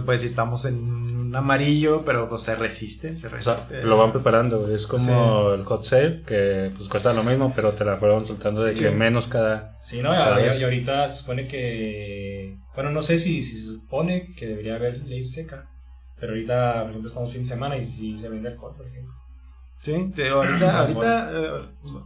que 0.00 0.04
puede 0.04 0.18
decir, 0.18 0.30
estamos 0.30 0.64
en 0.66 0.76
un 0.76 1.36
amarillo, 1.36 2.04
pero 2.04 2.28
pues 2.28 2.42
se 2.42 2.54
resiste, 2.54 3.16
se 3.16 3.28
resiste. 3.28 3.82
lo 3.82 3.96
van 3.96 4.12
preparando, 4.12 4.68
es 4.68 4.86
como 4.86 5.52
el 5.52 5.64
hot 5.64 5.84
sale, 5.84 6.22
que 6.22 6.70
pues 6.76 6.88
cuesta 6.88 7.12
lo 7.12 7.24
mismo, 7.24 7.52
pero 7.54 7.72
te 7.72 7.84
la 7.84 7.96
fueron 7.96 8.26
soltando 8.26 8.62
de 8.62 8.74
que 8.74 8.90
menos 8.90 9.26
cada... 9.26 9.78
Sí, 9.82 10.00
no, 10.02 10.12
y, 10.12 10.62
ahorita 10.62 11.08
se 11.08 11.14
supone 11.14 11.48
que, 11.48 12.56
bueno, 12.74 12.90
no 12.90 13.02
sé 13.02 13.18
si, 13.18 13.42
si 13.42 13.56
se 13.56 13.66
supone 13.66 14.32
que 14.36 14.46
debería 14.46 14.76
haber 14.76 14.98
ley 15.04 15.22
seca, 15.22 15.68
pero 16.18 16.32
ahorita, 16.32 16.80
por 16.80 16.90
ejemplo, 16.90 17.08
estamos 17.08 17.32
fin 17.32 17.42
de 17.42 17.48
semana 17.48 17.76
y 17.76 17.84
si 17.84 18.16
se 18.16 18.28
vende 18.28 18.48
alcohol, 18.48 18.74
por 18.76 18.86
ejemplo. 18.86 19.12
Sí, 19.84 19.92
ahorita, 20.32 20.78
ahorita 20.78 21.30
eh, 21.30 21.50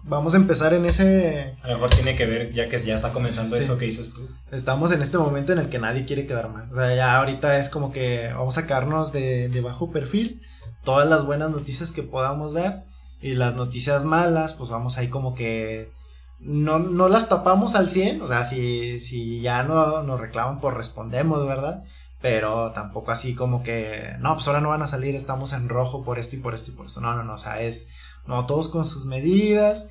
vamos 0.02 0.34
a 0.34 0.38
empezar 0.38 0.74
en 0.74 0.84
ese... 0.84 1.54
A 1.62 1.68
lo 1.68 1.74
mejor 1.74 1.90
tiene 1.90 2.16
que 2.16 2.26
ver, 2.26 2.52
ya 2.52 2.68
que 2.68 2.76
ya 2.76 2.96
está 2.96 3.12
comenzando 3.12 3.54
eso 3.54 3.78
que 3.78 3.84
dices 3.84 4.12
tú. 4.12 4.28
Estamos 4.50 4.90
en 4.90 5.00
este 5.00 5.16
momento 5.16 5.52
en 5.52 5.60
el 5.60 5.68
que 5.68 5.78
nadie 5.78 6.04
quiere 6.04 6.26
quedar 6.26 6.48
mal. 6.50 6.68
O 6.72 6.74
sea, 6.74 6.92
ya 6.96 7.16
ahorita 7.16 7.56
es 7.58 7.68
como 7.68 7.92
que 7.92 8.32
vamos 8.34 8.58
a 8.58 8.62
sacarnos 8.62 9.12
de, 9.12 9.48
de 9.48 9.60
bajo 9.60 9.92
perfil 9.92 10.42
todas 10.82 11.08
las 11.08 11.24
buenas 11.24 11.50
noticias 11.50 11.92
que 11.92 12.02
podamos 12.02 12.54
dar 12.54 12.86
y 13.20 13.34
las 13.34 13.54
noticias 13.54 14.04
malas, 14.04 14.54
pues 14.54 14.70
vamos 14.70 14.98
ahí 14.98 15.08
como 15.08 15.36
que 15.36 15.92
no, 16.40 16.78
no 16.78 17.08
las 17.08 17.28
tapamos 17.28 17.74
al 17.74 17.88
100, 17.88 18.22
o 18.22 18.26
sea, 18.26 18.42
si, 18.44 18.98
si 19.00 19.40
ya 19.40 19.62
no 19.62 20.02
nos 20.02 20.20
reclaman, 20.20 20.60
pues 20.60 20.74
respondemos, 20.74 21.46
¿verdad? 21.46 21.84
Pero 22.20 22.72
tampoco 22.72 23.10
así 23.10 23.34
como 23.34 23.62
que, 23.62 24.14
no, 24.18 24.34
pues 24.34 24.48
ahora 24.48 24.60
no 24.60 24.70
van 24.70 24.82
a 24.82 24.88
salir, 24.88 25.14
estamos 25.14 25.52
en 25.52 25.68
rojo 25.68 26.02
por 26.02 26.18
esto 26.18 26.36
y 26.36 26.40
por 26.40 26.54
esto 26.54 26.70
y 26.70 26.74
por 26.74 26.86
esto. 26.86 27.00
No, 27.00 27.14
no, 27.14 27.24
no, 27.24 27.34
o 27.34 27.38
sea, 27.38 27.62
es, 27.62 27.88
no, 28.26 28.46
todos 28.46 28.68
con 28.68 28.86
sus 28.86 29.06
medidas, 29.06 29.86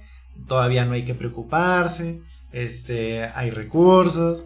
todavía 0.47 0.85
no 0.85 0.93
hay 0.93 1.05
que 1.05 1.15
preocuparse, 1.15 2.21
este, 2.51 3.23
hay 3.23 3.49
recursos, 3.49 4.43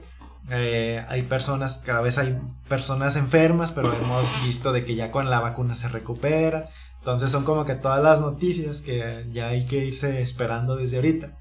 eh, 0.50 1.04
hay 1.08 1.24
personas, 1.24 1.82
cada 1.86 2.02
vez 2.02 2.17
hay 2.17 2.39
personas 2.67 3.15
enfermas, 3.15 3.72
pero 3.72 3.94
hemos 3.94 4.44
visto 4.44 4.72
de 4.74 4.86
que 4.86 4.96
ya 4.96 5.12
con 5.12 5.30
la 5.30 5.39
vacuna 5.39 5.76
se 5.76 5.88
recupera. 5.88 6.70
Entonces 7.00 7.32
son 7.32 7.46
como 7.46 7.65
que 7.65 7.74
todas 7.74 8.04
las 8.04 8.22
noticias 8.22 8.82
que 8.82 9.26
ya 9.32 9.48
hay 9.48 9.65
que 9.65 9.86
irse 9.86 10.22
esperando 10.22 10.76
desde 10.76 10.98
ahorita. 10.98 11.38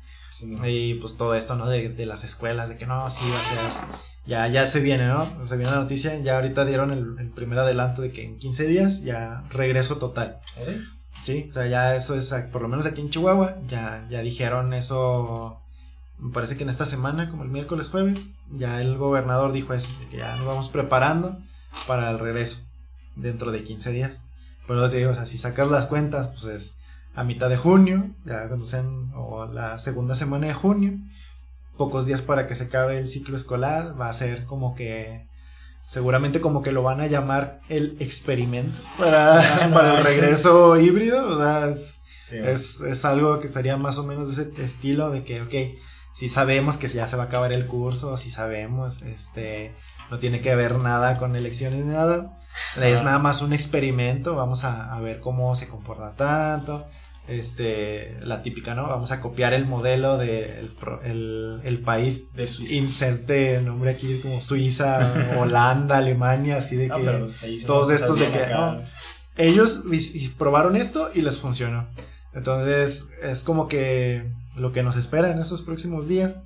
Y 0.64 0.94
pues 0.94 1.18
todo 1.18 1.34
esto, 1.34 1.54
¿no? 1.54 1.68
De, 1.68 1.90
de 1.90 2.06
las 2.06 2.24
escuelas, 2.24 2.70
de 2.70 2.78
que 2.78 2.86
no, 2.86 3.10
sí 3.10 3.24
va 3.30 3.38
a 3.38 3.42
ser 3.42 4.09
ya, 4.26 4.46
ya 4.48 4.66
se 4.66 4.80
viene, 4.80 5.06
¿no? 5.06 5.44
Se 5.44 5.56
viene 5.56 5.72
la 5.72 5.78
noticia, 5.78 6.18
ya 6.18 6.36
ahorita 6.36 6.64
dieron 6.64 6.90
el, 6.90 7.30
primer 7.30 7.58
adelanto 7.58 8.02
de 8.02 8.12
que 8.12 8.24
en 8.24 8.38
15 8.38 8.66
días 8.66 9.02
ya 9.02 9.44
regreso 9.50 9.96
total. 9.96 10.40
¿Ah, 10.56 10.64
sí? 10.64 10.80
Sí, 11.24 11.48
o 11.50 11.52
sea, 11.52 11.66
ya 11.66 11.94
eso 11.94 12.14
es, 12.16 12.32
por 12.52 12.62
lo 12.62 12.68
menos 12.68 12.86
aquí 12.86 13.00
en 13.00 13.10
Chihuahua, 13.10 13.56
ya, 13.66 14.06
ya 14.10 14.20
dijeron 14.20 14.72
eso, 14.72 15.60
me 16.18 16.32
parece 16.32 16.56
que 16.56 16.62
en 16.62 16.70
esta 16.70 16.84
semana, 16.84 17.28
como 17.28 17.42
el 17.42 17.50
miércoles 17.50 17.88
jueves, 17.88 18.36
ya 18.52 18.80
el 18.80 18.96
gobernador 18.96 19.52
dijo 19.52 19.74
eso, 19.74 19.88
que 20.10 20.18
ya 20.18 20.36
nos 20.36 20.46
vamos 20.46 20.68
preparando 20.68 21.38
para 21.86 22.10
el 22.10 22.18
regreso 22.18 22.58
dentro 23.16 23.52
de 23.52 23.64
15 23.64 23.92
días. 23.92 24.22
Pero 24.66 24.88
te 24.88 24.98
digo, 24.98 25.10
o 25.10 25.14
sea, 25.14 25.26
si 25.26 25.36
sacas 25.36 25.70
las 25.70 25.86
cuentas, 25.86 26.28
pues 26.28 26.44
es 26.44 26.78
a 27.14 27.24
mitad 27.24 27.48
de 27.48 27.56
junio, 27.56 28.10
ya 28.24 28.46
cuando 28.48 28.66
sean, 28.66 29.12
o 29.14 29.46
la 29.46 29.78
segunda 29.78 30.14
semana 30.14 30.46
de 30.46 30.54
junio, 30.54 30.98
pocos 31.80 32.04
días 32.04 32.20
para 32.20 32.46
que 32.46 32.54
se 32.54 32.64
acabe 32.64 32.98
el 32.98 33.08
ciclo 33.08 33.36
escolar, 33.36 33.98
va 33.98 34.10
a 34.10 34.12
ser 34.12 34.44
como 34.44 34.74
que 34.74 35.26
seguramente 35.86 36.42
como 36.42 36.60
que 36.60 36.72
lo 36.72 36.82
van 36.82 37.00
a 37.00 37.06
llamar 37.06 37.62
el 37.70 37.96
experimento 38.00 38.78
para, 38.98 39.70
para 39.72 39.96
el 39.96 40.04
regreso 40.04 40.78
híbrido, 40.78 41.26
o 41.26 41.40
sea, 41.40 41.70
es, 41.70 42.82
es, 42.82 43.04
algo 43.06 43.40
que 43.40 43.48
sería 43.48 43.78
más 43.78 43.96
o 43.96 44.04
menos 44.04 44.36
de 44.36 44.42
ese 44.42 44.62
estilo 44.62 45.10
de 45.10 45.24
que, 45.24 45.40
ok, 45.40 45.80
si 46.12 46.28
sabemos 46.28 46.76
que 46.76 46.86
ya 46.86 47.06
se 47.06 47.16
va 47.16 47.22
a 47.22 47.26
acabar 47.26 47.50
el 47.54 47.66
curso, 47.66 48.18
si 48.18 48.30
sabemos, 48.30 49.00
este, 49.00 49.74
no 50.10 50.18
tiene 50.18 50.42
que 50.42 50.54
ver 50.54 50.76
nada 50.76 51.16
con 51.16 51.34
elecciones 51.34 51.86
ni 51.86 51.94
nada, 51.94 52.38
es 52.76 53.02
nada 53.02 53.18
más 53.18 53.40
un 53.40 53.54
experimento, 53.54 54.36
vamos 54.36 54.64
a, 54.64 54.94
a 54.94 55.00
ver 55.00 55.20
cómo 55.20 55.56
se 55.56 55.66
comporta 55.66 56.14
tanto, 56.14 56.86
este, 57.30 58.16
la 58.20 58.42
típica, 58.42 58.74
¿no? 58.74 58.88
Vamos 58.88 59.12
a 59.12 59.20
copiar 59.20 59.54
el 59.54 59.66
modelo 59.66 60.18
de 60.18 60.68
el, 61.04 61.82
país 61.84 62.32
de 62.34 62.46
Suiza. 62.46 62.74
Inserte 62.74 63.60
nombre 63.60 63.90
aquí 63.90 64.20
como 64.20 64.40
Suiza, 64.40 65.12
Holanda, 65.38 65.98
Alemania, 65.98 66.56
así 66.56 66.76
de 66.76 66.88
que 66.88 67.26
todos 67.66 67.90
estos 67.90 68.18
de 68.18 68.30
que 68.30 68.46
ellos 69.36 69.82
probaron 70.36 70.76
esto 70.76 71.10
y 71.14 71.22
les 71.22 71.38
funcionó. 71.38 71.88
Entonces, 72.34 73.10
es 73.22 73.42
como 73.42 73.68
que 73.68 74.30
lo 74.56 74.72
que 74.72 74.82
nos 74.82 74.96
espera 74.96 75.30
en 75.30 75.38
estos 75.38 75.62
próximos 75.62 76.08
días. 76.08 76.42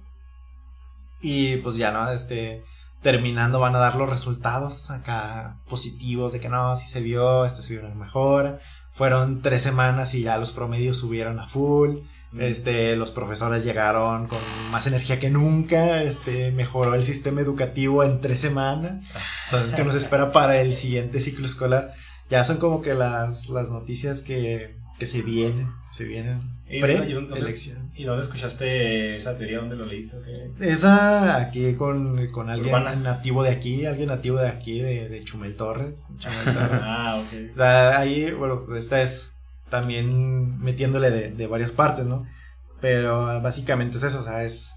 Y 1.20 1.57
pues 1.59 1.77
ya, 1.77 1.90
¿no? 1.90 2.11
Este, 2.11 2.62
terminando 3.01 3.59
van 3.59 3.75
a 3.75 3.79
dar 3.79 3.97
los 3.97 4.11
resultados 4.11 4.90
acá 4.90 5.59
positivos 5.66 6.33
de 6.33 6.40
que 6.40 6.51
no, 6.51 6.77
si 6.77 6.87
se 6.87 7.01
vio, 7.01 7.47
esto 7.47 7.62
se 7.62 7.73
vio 7.73 7.87
una 7.87 7.94
mejora 7.94 8.61
fueron 8.95 9.43
tres 9.43 9.61
semanas 9.61 10.15
y 10.15 10.23
ya 10.23 10.39
los 10.39 10.53
promedios 10.53 10.97
subieron 10.97 11.39
a 11.41 11.49
full. 11.49 11.99
Mm. 12.33 12.41
Este, 12.41 12.97
los 12.97 13.11
profesores 13.11 13.65
llegaron 13.65 14.27
con 14.29 14.39
más 14.71 14.87
energía 14.87 15.21
que 15.21 15.31
nunca, 15.31 16.03
este, 16.03 16.51
mejoró 16.53 16.95
el 16.95 17.05
sistema 17.05 17.41
educativo 17.41 18.03
en 18.03 18.21
tres 18.21 18.41
semanas. 18.41 19.01
Entonces, 19.47 19.75
¿qué 19.75 19.85
nos 19.85 19.95
espera 19.95 20.33
para 20.33 20.61
el 20.61 20.75
siguiente 20.75 21.21
ciclo 21.21 21.45
escolar? 21.45 21.93
Ya 22.31 22.43
son 22.43 22.57
como 22.57 22.81
que 22.81 22.95
las, 22.95 23.49
las 23.51 23.71
noticias 23.71 24.23
que, 24.23 24.77
que 24.99 25.07
se 25.07 25.23
vienen, 25.23 25.69
se 25.91 26.05
vienen. 26.05 26.41
¿Y, 26.69 26.81
dónde, 26.81 27.55
¿Y 27.97 28.05
dónde 28.05 28.23
escuchaste 28.23 29.17
esa 29.17 29.37
teoría? 29.37 29.59
¿Dónde 29.59 29.77
lo 29.77 29.85
leíste? 29.85 30.17
Esa 30.61 31.37
aquí 31.37 31.75
con, 31.75 32.29
con 32.29 32.49
alguien 32.49 33.03
nativo 33.03 33.43
de 33.43 33.51
aquí, 33.51 33.85
alguien 33.87 34.09
nativo 34.09 34.39
de 34.39 34.49
aquí, 34.49 34.81
de, 34.81 35.09
de 35.09 35.25
Chumel 35.25 35.57
Torres. 35.57 36.07
ah, 36.25 37.23
ok. 37.25 37.53
O 37.53 37.57
sea, 37.57 37.99
ahí, 37.99 38.33
bueno, 38.33 38.67
esta 38.77 39.03
es 39.03 39.37
también 39.69 40.59
metiéndole 40.59 41.11
de, 41.11 41.31
de 41.31 41.47
varias 41.47 41.73
partes, 41.73 42.07
¿no? 42.07 42.27
Pero 42.81 43.41
básicamente 43.41 43.97
es 43.97 44.03
eso, 44.03 44.21
o 44.21 44.25
sea, 44.25 44.45
es, 44.45 44.73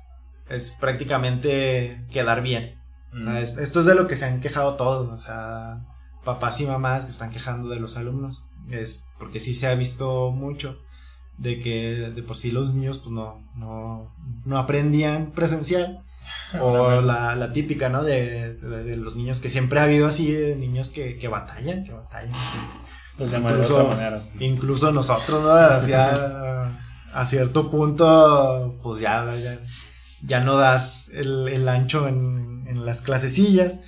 es 0.49 0.71
prácticamente 0.71 2.05
quedar 2.11 2.41
bien. 2.41 2.81
O 3.13 3.23
sea, 3.23 3.33
mm. 3.33 3.63
esto 3.63 3.79
es 3.79 3.85
de 3.85 3.95
lo 3.95 4.07
que 4.07 4.15
se 4.15 4.25
han 4.25 4.41
quejado 4.41 4.75
todos, 4.75 5.07
o 5.07 5.21
sea, 5.21 5.85
papás 6.23 6.59
y 6.59 6.67
mamás 6.67 7.05
que 7.05 7.11
están 7.11 7.31
quejando 7.31 7.69
de 7.69 7.79
los 7.79 7.95
alumnos. 7.97 8.46
Es 8.69 9.05
porque 9.19 9.39
sí 9.39 9.53
se 9.53 9.67
ha 9.67 9.75
visto 9.75 10.31
mucho 10.31 10.79
de 11.37 11.59
que 11.59 12.11
de 12.13 12.23
por 12.23 12.35
sí 12.35 12.51
los 12.51 12.73
niños 12.73 12.97
pues 12.97 13.11
no, 13.11 13.43
no, 13.55 14.13
no 14.45 14.57
aprendían 14.57 15.31
presencial. 15.31 16.03
O 16.59 17.01
la, 17.01 17.35
la, 17.35 17.53
típica, 17.53 17.87
¿no? 17.87 18.03
De, 18.03 18.53
de, 18.55 18.97
los 18.97 19.15
niños 19.15 19.39
que 19.39 19.49
siempre 19.49 19.79
ha 19.79 19.83
habido 19.83 20.07
así, 20.07 20.29
de 20.29 20.57
niños 20.57 20.89
que, 20.89 21.17
que 21.17 21.29
batallan, 21.29 21.85
que 21.85 21.93
batallan. 21.93 22.33
Pues 23.17 23.31
incluso, 23.33 23.97
incluso 24.39 24.91
nosotros, 24.91 25.41
¿no? 25.41 25.51
Hacia, 25.51 26.67
a 27.13 27.25
cierto 27.25 27.71
punto, 27.71 28.77
pues 28.83 28.99
ya, 28.99 29.33
ya, 29.35 29.57
ya 30.21 30.41
no 30.41 30.57
das 30.57 31.09
el, 31.13 31.47
el 31.47 31.67
ancho 31.67 32.07
en, 32.07 32.65
en, 32.67 32.85
las 32.85 33.01
clasecillas, 33.01 33.79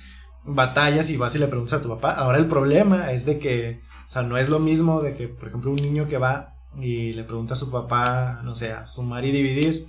batallas 0.44 1.10
y 1.10 1.16
vas 1.16 1.34
y 1.36 1.38
le 1.38 1.46
preguntas 1.46 1.78
a 1.78 1.82
tu 1.82 1.88
papá. 1.88 2.12
Ahora 2.12 2.38
el 2.38 2.46
problema 2.46 3.12
es 3.12 3.24
de 3.26 3.38
que, 3.38 3.82
o 4.10 4.12
sea, 4.12 4.22
no 4.22 4.36
es 4.38 4.48
lo 4.48 4.58
mismo 4.58 5.02
de 5.02 5.14
que, 5.14 5.28
por 5.28 5.46
ejemplo, 5.46 5.70
un 5.70 5.76
niño 5.76 6.08
que 6.08 6.18
va 6.18 6.56
y 6.80 7.12
le 7.12 7.22
pregunta 7.22 7.54
a 7.54 7.56
su 7.56 7.70
papá, 7.70 8.40
no 8.42 8.56
sé, 8.56 8.72
a 8.72 8.84
sumar 8.84 9.24
y 9.24 9.30
dividir, 9.30 9.86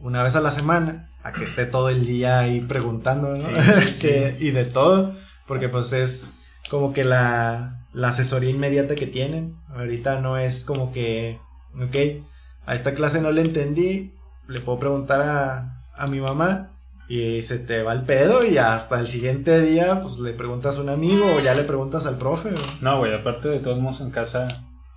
una 0.00 0.24
vez 0.24 0.34
a 0.34 0.40
la 0.40 0.50
semana 0.50 1.08
a 1.22 1.30
que 1.30 1.44
esté 1.44 1.66
todo 1.66 1.88
el 1.88 2.04
día 2.04 2.40
ahí 2.40 2.62
preguntando, 2.62 3.36
¿no? 3.36 3.40
Sí, 3.40 3.52
Que- 4.00 4.36
y 4.40 4.50
de 4.50 4.64
todo, 4.64 5.14
porque 5.46 5.68
pues 5.68 5.92
es 5.92 6.24
como 6.68 6.92
que 6.92 7.04
la, 7.04 7.84
la 7.92 8.08
asesoría 8.08 8.50
inmediata 8.50 8.96
que 8.96 9.06
tienen. 9.06 9.54
Ahorita 9.68 10.20
no 10.20 10.36
es 10.36 10.64
como 10.64 10.92
que, 10.92 11.38
ok, 11.80 12.24
a 12.66 12.74
esta 12.74 12.94
clase 12.94 13.20
no 13.20 13.30
le 13.30 13.42
entendí, 13.42 14.14
le 14.48 14.58
puedo 14.58 14.80
preguntar 14.80 15.22
a, 15.22 15.84
a 15.96 16.08
mi 16.08 16.18
mamá 16.20 16.72
y 17.10 17.42
se 17.42 17.58
te 17.58 17.82
va 17.82 17.92
el 17.92 18.02
pedo 18.02 18.46
y 18.46 18.56
hasta 18.58 19.00
el 19.00 19.08
siguiente 19.08 19.60
día 19.62 20.00
pues 20.00 20.20
le 20.20 20.32
preguntas 20.32 20.78
a 20.78 20.80
un 20.80 20.90
amigo 20.90 21.24
o 21.26 21.40
ya 21.40 21.54
le 21.54 21.64
preguntas 21.64 22.06
al 22.06 22.18
profe. 22.18 22.52
¿no? 22.52 22.58
No, 22.80 22.98
güey, 22.98 23.12
aparte 23.12 23.48
de 23.48 23.58
todos 23.58 23.80
modos 23.80 24.00
en 24.00 24.12
casa, 24.12 24.46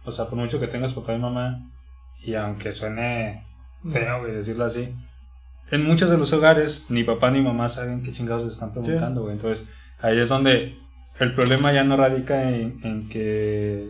o 0.06 0.12
sea, 0.12 0.26
por 0.28 0.38
mucho 0.38 0.60
que 0.60 0.68
tengas 0.68 0.94
papá 0.94 1.16
y 1.16 1.18
mamá, 1.18 1.72
y 2.24 2.36
aunque 2.36 2.72
suene 2.72 3.44
feo, 3.92 4.20
güey, 4.20 4.32
decirlo 4.32 4.66
así, 4.66 4.94
en 5.72 5.86
muchos 5.88 6.12
de 6.12 6.20
los 6.20 6.32
hogares 6.34 6.86
ni 6.90 7.04
papá 7.04 7.32
ni 7.32 7.42
mamá 7.42 7.68
saben 7.68 8.04
qué 8.04 8.14
chingados 8.14 8.48
están 8.48 8.72
preguntando, 8.74 9.24
güey. 9.24 9.34
Entonces, 9.34 9.66
ahí 10.00 10.20
es 10.20 10.30
donde 10.30 10.78
el 11.20 11.34
problema 11.34 11.74
ya 11.74 11.84
no 11.84 11.98
radica 11.98 12.52
en, 12.52 12.76
en 12.84 13.10
que 13.10 13.90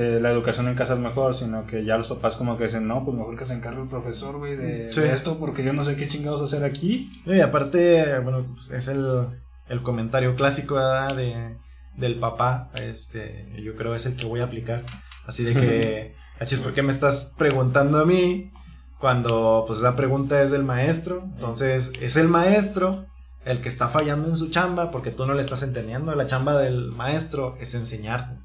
eh, 0.00 0.18
la 0.20 0.30
educación 0.30 0.68
en 0.68 0.74
casa 0.74 0.94
es 0.94 0.98
mejor, 1.00 1.34
sino 1.34 1.66
que 1.66 1.84
ya 1.84 1.98
los 1.98 2.08
papás 2.08 2.36
como 2.36 2.56
que 2.56 2.64
dicen, 2.64 2.86
no, 2.88 3.04
pues 3.04 3.16
mejor 3.16 3.36
que 3.36 3.44
se 3.44 3.54
encargue 3.54 3.82
el 3.82 3.88
profesor, 3.88 4.38
güey, 4.38 4.56
de, 4.56 4.92
Sí. 4.92 5.00
de 5.00 5.12
esto, 5.12 5.38
porque 5.38 5.62
yo 5.62 5.72
no 5.72 5.84
sé 5.84 5.96
qué 5.96 6.08
chingados 6.08 6.42
hacer 6.42 6.64
aquí. 6.64 7.10
Y 7.26 7.40
aparte, 7.40 8.18
bueno, 8.20 8.44
pues 8.46 8.70
es 8.70 8.88
el, 8.88 9.26
el 9.68 9.82
comentario 9.82 10.34
clásico 10.36 10.78
de, 10.78 11.48
del 11.96 12.18
papá, 12.18 12.70
este, 12.74 13.52
yo 13.62 13.76
creo 13.76 13.94
es 13.94 14.06
el 14.06 14.16
que 14.16 14.26
voy 14.26 14.40
a 14.40 14.44
aplicar. 14.44 14.84
Así 15.26 15.44
de 15.44 15.54
que, 15.54 16.14
achis, 16.40 16.60
¿por 16.60 16.72
qué 16.72 16.82
me 16.82 16.90
estás 16.92 17.34
preguntando 17.36 17.98
a 18.00 18.04
mí? 18.06 18.50
Cuando 18.98 19.64
pues 19.66 19.78
esa 19.80 19.96
pregunta 19.96 20.42
es 20.42 20.50
del 20.50 20.64
maestro. 20.64 21.22
Entonces, 21.22 21.92
es 22.00 22.16
el 22.16 22.28
maestro 22.28 23.06
el 23.44 23.62
que 23.62 23.68
está 23.70 23.88
fallando 23.88 24.28
en 24.28 24.36
su 24.36 24.50
chamba 24.50 24.90
porque 24.90 25.10
tú 25.10 25.24
no 25.26 25.32
le 25.34 25.40
estás 25.40 25.62
entendiendo. 25.62 26.14
La 26.14 26.26
chamba 26.26 26.58
del 26.58 26.90
maestro 26.92 27.56
es 27.60 27.74
enseñarte. 27.74 28.38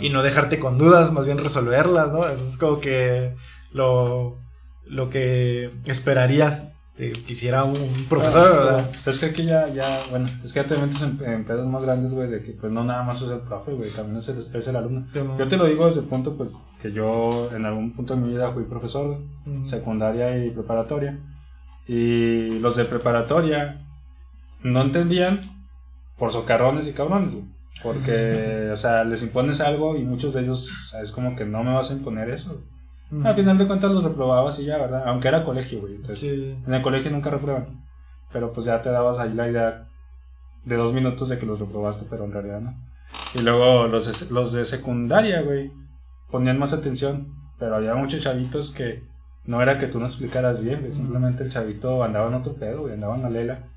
Y 0.00 0.08
no 0.08 0.22
dejarte 0.22 0.58
con 0.58 0.78
dudas, 0.78 1.12
más 1.12 1.26
bien 1.26 1.38
resolverlas, 1.38 2.12
¿no? 2.12 2.26
Eso 2.28 2.44
es 2.44 2.56
como 2.56 2.80
que 2.80 3.36
lo, 3.72 4.38
lo 4.86 5.10
que 5.10 5.70
esperarías 5.84 6.72
de 6.96 7.12
que 7.12 7.34
hiciera 7.34 7.64
un 7.64 8.06
profesor, 8.08 8.56
¿verdad? 8.56 8.90
Pero 9.04 9.14
es 9.14 9.20
que 9.20 9.26
aquí 9.26 9.44
ya, 9.44 9.68
ya, 9.68 10.02
bueno, 10.10 10.26
es 10.42 10.52
que 10.52 10.62
ya 10.62 10.66
te 10.66 10.78
metes 10.78 11.02
en, 11.02 11.18
en 11.24 11.44
pedos 11.44 11.66
más 11.66 11.84
grandes, 11.84 12.14
güey, 12.14 12.28
de 12.30 12.42
que 12.42 12.52
pues 12.52 12.72
no 12.72 12.84
nada 12.84 13.02
más 13.02 13.20
es 13.20 13.30
el 13.30 13.40
profe, 13.40 13.72
güey, 13.72 13.90
también 13.90 14.16
es 14.16 14.28
el, 14.28 14.46
es 14.54 14.66
el 14.66 14.76
alumno. 14.76 15.06
Yo 15.38 15.46
te 15.46 15.58
lo 15.58 15.66
digo 15.66 15.86
desde 15.86 16.00
el 16.00 16.06
punto, 16.06 16.36
pues, 16.36 16.50
que 16.80 16.92
yo 16.92 17.50
en 17.54 17.66
algún 17.66 17.92
punto 17.92 18.14
de 18.14 18.22
mi 18.22 18.28
vida 18.30 18.50
fui 18.52 18.64
profesor, 18.64 19.06
güey, 19.44 19.68
secundaria 19.68 20.42
y 20.42 20.50
preparatoria. 20.50 21.18
Y 21.86 22.58
los 22.60 22.76
de 22.76 22.86
preparatoria 22.86 23.78
no 24.62 24.80
entendían 24.80 25.68
por 26.16 26.32
socarrones 26.32 26.86
y 26.86 26.92
cabrones, 26.92 27.32
güey. 27.32 27.44
Porque, 27.92 28.70
o 28.72 28.76
sea, 28.76 29.04
les 29.04 29.22
impones 29.22 29.60
algo 29.60 29.96
y 29.96 30.04
muchos 30.04 30.34
de 30.34 30.42
ellos, 30.42 30.68
o 30.70 30.86
sea, 30.88 31.00
es 31.02 31.12
como 31.12 31.36
que 31.36 31.44
no 31.46 31.62
me 31.64 31.72
vas 31.72 31.90
a 31.90 31.94
imponer 31.94 32.28
eso. 32.30 32.50
güey. 32.54 33.20
Ujú. 33.20 33.28
Al 33.28 33.34
final 33.36 33.56
de 33.58 33.66
cuentas 33.66 33.90
los 33.92 34.02
reprobabas 34.02 34.58
y 34.58 34.64
ya, 34.64 34.78
¿verdad? 34.78 35.04
Aunque 35.06 35.28
era 35.28 35.44
colegio, 35.44 35.80
güey. 35.80 35.94
Entonces, 35.94 36.20
Sí. 36.38 36.56
en 36.66 36.74
el 36.74 36.82
colegio 36.82 37.10
nunca 37.12 37.30
reprueban. 37.30 37.84
Pero 38.32 38.50
pues 38.50 38.66
ya 38.66 38.82
te 38.82 38.90
dabas 38.90 39.18
ahí 39.20 39.32
la 39.32 39.48
idea 39.48 39.88
de 40.64 40.76
dos 40.76 40.92
minutos 40.92 41.28
de 41.28 41.38
que 41.38 41.46
los 41.46 41.60
reprobaste, 41.60 42.04
pero 42.10 42.24
en 42.24 42.32
realidad 42.32 42.60
no. 42.60 42.74
Y 43.34 43.38
luego 43.38 43.86
los 43.86 44.30
los 44.30 44.52
de 44.52 44.64
secundaria, 44.66 45.42
güey, 45.42 45.70
ponían 46.30 46.58
más 46.58 46.72
atención. 46.72 47.32
Pero 47.58 47.76
había 47.76 47.94
muchos 47.94 48.20
chavitos 48.20 48.70
que 48.72 49.04
no 49.44 49.62
era 49.62 49.78
que 49.78 49.86
tú 49.86 50.00
no 50.00 50.06
explicaras 50.06 50.60
bien, 50.60 50.80
güey. 50.80 50.92
Simplemente 50.92 51.44
el 51.44 51.50
chavito 51.50 52.02
andaba 52.02 52.26
en 52.28 52.34
otro 52.34 52.54
pedo, 52.54 52.80
güey, 52.82 52.94
andaba 52.94 53.14
en 53.14 53.22
la 53.22 53.30
lela. 53.30 53.68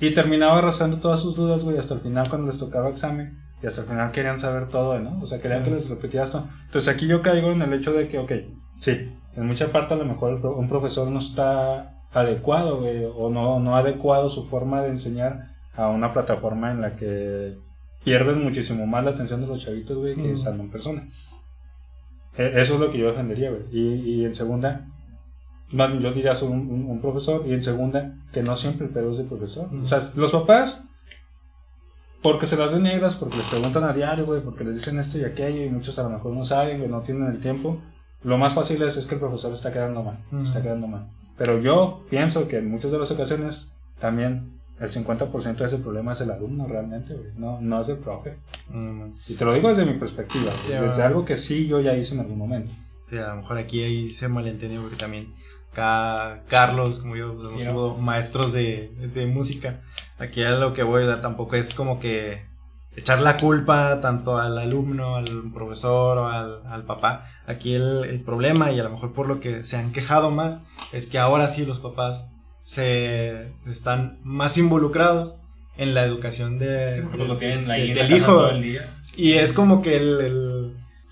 Y 0.00 0.12
terminaba 0.12 0.58
arrastrando 0.58 0.98
todas 0.98 1.20
sus 1.20 1.34
dudas, 1.34 1.64
güey, 1.64 1.78
hasta 1.78 1.94
el 1.94 2.00
final 2.00 2.28
cuando 2.28 2.48
les 2.48 2.58
tocaba 2.58 2.88
examen. 2.88 3.38
Y 3.62 3.66
hasta 3.66 3.82
el 3.82 3.86
final 3.86 4.12
querían 4.12 4.38
saber 4.38 4.66
todo, 4.66 4.98
¿no? 5.00 5.20
O 5.22 5.26
sea, 5.26 5.40
querían 5.40 5.64
Sí. 5.64 5.70
que 5.70 5.76
les 5.76 5.88
repetieras 5.88 6.30
todo. 6.30 6.46
Entonces 6.66 6.92
aquí 6.94 7.06
yo 7.06 7.22
caigo 7.22 7.50
en 7.52 7.62
el 7.62 7.72
hecho 7.72 7.92
de 7.92 8.08
que, 8.08 8.18
ok, 8.18 8.32
sí, 8.80 9.08
en 9.36 9.46
mucha 9.46 9.72
parte 9.72 9.94
a 9.94 9.96
lo 9.96 10.04
mejor 10.04 10.40
pro- 10.40 10.56
un 10.56 10.68
profesor 10.68 11.08
no 11.08 11.18
está 11.20 12.02
adecuado, 12.12 12.78
güey, 12.80 13.04
o 13.04 13.30
no, 13.30 13.60
no 13.60 13.74
ha 13.76 13.78
adecuado 13.78 14.28
su 14.30 14.46
forma 14.46 14.82
de 14.82 14.88
enseñar 14.90 15.54
a 15.74 15.88
una 15.88 16.12
plataforma 16.12 16.70
en 16.72 16.80
la 16.80 16.94
que 16.96 17.56
pierden 18.04 18.42
muchísimo 18.44 18.86
más 18.86 19.02
la 19.04 19.10
atención 19.12 19.40
de 19.40 19.46
los 19.46 19.64
chavitos, 19.64 19.96
güey, 19.96 20.14
que 20.14 20.34
Mm. 20.34 20.60
en 20.60 20.70
persona. 20.70 21.08
E- 22.36 22.60
Eso 22.60 22.74
es 22.74 22.80
lo 22.80 22.90
que 22.90 22.98
yo 22.98 23.06
defendería, 23.06 23.50
güey. 23.50 23.62
Y, 23.72 23.94
y 24.20 24.24
en 24.24 24.34
segunda, 24.34 24.86
más 25.72 25.92
yo 25.98 26.12
diría 26.12 26.34
soy 26.34 26.48
un, 26.48 26.60
un- 26.70 26.86
un 26.90 27.00
profesor, 27.00 27.42
y 27.46 27.52
en 27.52 27.62
segunda, 27.62 28.14
que 28.32 28.42
no 28.42 28.56
siempre 28.56 28.86
el 28.86 28.92
pedo 28.92 29.10
es 29.12 29.18
del 29.18 29.26
profesor. 29.26 29.68
O 29.84 29.88
sea, 29.88 30.00
los 30.16 30.30
papás, 30.32 30.82
porque 32.22 32.46
se 32.46 32.56
las 32.56 32.72
ven 32.72 32.82
negras, 32.84 33.16
porque 33.16 33.36
les 33.36 33.46
preguntan 33.46 33.84
a 33.84 33.92
diario, 33.92 34.24
güey, 34.24 34.40
porque 34.40 34.64
les 34.64 34.76
dicen 34.76 34.98
esto 34.98 35.18
y 35.18 35.24
aquello, 35.24 35.62
y 35.62 35.68
muchos 35.70 35.98
a 35.98 36.02
lo 36.04 36.10
mejor 36.10 36.32
no 36.32 36.44
saben, 36.46 36.78
güey, 36.78 36.90
no 36.90 37.00
tienen 37.02 37.26
el 37.26 37.40
tiempo. 37.40 37.78
Lo 38.22 38.38
más 38.38 38.54
fácil 38.54 38.80
es, 38.82 38.96
es 38.96 39.04
que 39.04 39.14
el 39.14 39.20
profesor 39.20 39.52
está 39.52 39.72
quedando 39.72 40.02
mal, 40.02 40.18
Mm. 40.30 40.44
está 40.44 40.62
quedando 40.62 40.86
mal. 40.86 41.08
Pero 41.36 41.60
yo 41.60 42.02
pienso 42.08 42.48
que 42.48 42.58
en 42.58 42.70
muchas 42.70 42.92
de 42.92 42.98
las 42.98 43.10
ocasiones 43.10 43.72
también 43.98 44.52
el 44.80 44.90
50% 44.90 45.56
de 45.56 45.66
ese 45.66 45.76
problema 45.78 46.12
es 46.14 46.20
el 46.22 46.30
alumno 46.30 46.66
realmente, 46.66 47.14
güey, 47.14 47.30
no, 47.36 47.60
no 47.60 47.80
es 47.82 47.88
el 47.90 47.98
profe. 47.98 48.36
Mm, 48.70 49.10
Y 49.28 49.34
te 49.34 49.44
lo 49.44 49.52
digo 49.52 49.68
desde 49.68 49.84
mi 49.84 49.94
perspectiva, 49.98 50.50
Sí, 50.64 50.72
desde 50.72 51.02
algo 51.02 51.24
que 51.24 51.36
sí 51.36 51.66
yo 51.66 51.80
ya 51.80 51.94
hice 51.96 52.14
en 52.14 52.20
algún 52.20 52.38
momento. 52.38 52.72
sí, 53.10 53.18
a 53.18 53.28
lo 53.34 53.36
mejor 53.36 53.58
aquí 53.58 53.82
ahí 53.82 54.08
se 54.10 54.28
malentendió 54.28 54.80
porque 54.80 54.96
también 54.96 55.34
acá 55.74 56.42
Carlos, 56.48 57.00
como 57.00 57.16
yo, 57.16 57.34
pues, 57.36 57.50
maestros 57.98 58.52
de, 58.52 58.90
de 59.12 59.26
música. 59.26 59.80
Aquí 60.18 60.42
a 60.42 60.52
lo 60.52 60.72
que 60.72 60.82
voy, 60.84 61.02
¿verdad? 61.04 61.20
tampoco 61.20 61.56
es 61.56 61.74
como 61.74 61.98
que 61.98 62.46
echar 62.96 63.20
la 63.20 63.36
culpa 63.36 64.00
tanto 64.00 64.38
al 64.38 64.56
alumno, 64.58 65.16
al 65.16 65.50
profesor 65.52 66.18
o 66.18 66.28
al, 66.28 66.62
al 66.66 66.84
papá. 66.84 67.26
Aquí 67.46 67.74
el, 67.74 68.04
el 68.04 68.20
problema, 68.22 68.70
y 68.70 68.78
a 68.80 68.84
lo 68.84 68.90
mejor 68.90 69.12
por 69.12 69.26
lo 69.26 69.40
que 69.40 69.64
se 69.64 69.76
han 69.76 69.92
quejado 69.92 70.30
más, 70.30 70.60
es 70.92 71.06
que 71.08 71.18
ahora 71.18 71.48
sí 71.48 71.66
los 71.66 71.80
papás 71.80 72.26
se, 72.62 73.48
se 73.64 73.70
están 73.70 74.20
más 74.22 74.56
involucrados 74.56 75.38
en 75.76 75.92
la 75.94 76.04
educación 76.04 76.58
de, 76.60 76.88
Sí, 76.90 77.00
porque 77.02 77.18
de- 77.22 77.28
lo 77.28 77.36
tienen 77.36 77.66
de- 77.66 77.72
ahí 77.72 77.90
en 77.90 77.96
la 77.96 78.02
del 78.04 78.12
hijo. 78.16 78.26
todo 78.32 78.50
el 78.50 78.62
día. 78.62 78.88
Y 79.16 79.32
es 79.34 79.52
como 79.52 79.82
que 79.82 79.96
el, 79.96 80.20
el- 80.20 80.53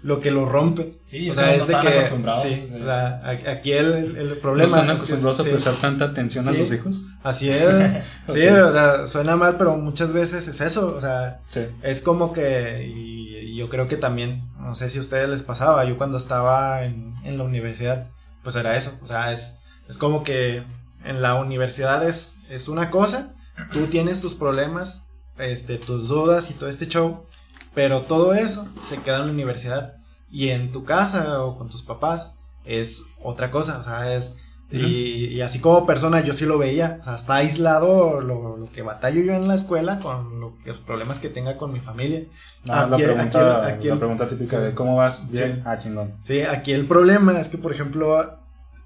lo 0.02 0.20
que 0.20 0.30
lo 0.30 0.46
rompe. 0.46 0.94
Sí, 1.04 1.30
o 1.30 1.32
sea, 1.34 1.54
es 1.54 1.66
de 1.66 1.74
están 1.74 1.80
que. 1.92 1.98
acostumbrados 1.98 2.42
sí, 2.42 2.70
a 2.72 2.76
o 2.76 2.84
sea, 2.84 3.22
a- 3.24 3.50
aquí 3.52 3.72
el, 3.72 4.16
el 4.16 4.38
problema. 4.38 4.76
¿No 4.76 4.80
están 4.82 4.96
es 4.96 5.02
que- 5.02 5.06
acostumbrados 5.12 5.40
a 5.40 5.42
sí, 5.44 5.50
prestar 5.50 5.74
tanta 5.76 6.04
atención 6.06 6.48
a 6.48 6.52
Sí. 6.52 6.58
sus 6.58 6.72
hijos? 6.72 7.02
Así 7.22 7.50
es. 7.50 8.04
Sí, 8.28 8.46
Ok. 8.48 8.68
o 8.68 8.72
sea, 8.72 9.06
suena 9.06 9.36
mal, 9.36 9.56
pero 9.58 9.76
muchas 9.76 10.12
veces 10.12 10.48
es 10.48 10.60
eso. 10.60 10.94
O 10.96 11.00
sea, 11.00 11.40
Sí. 11.48 11.60
es 11.82 12.00
como 12.00 12.32
que. 12.32 12.84
Y, 12.86 13.36
y 13.52 13.56
yo 13.56 13.68
creo 13.68 13.86
que 13.88 13.96
también. 13.96 14.48
No 14.58 14.74
sé 14.74 14.88
si 14.88 14.98
a 14.98 15.00
ustedes 15.02 15.28
les 15.28 15.42
pasaba. 15.42 15.84
Yo 15.84 15.96
cuando 15.96 16.18
estaba 16.18 16.84
en, 16.84 17.14
en 17.24 17.38
la 17.38 17.44
universidad, 17.44 18.08
pues 18.42 18.56
era 18.56 18.76
eso. 18.76 18.92
O 19.02 19.06
sea, 19.06 19.30
es, 19.32 19.60
es 19.88 19.98
como 19.98 20.24
que 20.24 20.62
en 21.04 21.22
la 21.22 21.34
universidad 21.36 22.06
es, 22.08 22.36
es 22.50 22.68
una 22.68 22.90
cosa. 22.90 23.34
Tú 23.72 23.86
tienes 23.86 24.20
tus 24.20 24.34
problemas, 24.34 25.08
este, 25.38 25.78
tus 25.78 26.08
dudas 26.08 26.50
y 26.50 26.54
todo 26.54 26.68
este 26.68 26.88
show. 26.88 27.26
Pero 27.74 28.02
todo 28.02 28.34
eso 28.34 28.66
se 28.80 28.98
queda 29.02 29.20
en 29.20 29.26
la 29.26 29.32
universidad. 29.32 29.94
Y 30.30 30.48
en 30.50 30.72
tu 30.72 30.84
casa 30.84 31.42
o 31.42 31.56
con 31.58 31.68
tus 31.68 31.82
papás 31.82 32.36
es 32.64 33.04
otra 33.22 33.50
cosa. 33.50 33.78
O 33.78 33.82
sea, 33.84 34.14
es. 34.14 34.36
Y, 34.70 35.26
y 35.26 35.42
así 35.42 35.58
como 35.60 35.84
persona 35.84 36.20
yo 36.22 36.32
sí 36.32 36.46
lo 36.46 36.56
veía. 36.56 36.96
O 37.02 37.04
sea, 37.04 37.14
está 37.16 37.34
aislado 37.36 38.20
lo, 38.22 38.56
lo 38.56 38.66
que 38.72 38.80
batallo 38.80 39.20
yo 39.22 39.34
en 39.34 39.46
la 39.46 39.54
escuela 39.54 40.00
con 40.00 40.40
lo 40.40 40.52
los 40.64 40.78
problemas 40.78 41.18
que 41.20 41.28
tenga 41.28 41.58
con 41.58 41.72
mi 41.72 41.80
familia. 41.80 42.24
No, 42.64 42.72
Aquí 42.74 42.90
la, 42.90 42.96
pregunta, 42.96 43.66
aquí 43.66 43.72
aquí 43.74 43.86
la 43.88 43.92
el- 43.94 43.98
pregunta 43.98 44.26
típica 44.26 44.58
sí. 44.58 44.62
de 44.62 44.74
cómo 44.74 44.96
vas, 44.96 45.28
bien, 45.30 45.56
Sí. 45.56 45.62
ah, 45.66 45.78
chingón. 45.78 46.14
Sí, 46.22 46.40
aquí 46.42 46.72
el 46.72 46.86
problema 46.86 47.38
es 47.40 47.48
que, 47.48 47.58
por 47.58 47.72
ejemplo, 47.72 48.38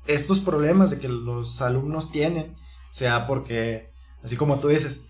estos 0.06 0.40
problemas 0.40 0.90
de 0.90 0.98
que 0.98 1.08
los 1.08 1.60
alumnos 1.62 2.10
tienen, 2.10 2.56
sea 2.90 3.26
porque, 3.26 3.92
así 4.24 4.36
como 4.36 4.56
tú 4.58 4.68
dices, 4.68 5.05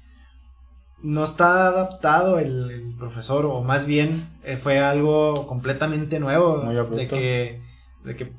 no 1.02 1.24
está 1.24 1.68
adaptado 1.68 2.38
el, 2.38 2.70
el 2.70 2.94
profesor, 2.96 3.46
o 3.46 3.62
más 3.62 3.86
bien 3.86 4.28
eh, 4.42 4.56
fue 4.56 4.78
algo 4.78 5.46
completamente 5.46 6.18
nuevo, 6.18 6.58
Muy 6.58 6.74
de 6.74 7.08
que, 7.08 7.62
de 8.04 8.16
que 8.16 8.32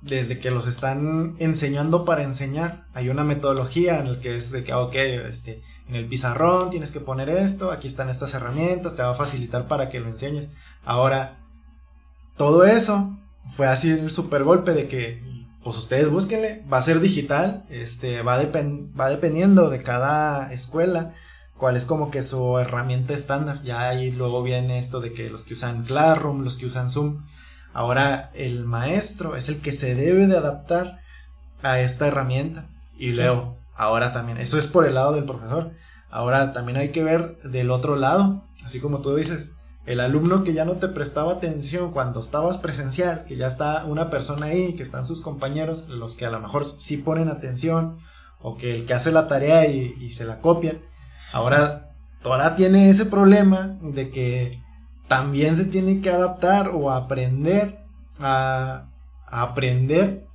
desde 0.00 0.38
que 0.38 0.50
los 0.50 0.66
están 0.66 1.36
enseñando 1.38 2.04
para 2.04 2.22
enseñar, 2.22 2.86
hay 2.92 3.08
una 3.08 3.24
metodología 3.24 3.98
en 3.98 4.12
la 4.12 4.20
que 4.20 4.36
es 4.36 4.50
de 4.50 4.62
que, 4.62 4.74
ok, 4.74 4.94
este, 4.94 5.62
en 5.88 5.96
el 5.96 6.06
pizarrón 6.06 6.70
tienes 6.70 6.92
que 6.92 7.00
poner 7.00 7.28
esto, 7.30 7.70
aquí 7.70 7.88
están 7.88 8.08
estas 8.08 8.34
herramientas, 8.34 8.96
te 8.96 9.02
va 9.02 9.12
a 9.12 9.16
facilitar 9.16 9.66
para 9.66 9.88
que 9.88 10.00
lo 10.00 10.08
enseñes. 10.08 10.50
Ahora, 10.84 11.40
todo 12.36 12.64
eso 12.64 13.18
fue 13.50 13.66
así 13.66 13.90
el 13.90 14.10
super 14.10 14.44
golpe 14.44 14.72
de 14.72 14.88
que, 14.88 15.22
pues 15.62 15.76
ustedes 15.78 16.10
búsquenle, 16.10 16.62
va 16.70 16.78
a 16.78 16.82
ser 16.82 17.00
digital, 17.00 17.64
este, 17.70 18.22
va, 18.22 18.36
va 18.36 19.08
dependiendo 19.08 19.70
de 19.70 19.82
cada 19.82 20.52
escuela 20.52 21.14
cuál 21.56 21.76
es 21.76 21.86
como 21.86 22.10
que 22.10 22.22
su 22.22 22.58
herramienta 22.58 23.14
estándar. 23.14 23.62
Ya 23.62 23.88
ahí 23.88 24.10
luego 24.10 24.42
viene 24.42 24.78
esto 24.78 25.00
de 25.00 25.12
que 25.12 25.30
los 25.30 25.44
que 25.44 25.54
usan 25.54 25.84
Classroom, 25.84 26.42
los 26.42 26.56
que 26.56 26.66
usan 26.66 26.90
Zoom. 26.90 27.24
Ahora 27.72 28.30
el 28.34 28.64
maestro 28.64 29.36
es 29.36 29.48
el 29.48 29.60
que 29.60 29.72
se 29.72 29.94
debe 29.94 30.26
de 30.26 30.36
adaptar 30.36 31.00
a 31.62 31.80
esta 31.80 32.06
herramienta. 32.06 32.68
Y 32.96 33.12
luego, 33.12 33.58
ahora 33.74 34.12
también, 34.12 34.38
eso 34.38 34.58
es 34.58 34.66
por 34.66 34.86
el 34.86 34.94
lado 34.94 35.12
del 35.12 35.24
profesor. 35.24 35.72
Ahora 36.10 36.52
también 36.52 36.78
hay 36.78 36.90
que 36.90 37.02
ver 37.02 37.38
del 37.42 37.70
otro 37.70 37.96
lado, 37.96 38.44
así 38.64 38.78
como 38.78 39.00
tú 39.00 39.16
dices, 39.16 39.50
el 39.86 40.00
alumno 40.00 40.44
que 40.44 40.54
ya 40.54 40.64
no 40.64 40.74
te 40.74 40.88
prestaba 40.88 41.32
atención 41.32 41.90
cuando 41.90 42.20
estabas 42.20 42.56
presencial, 42.56 43.24
que 43.24 43.36
ya 43.36 43.46
está 43.46 43.84
una 43.84 44.10
persona 44.10 44.46
ahí, 44.46 44.74
que 44.74 44.82
están 44.82 45.04
sus 45.04 45.20
compañeros, 45.20 45.88
los 45.88 46.14
que 46.14 46.24
a 46.24 46.30
lo 46.30 46.40
mejor 46.40 46.66
sí 46.66 46.98
ponen 46.98 47.28
atención, 47.28 47.98
o 48.40 48.56
que 48.56 48.74
el 48.74 48.86
que 48.86 48.94
hace 48.94 49.12
la 49.12 49.26
tarea 49.26 49.66
y, 49.66 50.10
se 50.10 50.24
la 50.24 50.40
copian, 50.40 50.80
ahora, 51.34 51.90
ahora 52.22 52.54
tiene 52.54 52.88
ese 52.88 53.06
problema 53.06 53.76
de 53.82 54.10
que 54.10 54.62
también 55.08 55.56
se 55.56 55.64
tiene 55.64 56.00
que 56.00 56.10
adaptar 56.10 56.68
o 56.68 56.90
aprender 56.90 57.80
a, 58.20 58.86
aprender 59.26 60.26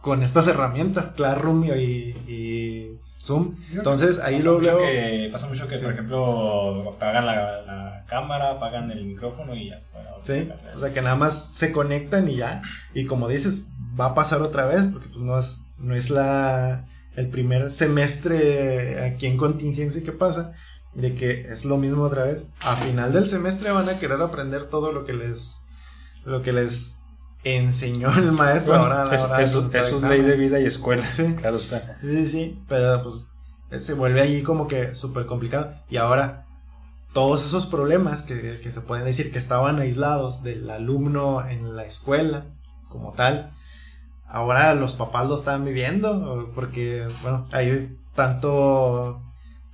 con 0.00 0.22
estas 0.22 0.48
herramientas, 0.48 1.10
Classroom 1.10 1.64
y, 1.64 2.98
Zoom. 3.20 3.56
Entonces 3.72 4.20
ahí 4.20 4.40
lo 4.40 4.58
veo. 4.58 4.78
Que, 4.78 5.28
pasa 5.30 5.48
mucho 5.48 5.66
que, 5.68 5.76
por 5.76 5.92
ejemplo, 5.92 6.92
apagan 6.92 7.26
la, 7.26 8.04
cámara, 8.08 8.52
apagan 8.52 8.90
el 8.90 9.04
micrófono 9.04 9.54
y 9.54 9.68
ya. 9.68 9.78
sí, 10.22 10.48
o 10.74 10.78
sea 10.78 10.94
que 10.94 11.02
nada 11.02 11.16
más 11.16 11.34
se 11.52 11.72
conectan 11.72 12.28
y 12.28 12.36
ya. 12.36 12.62
Y 12.94 13.04
como 13.04 13.28
dices, 13.28 13.70
va 14.00 14.06
a 14.06 14.14
pasar 14.14 14.40
otra 14.40 14.64
vez 14.64 14.86
porque 14.86 15.08
pues 15.08 15.20
no 15.20 15.38
es, 15.38 15.60
no 15.76 15.94
es 15.94 16.08
la, 16.08 16.86
el 17.18 17.28
primer 17.28 17.70
semestre 17.70 19.04
aquí 19.04 19.26
en 19.26 19.36
contingencia 19.36 20.04
que 20.04 20.12
pasa 20.12 20.52
de 20.94 21.14
que 21.14 21.48
es 21.52 21.64
lo 21.64 21.76
mismo 21.76 22.04
otra 22.04 22.24
vez. 22.24 22.44
A 22.60 22.76
final 22.76 23.12
del 23.12 23.28
semestre 23.28 23.72
van 23.72 23.88
a 23.88 23.98
querer 23.98 24.22
aprender 24.22 24.66
todo 24.66 24.92
lo 24.92 25.04
que 25.04 25.12
les 25.12 25.62
lo 26.24 26.42
que 26.42 26.52
les 26.52 27.00
enseñó 27.42 28.16
el 28.16 28.32
maestro 28.32 28.76
ahora 28.76 29.10
a 29.10 29.42
eso, 29.42 29.70
es 29.72 30.02
ley 30.02 30.22
de 30.22 30.36
vida 30.36 30.60
y 30.60 30.66
escuela. 30.66 31.08
Sí, 31.10 31.34
claro 31.34 31.56
está. 31.56 31.98
Sí, 32.02 32.26
sí, 32.26 32.62
pero 32.68 33.02
pues 33.02 33.32
se 33.82 33.94
vuelve 33.94 34.20
allí 34.20 34.42
como 34.42 34.68
que 34.68 34.94
súper 34.94 35.26
complicado. 35.26 35.74
Y 35.90 35.96
ahora 35.96 36.46
todos 37.12 37.44
esos 37.44 37.66
problemas 37.66 38.22
que, 38.22 38.60
que 38.60 38.70
se 38.70 38.80
pueden 38.80 39.04
decir 39.04 39.32
que 39.32 39.38
estaban 39.38 39.80
aislados 39.80 40.44
del 40.44 40.70
alumno 40.70 41.44
en 41.48 41.74
la 41.74 41.84
escuela 41.84 42.46
como 42.88 43.12
tal, 43.12 43.52
ahora 44.28 44.74
los 44.74 44.94
papás 44.94 45.28
lo 45.28 45.34
están 45.34 45.64
viviendo 45.64 46.50
porque, 46.54 47.08
bueno, 47.22 47.46
hay 47.50 47.96
tanto 48.14 49.22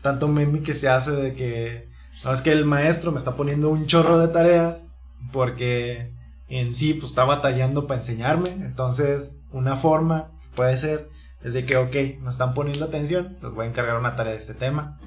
tanto 0.02 0.28
meme 0.28 0.60
que 0.60 0.74
se 0.74 0.88
hace 0.88 1.12
de 1.12 1.34
que 1.34 1.88
no 2.24 2.32
es 2.32 2.42
que 2.42 2.52
el 2.52 2.66
maestro 2.66 3.10
me 3.10 3.18
está 3.18 3.36
poniendo 3.36 3.70
un 3.70 3.86
chorro 3.86 4.18
de 4.18 4.28
tareas 4.28 4.86
porque 5.32 6.12
en 6.48 6.74
sí 6.74 6.94
pues 6.94 7.10
está 7.10 7.24
batallando 7.24 7.86
para 7.86 8.00
enseñarme. 8.00 8.50
Entonces, 8.60 9.38
una 9.50 9.76
forma 9.76 10.30
puede 10.54 10.76
ser 10.76 11.08
es 11.42 11.52
de 11.52 11.66
que, 11.66 11.76
ok, 11.76 11.94
no 12.20 12.30
están 12.30 12.54
poniendo 12.54 12.86
atención, 12.86 13.36
les 13.42 13.52
voy 13.52 13.66
a 13.66 13.68
encargar 13.68 13.98
una 13.98 14.16
tarea 14.16 14.32
de 14.32 14.38
este 14.38 14.54
tema. 14.54 14.98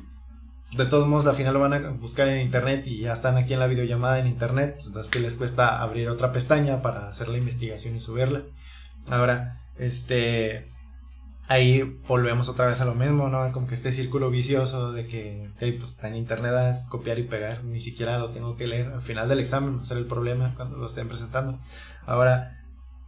De 0.75 0.85
todos 0.85 1.07
modos, 1.07 1.25
la 1.25 1.33
final 1.33 1.53
lo 1.53 1.59
van 1.59 1.73
a 1.73 1.89
buscar 1.91 2.27
en 2.27 2.41
internet 2.41 2.85
y 2.85 3.01
ya 3.01 3.13
están 3.13 3.37
aquí 3.37 3.53
en 3.53 3.59
la 3.59 3.67
videollamada 3.67 4.19
en 4.19 4.27
internet. 4.27 4.73
Pues, 4.75 4.87
entonces, 4.87 5.21
les 5.21 5.35
cuesta 5.35 5.81
abrir 5.81 6.09
otra 6.09 6.31
pestaña 6.31 6.81
para 6.81 7.07
hacer 7.07 7.29
la 7.29 7.37
investigación 7.37 7.95
y 7.95 8.01
subirla? 8.01 8.43
Ahora, 9.09 9.61
este, 9.77 10.71
ahí 11.47 11.99
volvemos 12.07 12.49
otra 12.49 12.67
vez 12.67 12.81
a 12.81 12.85
lo 12.85 12.95
mismo, 12.95 13.29
¿no? 13.29 13.51
Como 13.51 13.67
que 13.67 13.73
este 13.73 13.91
círculo 13.91 14.29
vicioso 14.29 14.91
de 14.91 15.07
que, 15.07 15.49
pues 15.59 15.91
está 15.91 16.07
en 16.07 16.15
internet 16.15 16.53
es 16.69 16.85
copiar 16.85 17.19
y 17.19 17.23
pegar, 17.23 17.63
ni 17.63 17.79
siquiera 17.79 18.19
lo 18.19 18.31
tengo 18.31 18.55
que 18.57 18.67
leer 18.67 18.87
al 18.87 19.01
final 19.01 19.29
del 19.29 19.39
examen, 19.39 19.77
va 19.77 19.81
a 19.81 19.85
ser 19.85 19.97
el 19.97 20.07
problema 20.07 20.53
cuando 20.55 20.77
lo 20.77 20.85
estén 20.85 21.07
presentando. 21.07 21.59
Ahora, 22.05 22.63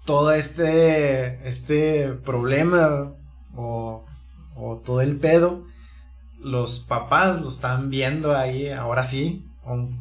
todo 0.06 0.32
este, 0.32 1.48
este 1.48 2.14
problema 2.26 3.14
o, 3.56 4.06
o 4.56 4.78
todo 4.78 5.02
el 5.02 5.18
pedo, 5.18 5.66
los 6.40 6.80
papás 6.80 7.42
lo 7.42 7.50
están 7.50 7.90
viendo 7.90 8.36
ahí, 8.36 8.70
ahora 8.70 9.04
sí, 9.04 9.50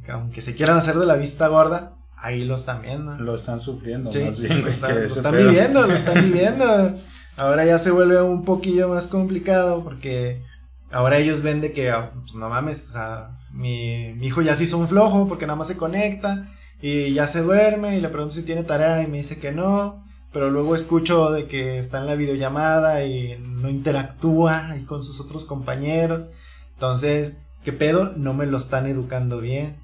aunque, 0.08 0.40
se 0.40 0.54
quieran 0.54 0.78
hacer 0.78 0.98
de 0.98 1.06
la 1.06 1.16
vista 1.16 1.48
gorda, 1.48 1.97
ahí 2.20 2.44
lo 2.44 2.56
están 2.56 2.82
viendo. 2.82 3.16
Lo 3.16 3.34
están 3.34 3.60
sufriendo, 3.60 4.10
más 4.10 4.40
bien. 4.40 4.62
Lo 4.62 4.68
están, 4.68 4.94
lo 4.94 5.06
están 5.06 5.36
viviendo, 5.36 5.86
lo 5.86 5.94
están 5.94 6.24
viviendo. 6.24 6.96
Ahora 7.36 7.64
ya 7.64 7.78
se 7.78 7.90
vuelve 7.90 8.20
un 8.22 8.44
poquillo 8.44 8.88
más 8.88 9.06
complicado 9.06 9.84
porque 9.84 10.42
ahora 10.90 11.18
ellos 11.18 11.42
ven 11.42 11.60
de 11.60 11.72
que, 11.72 11.90
ah, 11.90 12.12
pues 12.14 12.34
no 12.34 12.48
mames, 12.48 12.86
o 12.88 12.92
sea, 12.92 13.38
mi, 13.52 14.12
mi 14.14 14.26
hijo 14.26 14.42
ya 14.42 14.54
se 14.54 14.64
hizo 14.64 14.78
un 14.78 14.88
flojo 14.88 15.28
porque 15.28 15.46
nada 15.46 15.56
más 15.56 15.68
se 15.68 15.76
conecta 15.76 16.48
y 16.80 17.12
ya 17.12 17.26
se 17.26 17.42
duerme 17.42 17.96
y 17.96 18.00
le 18.00 18.08
pregunto 18.08 18.34
si 18.34 18.42
tiene 18.42 18.64
tarea 18.64 19.02
y 19.02 19.06
me 19.06 19.18
dice 19.18 19.38
que 19.38 19.52
no, 19.52 20.04
pero 20.32 20.50
luego 20.50 20.74
escucho 20.74 21.30
de 21.30 21.46
que 21.46 21.78
está 21.78 21.98
en 21.98 22.06
la 22.06 22.14
videollamada 22.14 23.04
y 23.04 23.38
no 23.38 23.68
interactúa 23.68 24.70
ahí 24.70 24.82
con 24.84 25.02
sus 25.02 25.20
otros 25.20 25.44
compañeros. 25.44 26.26
Entonces, 26.74 27.32
¿qué 27.68 27.74
pedo? 27.74 28.14
No 28.16 28.32
me 28.32 28.46
lo 28.46 28.56
están 28.56 28.86
educando 28.86 29.42
bien. 29.42 29.76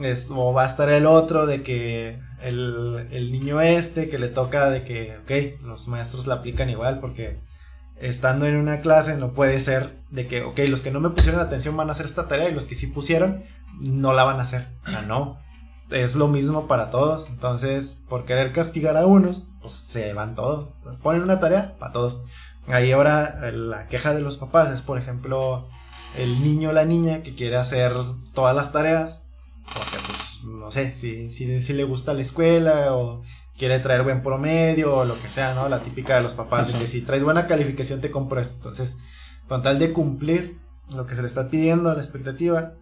es, 0.00 0.30
o 0.30 0.54
va 0.54 0.62
a 0.62 0.66
estar 0.66 0.88
el 0.88 1.04
otro 1.04 1.44
de 1.44 1.62
que 1.62 2.18
el, 2.40 3.30
niño 3.30 3.60
este 3.60 4.08
que 4.08 4.18
le 4.18 4.28
toca 4.28 4.70
de 4.70 4.84
que, 4.84 5.18
ok, 5.18 5.62
los 5.62 5.86
maestros 5.88 6.26
la 6.26 6.36
aplican 6.36 6.70
igual 6.70 6.98
porque 6.98 7.38
estando 7.96 8.46
en 8.46 8.56
una 8.56 8.80
clase 8.80 9.18
no 9.18 9.34
puede 9.34 9.60
ser 9.60 9.98
de 10.08 10.28
que, 10.28 10.44
ok, 10.44 10.60
los 10.70 10.80
que 10.80 10.90
no 10.90 10.98
me 11.00 11.10
pusieron 11.10 11.42
atención 11.42 11.76
van 11.76 11.90
a 11.90 11.92
hacer 11.92 12.06
esta 12.06 12.26
tarea 12.26 12.48
y 12.48 12.54
los 12.54 12.64
que 12.64 12.74
sí 12.74 12.86
pusieron 12.86 13.42
no 13.78 14.14
la 14.14 14.24
van 14.24 14.38
a 14.38 14.42
hacer. 14.42 14.68
O 14.86 14.88
sea, 14.88 15.02
no. 15.02 15.38
Es 15.90 16.16
lo 16.16 16.26
mismo 16.26 16.68
para 16.68 16.88
todos. 16.88 17.28
Entonces, 17.28 18.02
por 18.08 18.24
querer 18.24 18.52
castigar 18.52 18.96
a 18.96 19.04
unos, 19.04 19.46
pues 19.60 19.74
se 19.74 20.14
van 20.14 20.34
todos. 20.34 20.72
Ponen 21.02 21.20
una 21.20 21.38
tarea 21.38 21.76
para 21.78 21.92
todos. 21.92 22.22
Ahí 22.66 22.92
ahora 22.92 23.50
la 23.52 23.88
queja 23.88 24.14
de 24.14 24.22
los 24.22 24.38
papás 24.38 24.70
es, 24.70 24.80
por 24.80 24.96
ejemplo, 24.96 25.68
el 26.18 26.42
niño 26.42 26.70
o 26.70 26.72
la 26.72 26.84
niña 26.84 27.22
que 27.22 27.34
quiere 27.34 27.56
hacer 27.56 27.92
todas 28.34 28.54
las 28.54 28.72
tareas 28.72 29.30
porque 29.74 29.98
pues 30.06 30.44
no 30.44 30.70
sé, 30.70 30.92
si, 30.92 31.30
si, 31.30 31.62
si 31.62 31.72
le 31.72 31.84
gusta 31.84 32.14
la 32.14 32.22
escuela 32.22 32.94
o 32.94 33.22
quiere 33.56 33.78
traer 33.78 34.02
buen 34.02 34.22
promedio 34.22 34.96
o 34.96 35.04
lo 35.04 35.20
que 35.20 35.30
sea, 35.30 35.54
¿no? 35.54 35.68
La 35.68 35.82
típica 35.82 36.16
de 36.16 36.22
los 36.22 36.34
papás, 36.34 36.68
de 36.68 36.78
que 36.78 36.86
si 36.86 37.02
traes 37.02 37.24
buena 37.24 37.46
calificación 37.46 38.00
te 38.00 38.10
compro 38.10 38.40
esto. 38.40 38.56
Entonces, 38.56 38.96
con 39.48 39.62
tal 39.62 39.78
de 39.78 39.92
cumplir 39.92 40.58
lo 40.88 41.06
que 41.06 41.14
se 41.14 41.22
le 41.22 41.28
está 41.28 41.50
pidiendo, 41.50 41.92
la 41.92 42.00
expectativa, 42.00 42.74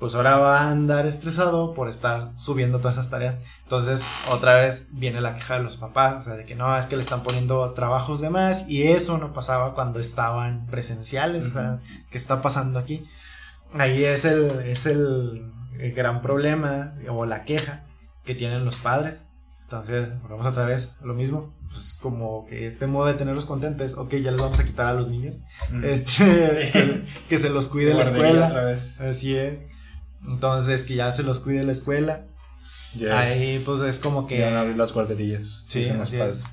pues 0.00 0.14
ahora 0.14 0.38
va 0.38 0.60
a 0.62 0.70
andar 0.70 1.06
estresado 1.06 1.74
por 1.74 1.88
estar 1.88 2.32
subiendo 2.36 2.80
todas 2.80 2.96
esas 2.96 3.10
tareas. 3.10 3.38
Entonces, 3.64 4.02
otra 4.30 4.54
vez 4.54 4.88
viene 4.92 5.20
la 5.20 5.36
queja 5.36 5.58
de 5.58 5.62
los 5.62 5.76
papás, 5.76 6.16
o 6.16 6.20
sea, 6.22 6.36
de 6.36 6.46
que 6.46 6.56
no, 6.56 6.74
es 6.76 6.86
que 6.86 6.96
le 6.96 7.02
están 7.02 7.22
poniendo 7.22 7.70
trabajos 7.74 8.22
de 8.22 8.30
más 8.30 8.66
y 8.66 8.84
eso 8.84 9.18
no 9.18 9.34
pasaba 9.34 9.74
cuando 9.74 10.00
estaban 10.00 10.66
presenciales, 10.66 11.48
o 11.48 11.52
sea, 11.52 11.80
¿qué 12.10 12.16
está 12.16 12.40
pasando 12.40 12.78
aquí? 12.78 13.06
Ahí 13.74 14.02
es 14.04 14.24
el, 14.24 14.60
es 14.60 14.86
el, 14.86 15.52
el 15.78 15.92
gran 15.92 16.22
problema 16.22 16.94
o 17.08 17.26
la 17.26 17.44
queja 17.44 17.84
que 18.24 18.34
tienen 18.34 18.64
los 18.64 18.76
padres. 18.76 19.24
Entonces, 19.64 20.20
volvemos 20.22 20.46
otra 20.46 20.64
vez 20.64 20.96
lo 21.02 21.14
mismo. 21.14 21.54
Pues 21.68 21.96
como 22.02 22.46
que 22.46 22.66
este 22.66 22.88
modo 22.88 23.06
de 23.06 23.14
tenerlos 23.14 23.44
contentos, 23.44 23.94
ok, 23.94 24.14
ya 24.14 24.32
les 24.32 24.40
vamos 24.40 24.58
a 24.58 24.64
quitar 24.64 24.86
a 24.86 24.94
los 24.94 25.08
niños. 25.10 25.40
Este, 25.84 27.04
que, 27.28 27.38
se 27.38 27.50
los 27.50 27.68
cuide 27.68 27.94
la 27.94 28.02
escuela. 28.02 28.74
Así 28.98 29.36
es. 29.36 29.66
Entonces, 30.26 30.82
que 30.82 30.96
ya 30.96 31.12
se 31.12 31.22
los 31.22 31.40
cuide 31.40 31.64
la 31.64 31.72
escuela. 31.72 32.26
Ahí, 33.12 33.62
pues 33.64 33.80
es 33.82 33.98
como 33.98 34.26
que. 34.26 34.42
Van 34.42 34.54
a 34.54 34.60
abrir 34.60 34.76
las 34.76 34.92
guarderías. 34.92 35.64
Sí, 35.68 35.88
así 35.88 36.16
es. 36.16 36.44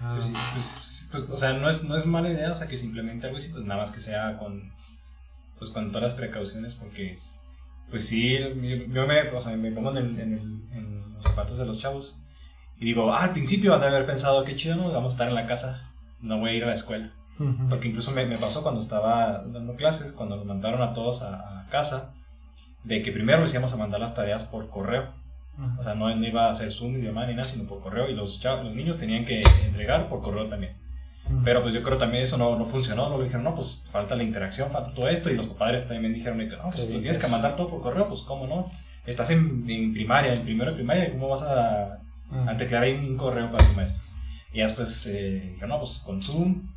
Ah. 0.00 0.16
Pues, 0.52 1.08
pues, 1.10 1.30
o 1.30 1.38
sea, 1.38 1.54
no 1.54 1.68
es, 1.68 1.84
no 1.84 1.96
es 1.96 2.06
mala 2.06 2.30
idea, 2.30 2.52
o 2.52 2.54
sea, 2.54 2.68
que 2.68 2.76
simplemente 2.76 3.26
algo 3.26 3.38
así, 3.38 3.48
pues 3.48 3.64
nada 3.64 3.80
más 3.80 3.90
que 3.90 4.00
sea 4.00 4.36
con, 4.38 4.72
pues 5.58 5.70
con 5.70 5.92
todas 5.92 6.08
las 6.08 6.14
precauciones, 6.14 6.74
porque 6.74 7.18
pues 7.90 8.06
sí, 8.06 8.38
yo 8.90 9.06
me, 9.06 9.20
o 9.30 9.40
sea, 9.40 9.56
me 9.56 9.70
pongo 9.70 9.96
en, 9.96 10.18
en, 10.18 11.14
los 11.14 11.22
zapatos 11.22 11.58
de 11.58 11.64
los 11.64 11.78
chavos 11.78 12.20
y 12.76 12.86
digo, 12.86 13.12
ah, 13.12 13.22
al 13.22 13.32
principio 13.32 13.70
van 13.70 13.82
a 13.84 13.86
haber 13.86 14.04
pensado, 14.04 14.44
qué 14.44 14.56
chido, 14.56 14.74
¿no? 14.74 14.90
vamos 14.90 15.12
a 15.12 15.14
estar 15.14 15.28
en 15.28 15.34
la 15.34 15.46
casa, 15.46 15.92
no 16.20 16.38
voy 16.38 16.50
a 16.50 16.52
ir 16.54 16.64
a 16.64 16.68
la 16.68 16.74
escuela. 16.74 17.12
Porque 17.68 17.88
incluso 17.88 18.12
me, 18.12 18.26
me, 18.26 18.38
pasó 18.38 18.62
cuando 18.62 18.80
estaba 18.80 19.42
dando 19.46 19.74
clases, 19.74 20.12
cuando 20.12 20.36
nos 20.36 20.46
mandaron 20.46 20.82
a 20.82 20.92
todos 20.92 21.22
a, 21.22 21.66
casa, 21.68 22.14
de 22.84 23.02
que 23.02 23.12
primero 23.12 23.42
les 23.42 23.52
íbamos 23.52 23.72
a 23.72 23.76
mandar 23.76 24.00
las 24.00 24.14
tareas 24.14 24.44
por 24.44 24.68
correo. 24.70 25.08
O 25.78 25.82
sea, 25.82 25.94
no, 25.94 26.14
no, 26.14 26.26
iba 26.26 26.46
a 26.46 26.50
hacer 26.50 26.72
Zoom 26.72 26.94
ni 26.94 27.02
demás 27.02 27.28
ni 27.28 27.34
nada, 27.34 27.48
sino 27.48 27.64
por 27.64 27.80
correo. 27.80 28.08
Y 28.08 28.14
los, 28.14 28.40
chavos, 28.40 28.64
los 28.64 28.74
niños 28.74 28.98
tenían 28.98 29.24
que 29.24 29.42
entregar 29.64 30.08
por 30.08 30.20
correo 30.20 30.48
también. 30.48 30.76
Pero 31.42 31.62
pues 31.62 31.72
yo 31.72 31.82
creo 31.82 31.96
también 31.96 32.22
eso 32.22 32.36
no, 32.36 32.58
no 32.58 32.66
funcionó, 32.66 33.08
no 33.08 33.18
dijeron, 33.18 33.44
no, 33.44 33.54
pues 33.54 33.86
falta 33.90 34.14
la 34.14 34.22
interacción, 34.22 34.70
falta 34.70 34.92
todo 34.92 35.08
esto, 35.08 35.30
y 35.30 35.34
los 35.34 35.46
padres 35.46 35.88
también 35.88 36.12
dijeron, 36.12 36.36
no, 36.38 36.70
pues 36.70 36.90
lo 36.90 37.00
tienes 37.00 37.16
que 37.16 37.26
mandar 37.28 37.56
todo 37.56 37.68
por 37.68 37.80
correo, 37.80 38.08
pues 38.08 38.20
cómo 38.20 38.46
no, 38.46 38.70
estás 39.06 39.30
en, 39.30 39.64
en 39.68 39.94
primaria, 39.94 40.34
en 40.34 40.42
primero 40.42 40.72
de 40.72 40.76
primaria, 40.76 41.10
¿cómo 41.10 41.30
vas 41.30 41.42
a, 41.42 41.98
a 42.46 42.56
teclear 42.58 42.82
ahí 42.82 42.92
un 42.92 43.16
correo 43.16 43.50
para 43.50 43.66
tu 43.66 43.72
maestro? 43.72 44.04
Y 44.52 44.60
después 44.60 45.06
eh, 45.06 45.48
dijeron, 45.52 45.70
no, 45.70 45.78
pues 45.78 46.02
con 46.04 46.22
Zoom, 46.22 46.68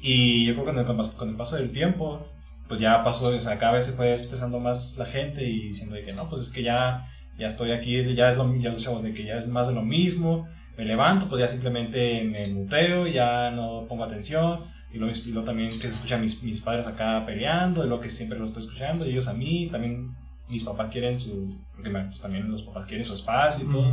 y 0.00 0.44
yo 0.44 0.52
creo 0.52 0.66
que 0.66 0.84
con 0.84 1.00
el, 1.00 1.10
con 1.16 1.28
el 1.30 1.36
paso 1.36 1.56
del 1.56 1.72
tiempo, 1.72 2.26
pues 2.68 2.80
ya 2.80 3.02
pasó, 3.02 3.28
o 3.28 3.40
sea, 3.40 3.58
cada 3.58 3.72
vez 3.72 3.86
se 3.86 3.92
fue 3.92 4.12
expresando 4.12 4.60
más 4.60 4.96
la 4.98 5.06
gente 5.06 5.44
y 5.44 5.68
diciendo 5.68 5.96
que 6.04 6.12
no, 6.12 6.28
pues 6.28 6.42
es 6.42 6.50
que 6.50 6.62
ya, 6.62 7.08
ya 7.38 7.48
estoy 7.48 7.72
aquí, 7.72 8.14
ya 8.14 8.30
es 8.30 8.36
lo 8.36 8.54
ya 8.56 8.70
los 8.70 8.82
chavos 8.82 9.02
de 9.02 9.14
que 9.14 9.24
ya 9.24 9.38
es 9.38 9.48
más 9.48 9.68
de 9.68 9.74
lo 9.74 9.82
mismo, 9.82 10.46
me 10.76 10.84
levanto, 10.84 11.28
pues 11.28 11.40
ya 11.40 11.48
simplemente 11.48 12.22
me 12.24 12.46
muteo, 12.48 13.06
ya 13.06 13.50
no 13.50 13.86
pongo 13.88 14.04
atención. 14.04 14.60
Y 14.92 14.98
luego, 14.98 15.14
y 15.14 15.30
luego 15.30 15.44
también 15.44 15.70
que 15.70 15.88
se 15.88 15.88
escuchan 15.88 16.22
mis, 16.22 16.42
mis 16.42 16.60
padres 16.60 16.86
acá 16.86 17.24
peleando, 17.26 17.84
y 17.84 17.88
lo 17.88 18.00
que 18.00 18.08
siempre 18.08 18.38
lo 18.38 18.44
estoy 18.44 18.62
escuchando, 18.62 19.04
y 19.04 19.10
ellos 19.10 19.28
a 19.28 19.34
mí, 19.34 19.68
también 19.70 20.14
mis 20.48 20.62
papás 20.62 20.88
quieren 20.90 21.18
su, 21.18 21.58
porque 21.74 21.90
pues, 21.90 22.20
también 22.20 22.50
los 22.50 22.62
papás 22.62 22.86
quieren 22.86 23.04
su 23.04 23.12
espacio 23.12 23.66
y 23.66 23.70
todo. 23.70 23.92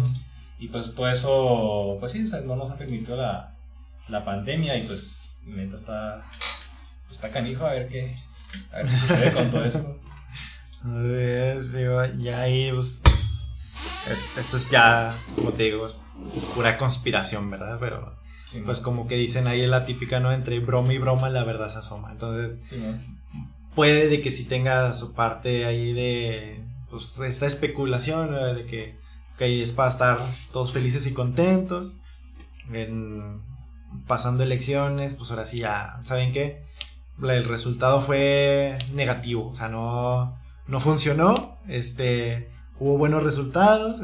Y 0.59 0.67
pues 0.69 0.95
todo 0.95 1.09
eso, 1.09 1.97
pues 1.99 2.13
sí, 2.13 2.23
o 2.23 2.27
sea, 2.27 2.41
no 2.41 2.55
nos 2.55 2.71
ha 2.71 2.77
permitido 2.77 3.17
la, 3.17 3.57
la 4.07 4.23
pandemia 4.23 4.77
y 4.77 4.83
pues 4.83 5.43
neta 5.47 5.75
está, 5.75 6.29
pues, 7.07 7.17
está 7.17 7.29
canijo 7.31 7.65
a 7.65 7.73
ver 7.73 7.89
qué, 7.89 8.15
a 8.71 8.77
ver 8.77 8.87
qué 8.89 8.97
sucede 8.99 9.33
con 9.33 9.49
todo 9.51 9.65
esto. 9.65 9.99
Sí, 10.85 11.79
ya 12.23 12.41
ahí, 12.41 12.71
pues, 12.71 13.01
pues, 13.03 13.49
es- 14.11 14.37
esto 14.37 14.57
es 14.57 14.69
ya, 14.69 15.15
como 15.35 15.51
te 15.51 15.63
digo, 15.63 15.85
es, 15.87 15.97
pura 16.53 16.77
conspiración, 16.77 17.49
¿verdad? 17.49 17.77
Pero, 17.79 18.15
Sí, 18.45 18.61
pues 18.63 18.77
¿no? 18.79 18.83
como 18.83 19.07
que 19.07 19.15
dicen 19.15 19.47
ahí 19.47 19.65
la 19.65 19.85
típica, 19.85 20.19
¿no? 20.19 20.31
Entre 20.31 20.59
broma 20.59 20.93
y 20.93 20.99
broma 20.99 21.31
la 21.31 21.43
verdad 21.43 21.69
se 21.71 21.79
asoma. 21.79 22.11
Entonces, 22.11 22.59
Sí, 22.61 22.77
¿no? 22.77 22.99
puede 23.73 24.07
de 24.07 24.21
que 24.21 24.29
sí 24.29 24.45
tenga 24.45 24.93
su 24.93 25.15
parte 25.15 25.65
ahí 25.65 25.91
de, 25.93 26.63
pues, 26.91 27.17
esta 27.19 27.47
especulación, 27.47 28.29
¿no? 28.31 28.53
de 28.53 28.65
que, 28.67 28.99
ok, 29.35 29.41
es 29.41 29.71
para 29.71 29.89
estar 29.89 30.19
todos 30.53 30.71
felices 30.71 31.07
y 31.07 31.13
contentos. 31.13 31.95
En, 32.71 33.41
pasando 34.05 34.43
elecciones, 34.43 35.15
pues 35.15 35.31
ahora 35.31 35.47
sí 35.47 35.59
ya, 35.59 35.99
¿saben 36.03 36.31
qué? 36.31 36.63
El 37.21 37.45
resultado 37.45 38.01
fue 38.01 38.77
negativo, 38.93 39.49
o 39.49 39.55
sea, 39.55 39.69
no, 39.69 40.37
no 40.67 40.79
funcionó, 40.79 41.59
este, 41.67 42.51
hubo 42.77 42.97
buenos 42.97 43.23
resultados, 43.23 44.01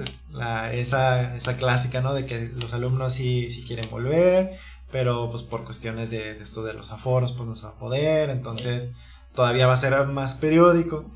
esa, 0.72 1.36
esa 1.36 1.58
clásica, 1.58 2.02
¿no? 2.02 2.14
De 2.14 2.26
que 2.26 2.52
los 2.56 2.74
alumnos 2.74 3.14
sí, 3.14 3.50
sí 3.50 3.64
quieren 3.66 3.90
volver, 3.90 4.58
pero 4.92 5.30
pues 5.30 5.44
por 5.44 5.66
cuestiones 5.66 6.10
de, 6.10 6.36
de 6.36 6.44
esto 6.44 6.64
de 6.64 6.74
los 6.74 6.92
aforos, 6.92 7.34
pues 7.34 7.48
no 7.50 7.56
se 7.56 7.66
va 7.66 7.72
a 7.72 7.80
poder, 7.80 8.30
entonces 8.30 8.94
todavía 9.34 9.68
va 9.68 9.74
a 9.74 9.78
ser 9.78 10.06
más 10.08 10.36
periódico, 10.36 11.12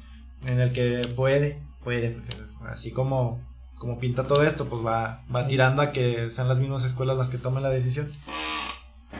en 0.45 0.59
el 0.59 0.73
que 0.73 1.01
puede, 1.15 1.63
puede, 1.83 2.11
porque 2.11 2.35
así 2.67 2.91
como, 2.91 3.41
como 3.77 3.99
pinta 3.99 4.27
todo 4.27 4.43
esto, 4.43 4.65
pues 4.65 4.85
va, 4.85 5.23
va 5.33 5.47
tirando 5.47 5.81
a 5.81 5.91
que 5.91 6.29
sean 6.31 6.47
las 6.47 6.59
mismas 6.59 6.83
escuelas 6.83 7.17
las 7.17 7.29
que 7.29 7.37
tomen 7.37 7.63
la 7.63 7.69
decisión. 7.69 8.13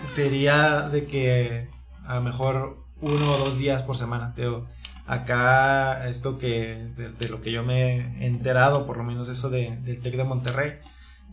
Sería 0.07 0.89
de 0.89 1.05
que 1.05 1.69
a 2.07 2.15
lo 2.15 2.21
mejor 2.21 2.83
uno 3.01 3.33
o 3.33 3.37
dos 3.37 3.57
días 3.57 3.81
por 3.83 3.97
semana. 3.97 4.33
Digo, 4.35 4.65
acá 5.07 6.07
esto 6.07 6.37
que 6.37 6.75
de, 6.97 7.09
de 7.11 7.29
lo 7.29 7.41
que 7.41 7.51
yo 7.51 7.63
me 7.63 7.97
he 8.21 8.25
enterado, 8.27 8.85
por 8.85 8.97
lo 8.97 9.03
menos 9.03 9.29
eso 9.29 9.49
de, 9.49 9.75
del 9.77 9.99
TEC 10.01 10.15
de 10.15 10.23
Monterrey, 10.23 10.73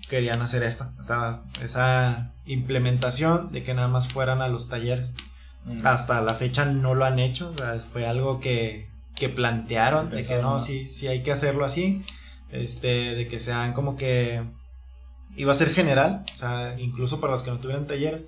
querían 0.08 0.40
hacer 0.42 0.62
esto, 0.62 0.90
esta- 0.98 1.44
esa 1.62 2.32
implementación 2.46 3.52
de 3.52 3.62
que 3.62 3.74
nada 3.74 3.88
más 3.88 4.08
fueran 4.08 4.42
a 4.42 4.48
los 4.48 4.68
talleres. 4.68 5.12
Mm. 5.64 5.86
Hasta 5.86 6.20
la 6.22 6.34
fecha 6.34 6.64
no 6.64 6.94
lo 6.94 7.04
han 7.04 7.18
hecho, 7.20 7.52
o 7.54 7.58
sea, 7.58 7.74
fue 7.78 8.06
algo 8.06 8.40
que, 8.40 8.88
que 9.14 9.28
plantearon, 9.28 10.10
de 10.10 10.16
que 10.16 10.42
no, 10.42 10.58
sí, 10.60 10.88
sí 10.88 11.06
hay 11.06 11.22
que 11.22 11.30
hacerlo 11.30 11.64
así, 11.64 12.04
este, 12.50 13.14
de 13.14 13.28
que 13.28 13.38
sean 13.38 13.72
como 13.72 13.96
que 13.96 14.42
iba 15.36 15.52
a 15.52 15.54
ser 15.54 15.70
general, 15.70 16.24
o 16.34 16.36
sea, 16.36 16.74
incluso 16.78 17.20
para 17.20 17.30
los 17.32 17.42
que 17.44 17.50
no 17.52 17.58
tuvieran 17.58 17.86
talleres, 17.86 18.26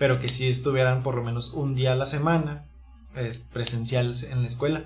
pero 0.00 0.18
que 0.18 0.30
sí 0.30 0.48
estuvieran 0.48 1.02
por 1.02 1.14
lo 1.14 1.22
menos 1.22 1.52
un 1.52 1.74
día 1.74 1.92
a 1.92 1.94
la 1.94 2.06
semana 2.06 2.64
es, 3.14 3.42
presencial 3.42 4.14
en 4.30 4.40
la 4.40 4.48
escuela. 4.48 4.84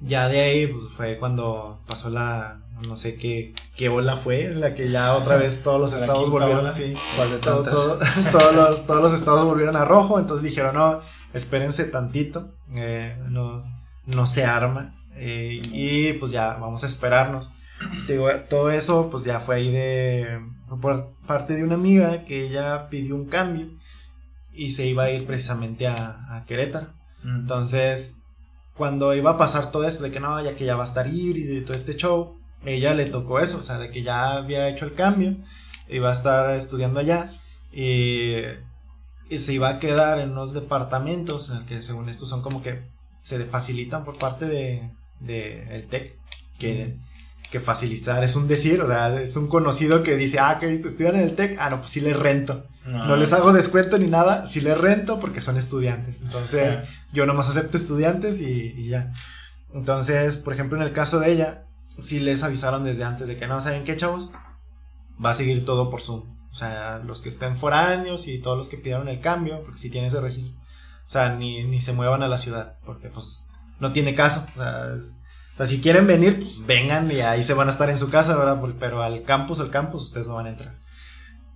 Ya 0.00 0.26
de 0.28 0.40
ahí 0.40 0.66
pues, 0.66 0.84
fue 0.88 1.18
cuando 1.18 1.80
pasó 1.86 2.08
la, 2.08 2.60
no 2.88 2.96
sé 2.96 3.16
qué, 3.16 3.54
qué 3.76 3.90
ola 3.90 4.16
fue, 4.16 4.46
en 4.46 4.60
la 4.60 4.74
que 4.74 4.90
ya 4.90 5.14
otra 5.14 5.36
vez 5.36 5.62
todos 5.62 5.78
los 5.78 5.92
estados 5.92 6.30
volvieron 6.30 6.60
ola. 6.60 6.70
así 6.70 6.94
¿Cuál 7.14 7.30
de 7.32 7.38
todo- 7.38 7.62
tantas? 7.62 7.74
todo- 7.74 7.98
todos, 8.32 8.54
los, 8.56 8.86
todos 8.86 9.02
los 9.02 9.12
estados 9.12 9.44
volvieron 9.44 9.76
a 9.76 9.84
rojo, 9.84 10.18
entonces 10.18 10.48
dijeron, 10.48 10.74
no, 10.76 11.00
espérense 11.34 11.84
tantito, 11.84 12.48
eh, 12.74 13.16
no, 13.28 13.64
no 14.06 14.26
se 14.26 14.44
arma, 14.46 14.94
eh, 15.14 15.60
Sí. 15.62 15.70
y 15.72 16.12
pues 16.14 16.32
ya, 16.32 16.54
vamos 16.54 16.82
a 16.84 16.86
esperarnos. 16.86 17.52
Digo, 18.08 18.28
todo 18.48 18.70
eso 18.70 19.10
pues 19.10 19.24
ya 19.24 19.40
fue 19.40 19.56
ahí 19.56 19.70
de, 19.70 20.40
por 20.80 21.06
parte 21.26 21.54
de 21.54 21.64
una 21.64 21.74
amiga 21.74 22.24
que 22.24 22.46
ella 22.48 22.88
pidió 22.88 23.14
un 23.14 23.26
cambio 23.26 23.68
y 24.54 24.70
se 24.70 24.86
iba 24.86 25.04
a 25.04 25.10
ir 25.10 25.26
precisamente 25.26 25.86
a, 25.86 26.36
a 26.36 26.44
Querétaro. 26.46 26.88
Mm. 27.22 27.40
Entonces, 27.40 28.16
cuando 28.76 29.14
iba 29.14 29.32
a 29.32 29.38
pasar 29.38 29.70
todo 29.70 29.84
esto 29.84 30.02
de 30.02 30.10
que 30.10 30.20
no, 30.20 30.42
ya 30.42 30.56
que 30.56 30.64
ya 30.64 30.76
va 30.76 30.82
a 30.82 30.86
estar 30.86 31.12
híbrido 31.12 31.54
y 31.54 31.64
todo 31.64 31.76
este 31.76 31.96
show, 31.96 32.38
ella 32.64 32.94
le 32.94 33.06
tocó 33.06 33.40
eso, 33.40 33.58
o 33.58 33.62
sea, 33.62 33.78
de 33.78 33.90
que 33.90 34.02
ya 34.02 34.32
había 34.32 34.68
hecho 34.68 34.84
el 34.86 34.94
cambio, 34.94 35.36
iba 35.88 36.08
a 36.08 36.12
estar 36.12 36.50
estudiando 36.54 37.00
allá 37.00 37.28
y, 37.72 38.36
y 39.28 39.38
se 39.38 39.52
iba 39.52 39.68
a 39.68 39.78
quedar 39.78 40.18
en 40.18 40.30
unos 40.30 40.52
departamentos 40.52 41.50
en 41.50 41.58
el 41.58 41.64
que 41.66 41.82
según 41.82 42.08
esto 42.08 42.26
son 42.26 42.42
como 42.42 42.62
que 42.62 42.82
se 43.20 43.38
le 43.38 43.46
facilitan 43.46 44.04
por 44.04 44.18
parte 44.18 44.46
de, 44.46 44.90
de 45.20 45.76
el 45.76 45.86
TEC, 45.86 46.18
que, 46.58 46.96
que 47.54 47.60
facilitar 47.60 48.24
es 48.24 48.34
un 48.34 48.48
decir, 48.48 48.80
o 48.82 48.88
sea, 48.88 49.14
es 49.20 49.36
un 49.36 49.46
conocido 49.48 50.02
que 50.02 50.16
dice, 50.16 50.40
ah, 50.40 50.58
que 50.58 50.72
estudian 50.72 51.14
en 51.14 51.20
el 51.22 51.36
TEC, 51.36 51.56
ah, 51.60 51.70
no, 51.70 51.78
pues 51.80 51.92
sí 51.92 52.00
les 52.00 52.16
rento. 52.16 52.66
No 52.84 53.14
les 53.16 53.32
hago 53.32 53.52
descuento 53.52 53.96
ni 53.96 54.08
nada, 54.08 54.46
si 54.46 54.60
les 54.60 54.76
rento 54.76 55.20
porque 55.20 55.40
son 55.40 55.56
estudiantes. 55.56 56.20
Entonces, 56.20 56.76
Ah. 56.76 56.84
yo 57.12 57.26
nomás 57.26 57.48
acepto 57.48 57.76
estudiantes 57.76 58.40
y, 58.40 58.74
y 58.76 58.88
ya. 58.88 59.12
Entonces, 59.72 60.36
por 60.36 60.52
ejemplo, 60.52 60.76
en 60.80 60.84
el 60.86 60.92
caso 60.92 61.20
de 61.20 61.30
ella, 61.32 61.64
sí 61.98 62.18
les 62.20 62.42
avisaron 62.42 62.82
desde 62.84 63.04
antes 63.04 63.28
de 63.28 63.36
que 63.36 63.46
no, 63.46 63.60
¿saben 63.60 63.84
qué, 63.84 63.96
chavos? 63.96 64.32
Va 65.24 65.30
a 65.30 65.34
seguir 65.34 65.64
todo 65.64 65.90
por 65.90 66.00
Zoom. 66.02 66.22
O 66.50 66.54
sea, 66.56 66.98
los 66.98 67.20
que 67.22 67.28
estén 67.28 67.56
foráneos 67.56 68.28
y 68.28 68.38
todos 68.40 68.56
los 68.58 68.68
que 68.68 68.76
pidieron 68.78 69.08
el 69.08 69.20
cambio, 69.20 69.62
porque 69.62 69.78
si 69.78 69.90
tiene 69.90 70.08
ese 70.08 70.20
registro. 70.20 70.54
O 71.06 71.10
sea, 71.10 71.34
ni, 71.36 71.64
ni 71.64 71.80
se 71.80 71.92
muevan 71.92 72.22
a 72.22 72.28
la 72.28 72.38
ciudad, 72.38 72.78
porque 72.84 73.08
pues 73.08 73.46
no 73.80 73.92
tiene 73.92 74.14
caso. 74.14 74.44
O 74.54 74.58
sea, 74.58 74.94
es- 74.94 75.16
o 75.54 75.56
sea, 75.56 75.66
si 75.66 75.80
quieren 75.80 76.08
venir, 76.08 76.40
pues 76.40 76.66
vengan 76.66 77.08
y 77.12 77.20
ahí 77.20 77.44
se 77.44 77.54
van 77.54 77.68
a 77.68 77.70
estar 77.70 77.88
en 77.88 77.96
su 77.96 78.10
casa, 78.10 78.36
¿verdad? 78.36 78.60
Pero 78.80 79.04
al 79.04 79.22
campus, 79.22 79.60
al 79.60 79.70
campus, 79.70 80.02
ustedes 80.04 80.26
no 80.26 80.34
van 80.34 80.46
a 80.46 80.50
entrar. 80.50 80.74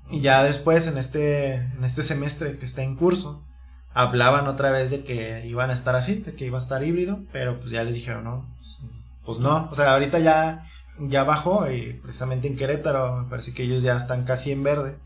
Y 0.09 0.21
ya 0.21 0.45
después, 0.45 0.87
en 0.87 0.99
este, 0.99 1.55
en 1.55 1.83
este 1.83 2.03
semestre 2.03 2.59
que 2.59 2.65
está 2.65 2.85
en 2.85 2.95
curso, 2.95 3.45
hablaban 3.93 4.47
otra 4.47 4.71
vez 4.71 4.91
de 4.91 5.03
que 5.03 5.45
iban 5.47 5.71
a 5.71 5.73
estar 5.73 5.97
así, 5.97 6.15
de 6.15 6.35
que 6.35 6.47
iba 6.47 6.59
a 6.59 6.63
estar 6.63 6.85
híbrido, 6.85 7.19
pero 7.33 7.59
pues 7.59 7.73
ya 7.73 7.83
les 7.83 7.97
dijeron, 7.97 8.23
no, 8.23 8.49
pues, 8.59 8.79
pues 9.25 9.39
no. 9.41 9.69
O 9.73 9.75
sea, 9.75 9.93
ahorita 9.95 10.21
ya, 10.21 10.65
ya 11.01 11.25
bajó 11.25 11.69
y 11.69 11.95
precisamente 11.95 12.47
en 12.47 12.57
Querétaro, 12.57 13.25
me 13.25 13.29
parece 13.29 13.53
que 13.53 13.65
ellos 13.65 13.83
ya 13.83 13.97
están 13.97 14.23
casi 14.25 14.53
en 14.53 14.63
verde, 14.63 14.97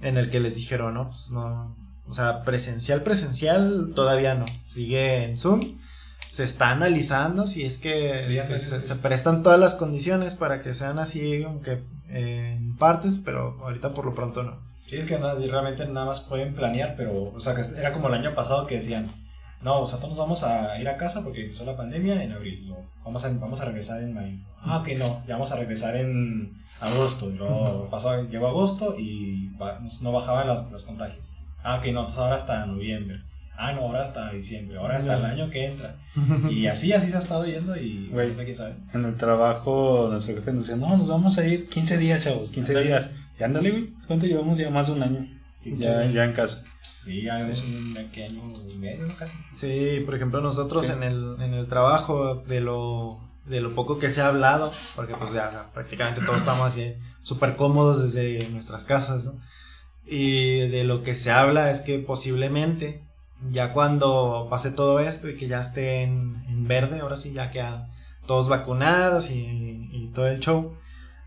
en 0.00 0.16
el 0.18 0.28
que 0.28 0.40
les 0.40 0.56
dijeron, 0.56 0.94
no, 0.94 1.10
pues 1.10 1.30
no. 1.30 1.76
O 2.08 2.14
sea, 2.14 2.42
presencial, 2.42 3.04
presencial 3.04 3.92
todavía 3.94 4.34
no. 4.34 4.44
Sigue 4.66 5.24
en 5.24 5.38
Zoom. 5.38 5.78
Se 6.26 6.44
está 6.44 6.70
analizando 6.70 7.46
si 7.46 7.64
es 7.64 7.78
que 7.78 8.20
Sí, 8.22 8.34
se, 8.40 8.58
sí, 8.60 8.66
se- 8.70 8.80
sí. 8.80 8.86
se 8.88 8.96
prestan 8.96 9.42
todas 9.42 9.58
las 9.60 9.74
condiciones 9.74 10.34
para 10.34 10.62
que 10.62 10.74
sean 10.74 10.98
así, 10.98 11.42
aunque 11.44 11.82
eh, 12.08 12.54
en 12.56 12.76
partes, 12.76 13.18
pero 13.24 13.58
ahorita 13.62 13.94
por 13.94 14.04
lo 14.04 14.14
pronto 14.14 14.42
no. 14.42 14.58
Sí, 14.86 14.96
es 14.96 15.06
que 15.06 15.18
nada- 15.18 15.34
realmente 15.34 15.86
nada 15.86 16.06
más 16.06 16.20
pueden 16.20 16.54
planear, 16.54 16.94
pero, 16.96 17.32
o 17.34 17.40
sea, 17.40 17.54
que 17.54 17.62
era 17.78 17.92
como 17.92 18.08
el 18.08 18.14
año 18.14 18.34
pasado 18.34 18.66
que 18.66 18.74
decían, 18.76 19.06
no, 19.62 19.80
nosotros 19.80 20.10
nos 20.10 20.18
vamos 20.18 20.42
a 20.42 20.78
ir 20.78 20.88
a 20.88 20.96
casa 20.98 21.22
porque 21.24 21.42
empezó 21.44 21.64
la 21.64 21.76
pandemia 21.76 22.22
en 22.22 22.32
abril, 22.32 22.68
no, 22.68 22.76
vamos, 23.04 23.24
a, 23.24 23.28
vamos 23.30 23.60
a 23.60 23.64
regresar 23.64 24.02
en 24.02 24.12
mayo. 24.12 24.36
Ah, 24.60 24.78
ok, 24.78 24.88
no, 24.98 25.22
ya 25.26 25.34
vamos 25.34 25.52
a 25.52 25.56
regresar 25.56 25.96
en 25.96 26.52
agosto. 26.80 27.30
Luego 27.30 27.88
pasó, 27.90 28.22
llegó 28.28 28.48
agosto 28.48 28.96
y 28.98 29.50
no 30.02 30.12
bajaban 30.12 30.48
las- 30.48 30.70
los 30.70 30.84
contagios. 30.84 31.30
Ah, 31.62 31.76
ok, 31.76 31.84
no, 31.86 32.00
entonces 32.00 32.18
ahora 32.18 32.36
hasta 32.36 32.66
noviembre. 32.66 33.22
Ah, 33.56 33.72
no, 33.72 33.82
ahora 33.82 34.02
hasta 34.02 34.32
diciembre, 34.32 34.78
ahora 34.78 34.96
hasta 34.96 35.16
el 35.16 35.24
año 35.24 35.48
que 35.50 35.64
entra. 35.66 35.96
Y 36.50 36.66
así, 36.66 36.92
así 36.92 37.08
se 37.10 37.16
ha 37.16 37.20
estado 37.20 37.44
yendo 37.46 37.76
y 37.76 38.08
Güey. 38.08 38.34
quién 38.34 38.54
sabe. 38.54 38.74
En 38.92 39.04
el 39.04 39.16
trabajo, 39.16 40.08
nuestro 40.10 40.34
jefe 40.34 40.52
nos 40.52 40.66
decía, 40.66 40.76
no, 40.84 40.96
nos 40.96 41.06
vamos 41.08 41.38
a 41.38 41.46
ir 41.46 41.68
15 41.68 41.98
días, 41.98 42.24
chavos, 42.24 42.50
15 42.50 42.72
Ándale. 42.72 42.86
días. 42.86 43.10
Y 43.38 43.42
ándale, 43.44 43.70
güey, 43.70 43.90
¿cuánto 44.06 44.26
llevamos? 44.26 44.58
Ya 44.58 44.70
más 44.70 44.86
de 44.88 44.92
un 44.94 45.02
año. 45.02 45.26
Sí, 45.60 45.74
ya, 45.76 46.06
sí. 46.06 46.12
ya 46.12 46.24
en 46.24 46.32
casa. 46.32 46.64
Sí, 47.04 47.22
ya 47.22 47.38
Sí. 47.38 47.44
vemos 47.46 47.62
un 47.62 48.10
¿qué 48.12 48.24
año 48.24 48.52
y 48.70 48.74
medio, 48.78 49.06
¿no? 49.06 49.16
Casi. 49.16 49.36
Sí, 49.52 50.02
por 50.04 50.14
ejemplo, 50.14 50.40
nosotros 50.40 50.86
Sí. 50.86 50.92
en, 50.96 51.02
el, 51.02 51.36
en 51.40 51.54
el 51.54 51.66
trabajo, 51.68 52.36
de 52.46 52.60
lo, 52.60 53.20
de 53.46 53.60
lo 53.60 53.74
poco 53.74 53.98
que 53.98 54.08
se 54.10 54.20
ha 54.22 54.28
hablado, 54.28 54.72
porque 54.96 55.14
pues 55.14 55.32
ya 55.32 55.70
prácticamente 55.74 56.22
todos 56.22 56.38
estamos 56.38 56.66
así 56.66 56.94
súper 57.22 57.56
cómodos 57.56 58.00
desde 58.02 58.48
nuestras 58.50 58.84
casas, 58.84 59.24
¿no? 59.26 59.38
Y 60.06 60.60
de 60.68 60.84
lo 60.84 61.02
que 61.02 61.14
se 61.14 61.30
habla 61.30 61.70
es 61.70 61.80
que 61.80 61.98
posiblemente, 61.98 63.02
ya 63.50 63.72
cuando 63.72 64.46
pase 64.50 64.70
todo 64.70 65.00
esto 65.00 65.28
y 65.28 65.36
que 65.36 65.48
ya 65.48 65.60
esté 65.60 66.02
en, 66.02 66.44
en 66.48 66.66
verde, 66.68 67.00
ahora 67.00 67.16
sí, 67.16 67.32
ya 67.32 67.50
quedan 67.50 67.84
todos 68.26 68.48
vacunados 68.48 69.30
y, 69.30 69.88
y 69.92 70.10
todo 70.14 70.26
el 70.28 70.40
show, 70.40 70.74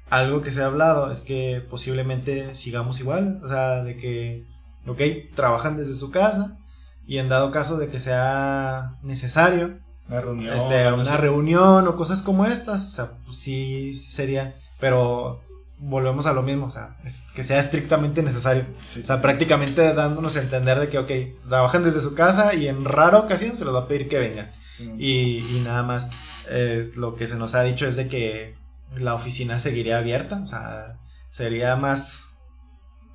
algo 0.10 0.42
que 0.42 0.52
se 0.52 0.62
ha 0.64 0.66
hablado 0.68 1.12
es 1.12 1.22
que 1.22 1.64
posiblemente 1.70 2.56
sigamos 2.56 3.00
igual, 3.00 3.40
o 3.44 3.48
sea, 3.48 3.84
de 3.84 3.98
que, 3.98 4.46
ok, 4.88 5.02
trabajan 5.36 5.78
desde 5.78 5.94
su 5.94 6.12
casa 6.12 6.58
y 7.06 7.18
en 7.20 7.30
dado 7.30 7.52
caso 7.52 7.78
de 7.78 7.90
que 7.90 8.00
sea 8.00 8.96
necesario, 9.04 9.80
Una 10.10 10.22
reunión. 10.22 10.56
este, 10.56 11.18
reunión 11.18 11.88
o 11.88 11.96
cosas 11.96 12.22
como 12.22 12.46
estas, 12.46 12.88
o 12.88 12.92
sea, 12.92 13.12
pues 13.26 13.38
sí, 13.38 13.94
serían, 13.94 14.56
pero 14.80 15.42
volvemos 15.80 16.26
a 16.26 16.34
lo 16.34 16.42
mismo, 16.44 16.66
o 16.66 16.70
sea, 16.72 16.98
es- 17.06 17.22
que 17.36 17.44
sea 17.44 17.60
estrictamente 17.60 18.24
necesario. 18.24 18.66
Sí, 18.86 19.00
O 19.02 19.04
sea, 19.04 19.18
sí. 19.18 19.22
prácticamente 19.22 19.94
dándonos 19.94 20.36
a 20.36 20.42
entender 20.42 20.80
de 20.80 20.90
que, 20.90 20.98
ok, 20.98 21.12
trabajan 21.48 21.84
desde 21.84 22.02
su 22.02 22.16
casa 22.16 22.54
y 22.56 22.68
en 22.68 22.84
rara 22.86 23.20
ocasión 23.20 23.56
se 23.56 23.64
les 23.66 23.74
va 23.74 23.82
a 23.82 23.88
pedir 23.88 24.08
que 24.10 24.18
vengan. 24.18 24.52
Sí. 24.72 24.92
Y, 24.98 25.58
y 25.58 25.62
nada 25.64 25.84
más, 25.84 26.10
eh, 26.50 26.92
lo 26.96 27.16
que 27.16 27.28
se 27.28 27.36
nos 27.38 27.54
ha 27.56 27.64
dicho 27.64 27.88
es 27.88 27.96
de 27.96 28.08
que 28.08 28.56
la 28.96 29.14
oficina 29.16 29.60
seguiría 29.60 29.98
abierta, 29.98 30.40
o 30.44 30.48
sea, 30.48 30.98
sería 31.30 31.76
más 31.76 32.36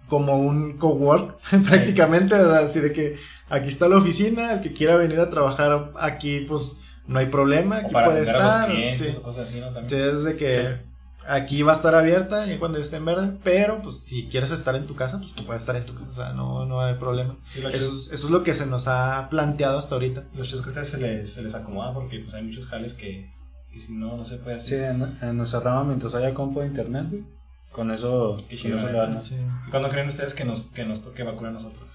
como 0.08 0.36
un 0.38 0.76
cowork 0.76 1.38
prácticamente, 1.68 2.34
o 2.34 2.52
así 2.52 2.80
de 2.80 2.92
que 2.92 3.16
aquí 3.48 3.68
está 3.68 3.88
la 3.88 3.96
oficina, 3.96 4.52
el 4.52 4.60
que 4.60 4.72
quiera 4.72 4.96
venir 4.96 5.18
a 5.20 5.30
trabajar 5.30 5.92
aquí, 5.98 6.40
pues 6.46 6.76
no 7.06 7.18
hay 7.18 7.26
problema, 7.26 7.76
O 7.76 7.78
aquí 7.86 7.92
para 7.92 8.06
puede 8.06 8.20
atender 8.20 8.42
a 8.42 8.44
los 8.44 8.54
estar. 8.54 8.70
clientes 8.70 9.14
sí. 9.14 9.18
o 9.18 9.22
cosas 9.22 9.48
así, 9.48 9.60
¿no? 9.60 9.72
También. 9.72 9.84
Entonces, 10.00 10.24
de 10.24 10.36
que 10.36 10.91
aquí 11.28 11.62
va 11.62 11.72
a 11.72 11.76
estar 11.76 11.94
abierta 11.94 12.52
y 12.52 12.58
cuando 12.58 12.78
esté 12.78 12.96
en 12.96 13.04
verde, 13.04 13.38
pero 13.44 13.80
pues 13.82 14.00
si 14.00 14.26
quieres 14.28 14.50
estar 14.50 14.74
en 14.76 14.86
tu 14.86 14.94
casa, 14.94 15.18
pues 15.20 15.32
tú 15.34 15.44
puedes 15.44 15.62
estar 15.62 15.76
en 15.76 15.86
tu 15.86 15.94
casa, 15.94 16.10
o 16.10 16.14
sea, 16.14 16.32
no, 16.32 16.66
no 16.66 16.80
hay 16.80 16.94
problema. 16.94 17.36
Sí, 17.44 17.60
lo 17.60 17.68
Eso 17.68 17.88
es, 17.90 18.12
eso 18.12 18.26
es 18.26 18.30
lo 18.30 18.42
que 18.42 18.54
se 18.54 18.66
nos 18.66 18.88
ha 18.88 19.28
planteado 19.30 19.78
hasta 19.78 19.94
ahorita. 19.94 20.24
Lo 20.34 20.42
chido 20.44 20.56
es 20.56 20.62
que 20.62 20.68
a 20.68 20.72
ustedes 20.72 20.88
se 20.88 20.98
les, 20.98 21.32
se 21.32 21.42
les 21.42 21.54
acomoda 21.54 21.92
porque 21.94 22.18
pues 22.20 22.34
hay 22.34 22.42
muchos 22.42 22.66
jales 22.66 22.94
que, 22.94 23.30
que 23.70 23.80
si 23.80 23.94
no, 23.94 24.16
no 24.16 24.24
se 24.24 24.38
puede 24.38 24.58
Sí, 24.58 24.74
hacer. 24.74 24.84
en, 24.94 25.18
en 25.22 25.36
nuestra 25.36 25.60
rama, 25.60 25.84
mientras 25.84 26.14
haya 26.14 26.34
compo 26.34 26.60
de 26.60 26.66
internet, 26.68 27.06
güey, 27.10 27.24
con 27.72 27.90
eso, 27.90 28.36
Qué 28.48 28.56
con 28.60 28.72
eso 28.72 28.78
chido, 28.78 28.92
le 28.92 28.98
dan, 28.98 29.14
¿no? 29.14 29.22
¿Y 29.66 29.70
cuándo 29.70 29.88
creen 29.88 30.08
ustedes 30.08 30.34
que 30.34 30.44
nos, 30.44 30.70
que 30.72 30.84
nos 30.84 31.02
toque 31.02 31.22
vacuna 31.22 31.48
a 31.50 31.52
nosotros? 31.52 31.90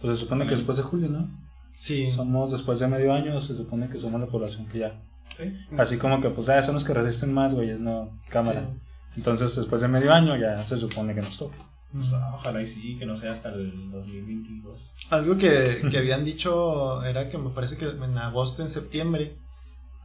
Pues 0.00 0.18
se 0.18 0.24
supone 0.24 0.46
que 0.46 0.54
después 0.54 0.76
de 0.76 0.84
julio, 0.84 1.08
¿no? 1.08 1.28
Sí. 1.74 2.10
Somos 2.12 2.52
después 2.52 2.78
de 2.78 2.86
medio 2.86 3.12
año, 3.12 3.40
se 3.40 3.56
supone 3.56 3.88
que 3.88 3.98
somos 3.98 4.20
la 4.20 4.26
población 4.26 4.66
que 4.66 4.78
ya. 4.78 5.02
¿Sí? 5.36 5.54
Así 5.76 5.98
como 5.98 6.20
que, 6.20 6.30
pues, 6.30 6.48
ah, 6.48 6.62
son 6.62 6.74
los 6.74 6.84
que 6.84 6.94
resisten 6.94 7.32
más, 7.32 7.54
güey, 7.54 7.78
no, 7.78 8.10
cámara. 8.28 8.70
Entonces, 9.16 9.54
después 9.56 9.80
de 9.80 9.88
medio 9.88 10.12
año 10.12 10.36
ya 10.36 10.64
se 10.64 10.76
supone 10.76 11.14
que 11.14 11.22
nos 11.22 11.36
toque. 11.36 11.56
Pues, 11.92 12.12
ah, 12.12 12.32
ojalá 12.34 12.62
y 12.62 12.66
sí, 12.66 12.96
que 12.96 13.06
no 13.06 13.16
sea 13.16 13.32
hasta 13.32 13.50
el 13.50 13.90
2022. 13.90 14.96
Algo 15.10 15.36
que, 15.36 15.86
que 15.90 15.98
habían 15.98 16.24
dicho 16.24 17.02
era 17.04 17.28
que 17.28 17.38
me 17.38 17.50
parece 17.50 17.76
que 17.76 17.86
en 17.86 18.18
agosto, 18.18 18.62
en 18.62 18.68
septiembre, 18.68 19.36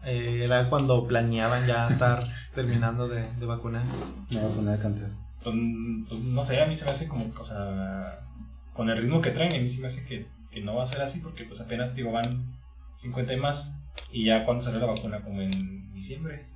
eh, 0.03 0.41
era 0.43 0.69
cuando 0.69 1.07
planeaban 1.07 1.65
ya 1.67 1.87
estar 1.87 2.27
terminando 2.53 3.07
de, 3.07 3.23
de 3.35 3.45
vacunar. 3.45 3.83
A 3.83 4.55
poner 4.55 4.79
a 4.79 4.81
cantar. 4.81 5.09
Pues, 5.43 5.55
pues, 6.07 6.21
no 6.21 6.43
sé, 6.43 6.61
a 6.61 6.67
mí 6.67 6.75
se 6.75 6.85
me 6.85 6.91
hace 6.91 7.07
como, 7.07 7.31
o 7.37 7.43
sea, 7.43 8.19
con 8.73 8.89
el 8.89 8.97
ritmo 8.97 9.21
que 9.21 9.31
traen, 9.31 9.53
a 9.53 9.59
mí 9.59 9.67
se 9.67 9.81
me 9.81 9.87
hace 9.87 10.05
que, 10.05 10.27
que 10.51 10.61
no 10.61 10.75
va 10.75 10.83
a 10.83 10.87
ser 10.87 11.01
así 11.01 11.19
porque 11.19 11.43
pues 11.45 11.61
apenas, 11.61 11.95
digo, 11.95 12.11
van 12.11 12.57
50 12.95 13.33
y 13.33 13.37
más 13.37 13.80
y 14.11 14.25
ya 14.25 14.43
cuando 14.45 14.63
salió 14.63 14.79
la 14.79 14.87
vacuna 14.87 15.21
como 15.21 15.41
en 15.41 15.93
diciembre, 15.93 16.47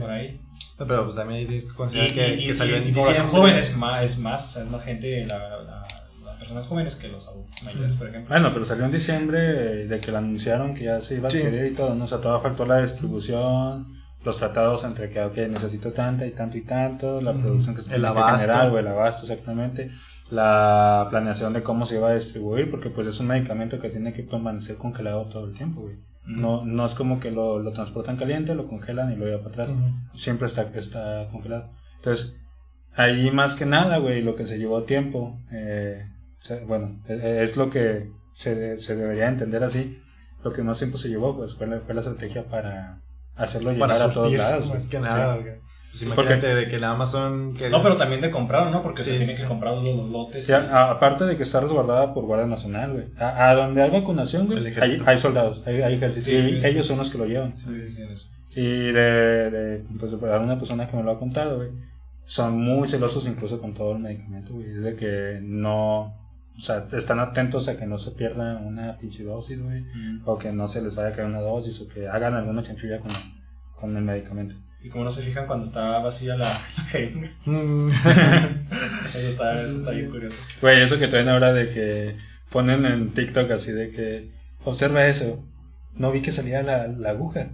por 0.00 0.10
ahí. 0.10 0.40
No, 0.78 0.86
Pero 0.86 1.04
pues 1.04 1.16
también 1.16 1.40
hay 1.40 1.46
que 1.60 1.66
considerar 1.68 2.10
Y, 2.10 2.14
que, 2.14 2.34
y- 2.34 2.46
que 2.48 2.54
salió 2.54 2.74
y- 2.76 2.78
en 2.80 2.92
diciembre. 2.94 3.22
joven 3.30 3.56
es 3.56 3.76
más, 3.76 4.02
es 4.02 4.18
más, 4.18 4.46
o 4.46 4.50
sea, 4.50 4.62
es 4.64 4.68
más 4.70 4.84
gente, 4.84 5.24
la, 5.26 5.38
la- 5.38 5.86
las 6.24 6.36
personas 6.38 6.66
jóvenes 6.66 6.96
que 6.96 7.08
los 7.08 7.26
adultos 7.28 7.62
mayores, 7.62 7.96
por 7.96 8.08
ejemplo. 8.08 8.28
Bueno, 8.28 8.52
pero 8.52 8.64
salió 8.64 8.84
en 8.84 8.90
diciembre 8.90 9.38
eh, 9.82 9.86
de 9.86 10.00
que 10.00 10.10
lo 10.12 10.18
anunciaron 10.18 10.74
que 10.74 10.84
ya 10.84 11.00
se 11.00 11.14
iba 11.16 11.28
a 11.28 11.30
Sí. 11.30 11.38
adquirir 11.38 11.66
y 11.66 11.74
todo, 11.74 11.94
¿no? 11.94 12.04
O 12.04 12.08
sea, 12.08 12.20
todavía 12.20 12.42
faltó 12.42 12.66
la 12.66 12.82
distribución, 12.82 13.94
los 14.24 14.36
tratados 14.38 14.84
entre 14.84 15.08
que, 15.08 15.20
ok, 15.22 15.36
necesito 15.48 15.92
tanta 15.92 16.26
y 16.26 16.32
tanto 16.32 16.58
y 16.58 16.62
tanto, 16.62 17.20
la 17.22 17.32
producción 17.32 17.74
que 17.74 17.80
se 17.82 17.86
El 17.94 18.02
tiene 18.02 18.02
que 18.14 18.18
abasto. 18.20 18.40
generar, 18.46 18.70
o 18.70 18.78
el 18.78 18.86
abasto, 18.88 19.22
exactamente, 19.22 19.90
la 20.30 21.06
planeación 21.10 21.52
de 21.52 21.62
cómo 21.62 21.86
se 21.86 21.96
iba 21.96 22.10
a 22.10 22.14
distribuir, 22.14 22.70
porque 22.70 22.90
pues 22.90 23.06
es 23.06 23.18
un 23.20 23.28
medicamento 23.28 23.78
que 23.78 23.88
tiene 23.88 24.12
que 24.12 24.24
permanecer 24.24 24.76
congelado 24.76 25.26
todo 25.26 25.46
el 25.46 25.54
tiempo, 25.54 25.82
güey. 25.82 25.96
No, 26.26 26.64
no 26.64 26.84
es 26.84 26.94
como 26.94 27.20
que 27.20 27.30
lo, 27.30 27.58
lo 27.60 27.72
transportan 27.72 28.16
caliente, 28.16 28.54
lo 28.54 28.66
congelan 28.66 29.12
y 29.12 29.16
lo 29.16 29.26
llevan 29.26 29.42
para 29.44 29.64
atrás. 29.64 29.70
Siempre 30.14 30.46
está, 30.48 30.62
está 30.74 31.28
congelado. 31.30 31.70
Entonces, 31.96 32.36
ahí 32.94 33.30
más 33.30 33.54
que 33.54 33.64
nada, 33.66 33.98
güey, 33.98 34.22
lo 34.22 34.34
que 34.34 34.46
se 34.46 34.58
llevó 34.58 34.82
tiempo, 34.82 35.38
eh, 35.52 36.04
bueno, 36.66 37.00
eh, 37.08 37.40
es 37.42 37.56
lo 37.56 37.70
que 37.70 38.10
se, 38.34 38.78
se 38.80 38.96
debería 38.96 39.28
entender 39.28 39.62
así. 39.64 39.98
Lo 40.42 40.52
que 40.52 40.62
más 40.62 40.78
tiempo 40.78 40.98
se 40.98 41.08
llevó, 41.08 41.36
pues 41.36 41.54
fue 41.54 41.66
la, 41.66 41.80
fue 41.80 41.94
la 41.94 42.00
estrategia 42.00 42.44
para 42.44 43.02
hacerlo 43.34 43.72
llegar 43.72 43.88
Para 43.90 44.04
a 44.04 44.12
todos 44.12 44.32
lados. 44.32 44.68
más 44.68 44.86
que 44.86 45.00
nada. 45.00 45.36
Sí. 45.36 45.48
Porque, 46.04 46.14
pues, 46.14 46.28
Sí, 46.28 46.30
imagínate 46.46 46.54
de 46.54 46.68
que 46.68 46.76
en 46.76 46.84
Amazon... 46.84 47.54
Que 47.54 47.70
No, 47.70 47.82
pero 47.82 47.96
también 47.96 48.20
de 48.20 48.30
comprar, 48.30 48.70
¿no? 48.70 48.82
Porque 48.82 49.02
Sí, 49.02 49.12
se 49.12 49.18
tiene 49.18 49.34
que 49.34 49.44
comprar 49.44 49.74
los, 49.74 49.88
los 49.88 50.10
lotes. 50.10 50.44
Sí, 50.46 50.52
a- 50.52 50.58
a- 50.70 50.90
aparte 50.90 51.24
de 51.24 51.36
que 51.36 51.42
está 51.44 51.60
resguardada 51.60 52.12
por 52.12 52.24
Guardia 52.26 52.46
Nacional, 52.46 52.92
güey. 52.92 53.04
A, 53.18 53.50
a 53.50 53.54
donde 53.54 53.82
hay 53.82 53.90
vacunación, 53.90 54.46
güey, 54.46 54.58
hay, 55.06 55.18
soldados, 55.18 55.62
hay, 55.66 55.80
hay 55.82 55.94
ejército. 55.94 56.26
Sí, 56.26 56.38
sí, 56.40 56.48
y 56.56 56.60
sí. 56.60 56.66
ellos 56.66 56.86
son 56.86 56.98
los 56.98 57.10
que 57.10 57.18
lo 57.18 57.26
llevan. 57.26 57.56
Sí, 57.56 57.72
dijeron 57.72 58.12
eso. 58.12 58.28
Y 58.54 58.62
de, 58.92 59.50
de 59.50 59.84
pues, 59.98 60.18
de 60.20 60.32
alguna 60.32 60.58
persona 60.58 60.86
que 60.86 60.96
me 60.96 61.02
lo 61.02 61.10
ha 61.12 61.18
contado, 61.18 61.56
güey, 61.58 61.70
son 62.24 62.58
muy 62.60 62.88
celosos 62.88 63.26
incluso 63.26 63.60
con 63.60 63.74
todo 63.74 63.92
el 63.92 63.98
medicamento, 64.00 64.54
güey. 64.54 64.68
Es 64.70 64.82
de 64.82 64.96
que 64.96 65.38
no, 65.42 66.00
o 66.56 66.60
sea, 66.60 66.86
están 66.92 67.20
atentos 67.20 67.68
a 67.68 67.76
que 67.76 67.86
no 67.86 67.98
se 67.98 68.12
pierda 68.12 68.56
una 68.56 68.96
pinche 68.96 69.22
dosis, 69.24 69.62
güey. 69.62 69.84
O 70.24 70.38
que 70.38 70.52
no 70.52 70.66
se 70.68 70.80
les 70.82 70.96
vaya 70.96 71.10
a 71.10 71.12
caer 71.12 71.26
una 71.28 71.40
dosis, 71.40 71.80
o 71.82 71.88
que 71.88 72.08
hagan 72.08 72.34
alguna 72.34 72.62
chanchulla 72.62 72.98
con, 72.98 73.10
con 73.74 73.96
el 73.96 74.04
medicamento. 74.04 74.54
Y 74.86 74.88
como 74.88 75.02
no 75.02 75.10
se 75.10 75.22
fijan 75.22 75.46
cuando 75.48 75.64
está 75.64 75.98
vacía 75.98 76.36
la, 76.36 76.48
la 76.76 76.84
jeringa. 76.84 77.28
Mm. 77.44 77.90
Eso 79.16 79.28
está, 79.28 79.60
eso 79.60 79.78
está 79.78 79.90
bien 79.92 80.10
curioso. 80.10 80.36
Güey, 80.60 80.82
eso 80.82 80.98
que 80.98 81.08
traen 81.08 81.28
ahora 81.28 81.52
de 81.52 81.70
que 81.70 82.16
ponen 82.50 82.84
en 82.84 83.14
TikTok 83.14 83.50
así 83.50 83.72
de 83.72 83.90
que, 83.90 84.30
observa 84.64 85.06
eso, 85.06 85.42
no 85.94 86.12
vi 86.12 86.20
que 86.22 86.32
salía 86.32 86.62
la, 86.62 86.86
la 86.86 87.10
aguja. 87.10 87.48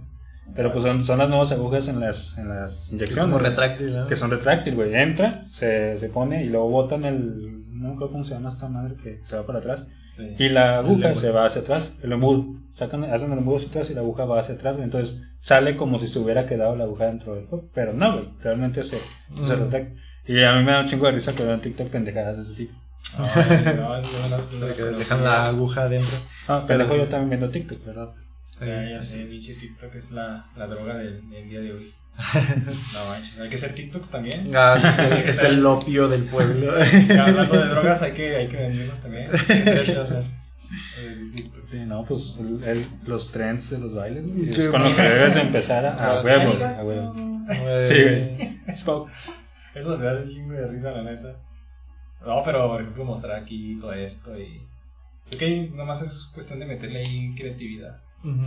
Pero 0.55 0.71
pues 0.73 0.83
son, 0.83 1.05
son 1.05 1.19
las 1.19 1.29
nuevas 1.29 1.51
agujas 1.51 1.87
en 1.87 1.99
las, 1.99 2.37
en 2.37 2.49
las 2.49 2.91
inyecciones. 2.91 3.23
como 3.23 3.39
güey. 3.39 3.49
retráctil, 3.49 3.95
¿no? 3.95 4.05
que 4.05 4.15
son 4.15 4.29
retráctil, 4.29 4.75
güey. 4.75 4.93
Entra, 4.93 5.45
se, 5.49 5.97
se 5.99 6.09
pone 6.09 6.43
y 6.43 6.49
luego 6.49 6.69
botan 6.69 7.05
el. 7.05 7.62
No 7.83 7.89
me 7.89 7.95
acuerdo 7.95 8.13
cómo 8.13 8.25
se 8.25 8.33
llama 8.33 8.49
esta 8.49 8.67
madre 8.69 8.95
que 8.95 9.21
se 9.25 9.35
va 9.35 9.45
para 9.45 9.59
atrás. 9.59 9.87
Sí. 10.11 10.35
Y 10.39 10.49
la 10.49 10.77
aguja 10.79 11.13
se 11.15 11.31
va 11.31 11.45
hacia 11.45 11.61
atrás, 11.61 11.95
el 12.01 12.11
embudo. 12.13 12.45
Sacan, 12.73 13.03
hacen 13.03 13.31
el 13.31 13.37
embudo 13.39 13.57
hacia 13.57 13.69
atrás 13.69 13.89
y 13.89 13.93
la 13.93 14.01
aguja 14.01 14.25
va 14.25 14.39
hacia 14.39 14.55
atrás, 14.55 14.73
güey. 14.75 14.85
Entonces 14.85 15.21
sale 15.39 15.75
como 15.75 15.99
si 15.99 16.07
se 16.07 16.19
hubiera 16.19 16.45
quedado 16.45 16.75
la 16.75 16.85
aguja 16.85 17.05
dentro 17.07 17.35
del 17.35 17.45
cuerpo. 17.45 17.69
Pero 17.73 17.93
no, 17.93 18.13
güey. 18.13 18.29
Realmente 18.41 18.83
se, 18.83 18.97
se 18.97 19.01
Mm. 19.29 19.49
retracta. 19.49 20.01
Y 20.25 20.41
a 20.43 20.53
mí 20.55 20.63
me 20.63 20.71
da 20.71 20.81
un 20.81 20.89
chingo 20.89 21.05
de 21.07 21.11
risa 21.13 21.33
que 21.35 21.43
veo 21.43 21.53
en 21.53 21.61
TikTok 21.61 21.89
pendejadas 21.89 22.37
de 22.37 22.43
ese 22.43 22.53
tipo. 22.53 22.73
Ay, 23.17 23.63
no, 23.77 24.01
yo 24.01 24.19
no 24.21 24.29
las- 24.29 24.49
yo 24.51 24.57
no 24.59 24.65
De 24.65 24.67
las 24.67 24.77
que 24.77 24.83
les 24.83 24.91
conocía. 24.91 24.97
dejan 24.97 25.23
la 25.23 25.47
aguja 25.47 25.81
adentro. 25.83 26.17
Ah, 26.47 26.63
pendejo 26.65 26.95
yo 26.95 27.07
también 27.09 27.29
viendo 27.31 27.49
TikTok, 27.49 27.85
¿verdad? 27.85 28.09
Ya, 28.61 28.89
ya 28.89 29.01
sé, 29.01 29.25
pinche 29.25 29.55
TikTok 29.55 29.93
es 29.95 30.11
la, 30.11 30.45
la 30.55 30.67
droga 30.67 30.95
del, 30.95 31.29
del 31.29 31.49
día 31.49 31.59
de 31.59 31.73
hoy. 31.73 31.93
No 32.15 33.05
manches, 33.09 33.39
hay 33.39 33.49
que 33.49 33.57
ser 33.57 33.73
TikToks 33.73 34.09
también. 34.09 34.43
Ah, 34.55 34.77
sí, 34.79 34.87
es, 34.87 34.99
el, 34.99 35.13
es 35.29 35.43
el 35.43 35.65
opio 35.65 36.07
del 36.07 36.23
pueblo. 36.23 36.73
Ya, 37.07 37.25
hablando 37.25 37.57
de 37.59 37.67
drogas, 37.69 38.01
hay 38.03 38.11
que, 38.11 38.35
hay 38.35 38.47
que 38.47 38.57
venderlos 38.57 38.99
también. 38.99 39.29
Hacer. 39.33 40.23
Sí, 41.63 41.77
no, 41.87 42.03
pues 42.05 42.37
el- 42.39 42.63
el- 42.63 42.85
los 43.07 43.31
trends 43.31 43.69
de 43.71 43.79
los 43.79 43.95
bailes, 43.95 44.27
güey. 44.27 44.49
Es 44.49 44.57
Sí, 44.57 44.67
con 44.69 44.83
lo 44.83 44.95
que 44.95 45.01
debes 45.01 45.33
de 45.33 45.41
empezar 45.41 45.85
a, 45.85 45.93
a 46.13 46.21
huevo, 46.21 46.63
a 46.63 46.83
huevo. 46.83 47.15
Sí, 47.87 48.01
güey. 48.03 48.59
Eso, 48.67 49.07
eso 49.73 49.97
me 49.97 50.05
da 50.05 50.13
un 50.21 50.27
chingo 50.27 50.53
de 50.53 50.67
risa, 50.67 50.91
la 50.91 51.03
neta. 51.03 51.35
No, 52.25 52.43
pero 52.43 52.67
por 52.69 52.81
ejemplo, 52.81 53.05
mostrar 53.05 53.39
aquí 53.41 53.77
todo 53.79 53.93
esto 53.93 54.37
y. 54.39 54.61
Creo 55.29 55.39
que 55.39 55.71
nomás 55.75 56.01
es 56.01 56.29
cuestión 56.33 56.59
de 56.59 56.65
meterle 56.65 56.99
ahí 56.99 57.33
creatividad. 57.35 57.99
Ujú. 58.23 58.43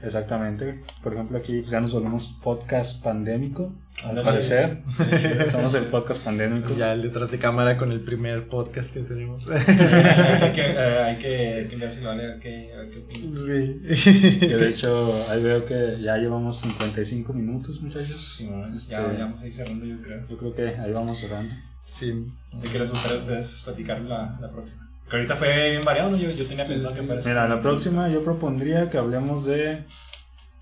Exactamente. 0.00 0.80
Por 1.02 1.14
ejemplo, 1.14 1.38
aquí 1.38 1.60
pues, 1.60 1.70
ya 1.70 1.80
nos 1.80 1.92
volvemos 1.92 2.36
podcast 2.42 3.02
pandémico, 3.02 3.72
al 4.04 4.22
parecer. 4.22 4.68
Somos 5.50 5.74
el 5.74 5.86
podcast 5.86 6.20
pandémico. 6.22 6.74
Ya 6.76 6.92
el 6.92 7.02
detrás 7.02 7.30
de 7.32 7.38
cámara 7.38 7.76
con 7.76 7.90
el 7.90 8.00
primer 8.00 8.48
podcast 8.48 8.94
que 8.94 9.00
tenemos. 9.00 9.48
hay 9.50 10.52
que, 10.52 10.60
eh, 10.60 11.02
hay 11.02 11.16
que, 11.16 11.36
hay 11.54 11.66
que 11.66 11.74
enviárselo 11.74 12.10
a 12.10 12.14
leer, 12.14 12.30
a 12.30 12.32
ver 12.34 12.40
qué, 12.40 12.72
a 12.72 12.76
ver 12.78 12.90
qué 12.90 12.98
opinas. 12.98 13.40
Sí. 13.40 14.38
Que 14.38 14.56
de 14.56 14.68
hecho, 14.68 15.28
ahí 15.28 15.42
veo 15.42 15.64
que 15.64 15.96
ya 16.00 16.16
llevamos 16.16 16.60
55 16.60 17.32
minutos, 17.32 17.80
muchachos. 17.80 18.06
Sí, 18.06 18.46
bueno, 18.46 18.76
Este- 18.76 18.92
ya, 18.92 19.12
ya 19.12 19.24
vamos 19.24 19.42
a 19.42 19.46
ir 19.48 19.52
cerrando, 19.52 19.84
yo 19.84 20.00
creo. 20.00 20.26
Yo 20.28 20.38
creo 20.38 20.54
que 20.54 20.68
ahí 20.80 20.92
vamos 20.92 21.18
cerrando. 21.18 21.54
Sí. 21.84 22.26
¿De 22.62 22.68
qué 22.68 22.78
les 22.78 22.90
gustaría 22.90 23.16
a 23.16 23.18
ustedes 23.18 23.62
platicar 23.64 24.00
la, 24.02 24.38
la 24.40 24.48
próxima? 24.50 24.87
Que 25.08 25.16
ahorita 25.16 25.36
fue 25.36 25.70
bien 25.70 25.82
variado, 25.82 26.10
¿no? 26.10 26.16
Yo, 26.16 26.30
yo 26.30 26.46
tenía 26.46 26.64
Sí, 26.64 26.72
pensado 26.74 26.94
sí, 26.94 27.00
que 27.00 27.06
fuera. 27.06 27.22
Mira, 27.24 27.48
la 27.48 27.60
próxima 27.60 28.08
yo 28.08 28.22
propondría 28.22 28.90
que 28.90 28.98
hablemos 28.98 29.44
de 29.46 29.84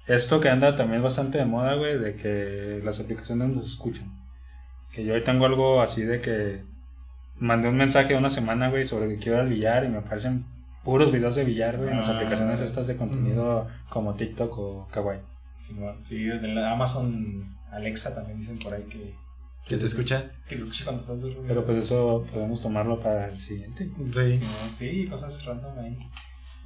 esto 0.07 0.39
que 0.41 0.49
anda 0.49 0.77
también 0.77 1.03
bastante 1.03 1.39
de 1.39 1.45
moda, 1.47 1.75
güey, 1.75 1.99
de 1.99 2.15
que 2.15 2.81
las 2.85 3.01
aplicaciones 3.01 3.49
nos 3.49 3.67
escuchan. 3.67 4.13
Que 4.93 5.05
yo 5.05 5.15
hoy 5.15 5.25
tengo 5.25 5.47
algo 5.47 5.81
así 5.83 6.03
de 6.03 6.21
que 6.21 6.63
mandé 7.39 7.69
un 7.69 7.77
mensaje 7.77 8.15
una 8.17 8.31
semana, 8.31 8.71
güey, 8.71 8.87
sobre 8.87 9.09
que 9.09 9.17
quiero 9.19 9.39
ir 9.39 9.43
al 9.43 9.49
billar 9.49 9.85
y 9.85 9.89
me 9.89 9.99
aparecen 9.99 10.45
puros 10.85 11.11
videos 11.11 11.35
de 11.35 11.45
billar, 11.45 11.77
güey, 11.77 11.91
en 11.91 11.97
las 11.99 12.09
Ah. 12.09 12.17
aplicaciones 12.17 12.61
estas 12.61 12.87
de 12.87 12.97
contenido 12.97 13.67
como 13.91 14.15
TikTok 14.15 14.57
o 14.59 14.89
Kawaii. 14.93 15.21
Sí, 15.57 15.77
sí, 16.05 16.25
desde 16.25 16.49
la 16.55 16.71
Amazon 16.71 17.57
Alexa 17.73 18.15
también 18.15 18.39
dicen 18.39 18.59
por 18.61 18.73
ahí 18.75 18.85
que, 18.85 19.13
¿Que 19.67 19.77
te 19.77 19.85
escuchan? 19.87 20.31
que 20.49 20.55
te 20.57 20.63
escuche 20.63 20.85
cuando 20.85 21.03
estás 21.03 21.21
durmiendo. 21.23 21.49
Pero 21.49 21.65
pues 21.67 21.79
eso 21.85 22.25
podemos 22.33 22.61
tomarlo 22.63 23.01
para 23.01 23.29
el 23.29 23.37
siguiente. 23.37 23.91
Sí. 24.15 24.41
Sí, 24.73 25.07
cosas 25.09 25.45
random 25.45 25.79
ahí. 25.79 25.99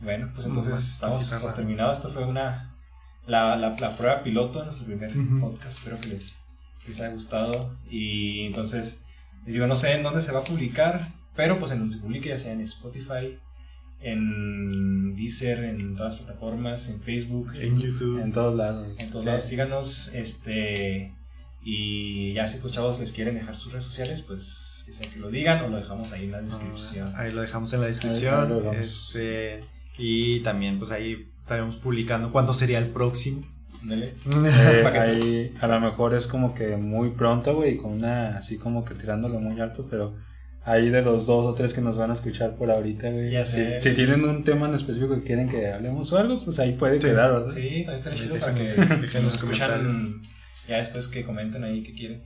Bueno, 0.02 0.30
pues 0.34 0.46
entonces 0.46 0.78
estamos 0.78 1.24
por 1.40 1.54
terminado. 1.54 1.92
Esto 1.92 2.08
fue 2.10 2.24
una 2.26 2.76
la, 3.26 3.56
la, 3.56 3.76
la 3.78 3.96
prueba 3.96 4.22
piloto 4.22 4.58
de 4.60 4.66
nuestro 4.66 4.86
primer 4.86 5.16
Ujú. 5.16 5.40
podcast. 5.40 5.78
Espero 5.78 5.98
que 6.00 6.08
les, 6.08 6.38
les 6.86 7.00
haya 7.00 7.10
gustado. 7.12 7.76
Y 7.88 8.46
entonces, 8.46 9.04
les 9.44 9.54
digo, 9.54 9.66
no 9.66 9.76
sé 9.76 9.92
en 9.92 10.02
dónde 10.02 10.20
se 10.22 10.32
va 10.32 10.40
a 10.40 10.44
publicar, 10.44 11.12
pero 11.36 11.58
pues 11.58 11.72
en 11.72 11.78
donde 11.80 11.94
se 11.94 12.00
publique, 12.02 12.28
ya 12.28 12.38
sea 12.38 12.52
en 12.52 12.60
Spotify, 12.62 13.38
en 14.00 15.14
Deezer, 15.16 15.64
en 15.64 15.96
todas 15.96 16.14
las 16.14 16.22
plataformas, 16.22 16.88
en 16.88 17.00
Facebook, 17.02 17.52
En 17.54 17.76
YouTube. 17.78 18.20
En 18.20 18.32
todos 18.32 18.56
lados. 18.56 18.88
en 18.98 19.08
todos 19.08 19.22
Sí. 19.22 19.26
lados. 19.26 19.44
Síganos, 19.44 20.14
este. 20.14 21.14
Y 21.62 22.32
ya 22.32 22.46
si 22.46 22.56
estos 22.56 22.72
chavos 22.72 22.98
les 23.00 23.12
quieren 23.12 23.34
dejar 23.34 23.54
sus 23.56 23.72
redes 23.72 23.84
sociales, 23.84 24.22
pues 24.22 24.82
que 24.86 24.92
sea 24.94 25.10
que 25.10 25.18
lo 25.18 25.30
digan 25.30 25.62
o 25.64 25.68
lo 25.68 25.76
dejamos 25.76 26.12
ahí 26.12 26.24
en 26.24 26.32
la 26.32 26.40
descripción. 26.40 27.12
Ahí 27.16 27.32
lo 27.32 27.42
dejamos 27.42 27.72
en 27.74 27.80
la 27.82 27.86
descripción. 27.86 28.52
este, 28.80 29.60
y 29.98 30.40
también, 30.40 30.78
pues 30.78 30.90
ahí 30.90 31.30
estaremos 31.40 31.76
publicando 31.76 32.32
cuándo 32.32 32.54
sería 32.54 32.78
el 32.78 32.88
próximo. 32.88 33.46
Ándale. 33.82 34.14
Eh, 34.24 34.84
ahí 34.86 35.54
a 35.60 35.66
lo 35.66 35.80
mejor 35.80 36.14
es 36.14 36.26
como 36.26 36.54
que 36.54 36.76
muy 36.76 37.10
pronto, 37.10 37.54
güey, 37.54 37.76
con 37.76 37.92
una 37.92 38.36
así 38.38 38.56
como 38.56 38.84
que 38.84 38.94
tirándole 38.94 39.38
muy 39.38 39.58
alto, 39.60 39.86
pero 39.90 40.14
ahí 40.64 40.90
de 40.90 41.02
los 41.02 41.24
dos 41.26 41.46
o 41.46 41.54
tres 41.54 41.72
que 41.72 41.80
nos 41.80 41.96
van 41.96 42.10
a 42.10 42.14
escuchar 42.14 42.54
por 42.56 42.70
ahorita, 42.70 43.10
güey. 43.10 43.30
Ya 43.30 43.44
si, 43.44 43.56
sé. 43.56 43.80
si 43.80 43.94
tienen 43.94 44.24
un 44.24 44.44
tema 44.44 44.68
en 44.68 44.74
específico 44.74 45.14
que 45.16 45.24
quieren 45.24 45.48
que 45.48 45.68
hablemos 45.72 46.12
o 46.12 46.18
algo, 46.18 46.42
pues 46.44 46.58
ahí 46.58 46.72
puede 46.72 47.00
Sí. 47.00 47.08
quedar, 47.08 47.32
¿verdad? 47.32 47.50
Sí, 47.54 47.84
también 47.86 48.08
Ahí 48.14 48.18
chido 48.18 48.38
para 48.38 48.54
que, 48.54 48.74
que 49.12 49.20
nos 49.20 49.34
escuchan. 49.34 50.22
Ya 50.70 50.78
después 50.78 51.08
que 51.08 51.24
comenten 51.24 51.64
ahí 51.64 51.82
que 51.82 51.92
quieren. 51.94 52.22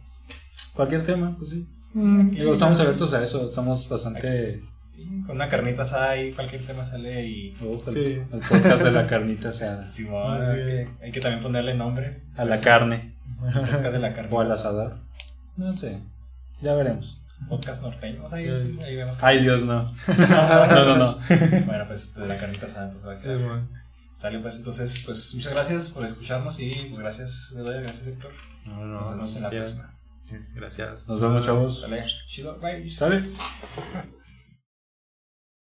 Cualquier 0.74 1.04
tema, 1.04 1.34
pues 1.38 1.50
sí. 1.50 1.66
Mm, 1.94 2.30
Digo, 2.30 2.52
estamos 2.52 2.78
abiertos 2.80 3.12
a 3.14 3.24
eso, 3.24 3.48
estamos 3.48 3.88
bastante... 3.88 4.60
Sí, 4.90 5.04
con 5.26 5.34
una 5.36 5.48
carnita 5.48 5.82
asada 5.82 6.10
ahí 6.10 6.32
cualquier 6.32 6.62
tema 6.66 6.84
sale 6.84 7.26
y... 7.26 7.56
El, 7.60 7.80
Sí. 7.92 8.20
el 8.32 8.40
podcast 8.48 8.82
de 8.84 8.92
la 8.92 9.06
carnita, 9.08 9.48
o 9.48 9.52
sea, 9.52 9.88
Simón, 9.88 10.40
Ah, 10.40 10.44
sí. 10.44 10.50
hay, 10.52 10.66
que, 10.66 10.88
hay 11.02 11.12
que 11.12 11.20
también 11.20 11.42
ponerle 11.42 11.74
nombre. 11.74 12.22
a 12.36 12.44
la 12.44 12.58
carne 12.58 13.14
Podcast 13.40 13.92
de 13.92 13.98
la 13.98 14.12
carne. 14.12 14.28
o 14.32 14.40
al 14.40 14.52
asador. 14.52 14.98
No 15.56 15.74
sé, 15.74 16.00
ya 16.62 16.74
veremos. 16.74 17.20
Podcast 17.48 17.82
norteño. 17.82 18.24
O 18.24 18.28
sea, 18.30 18.38
ahí, 18.38 18.56
sí, 18.56 18.78
ahí 18.84 18.96
vemos. 18.96 19.18
Ay, 19.20 19.42
Dios, 19.42 19.64
no. 19.64 19.84
No, 20.18 20.84
no, 20.84 20.96
no. 20.96 21.18
Bueno, 21.66 21.84
pues 21.88 22.14
de 22.14 22.26
la 22.26 22.36
carnita 22.38 22.66
asada, 22.66 22.86
entonces 22.86 23.08
va 23.08 23.12
a 23.14 23.18
Sí. 23.18 23.28
Sale 24.16 24.38
pues, 24.38 24.56
entonces, 24.56 25.02
pues 25.04 25.34
muchas 25.34 25.52
gracias 25.52 25.90
por 25.90 26.04
escucharnos 26.04 26.58
y 26.60 26.70
pues 26.70 26.98
gracias, 26.98 27.52
Bedoya, 27.56 27.80
gracias 27.80 28.06
Héctor. 28.06 28.32
No, 28.66 28.84
no, 28.86 29.00
Nos 29.00 29.10
vemos 29.10 29.36
en 29.36 29.42
la 29.42 29.50
ya. 29.50 29.58
próxima. 29.58 29.94
Gracias. 30.54 31.08
Nos 31.08 31.20
vemos, 31.20 31.44
chavos. 31.44 31.86
Chido, 32.26 32.56
bye. 32.58 32.88
¿Sale? 32.88 33.24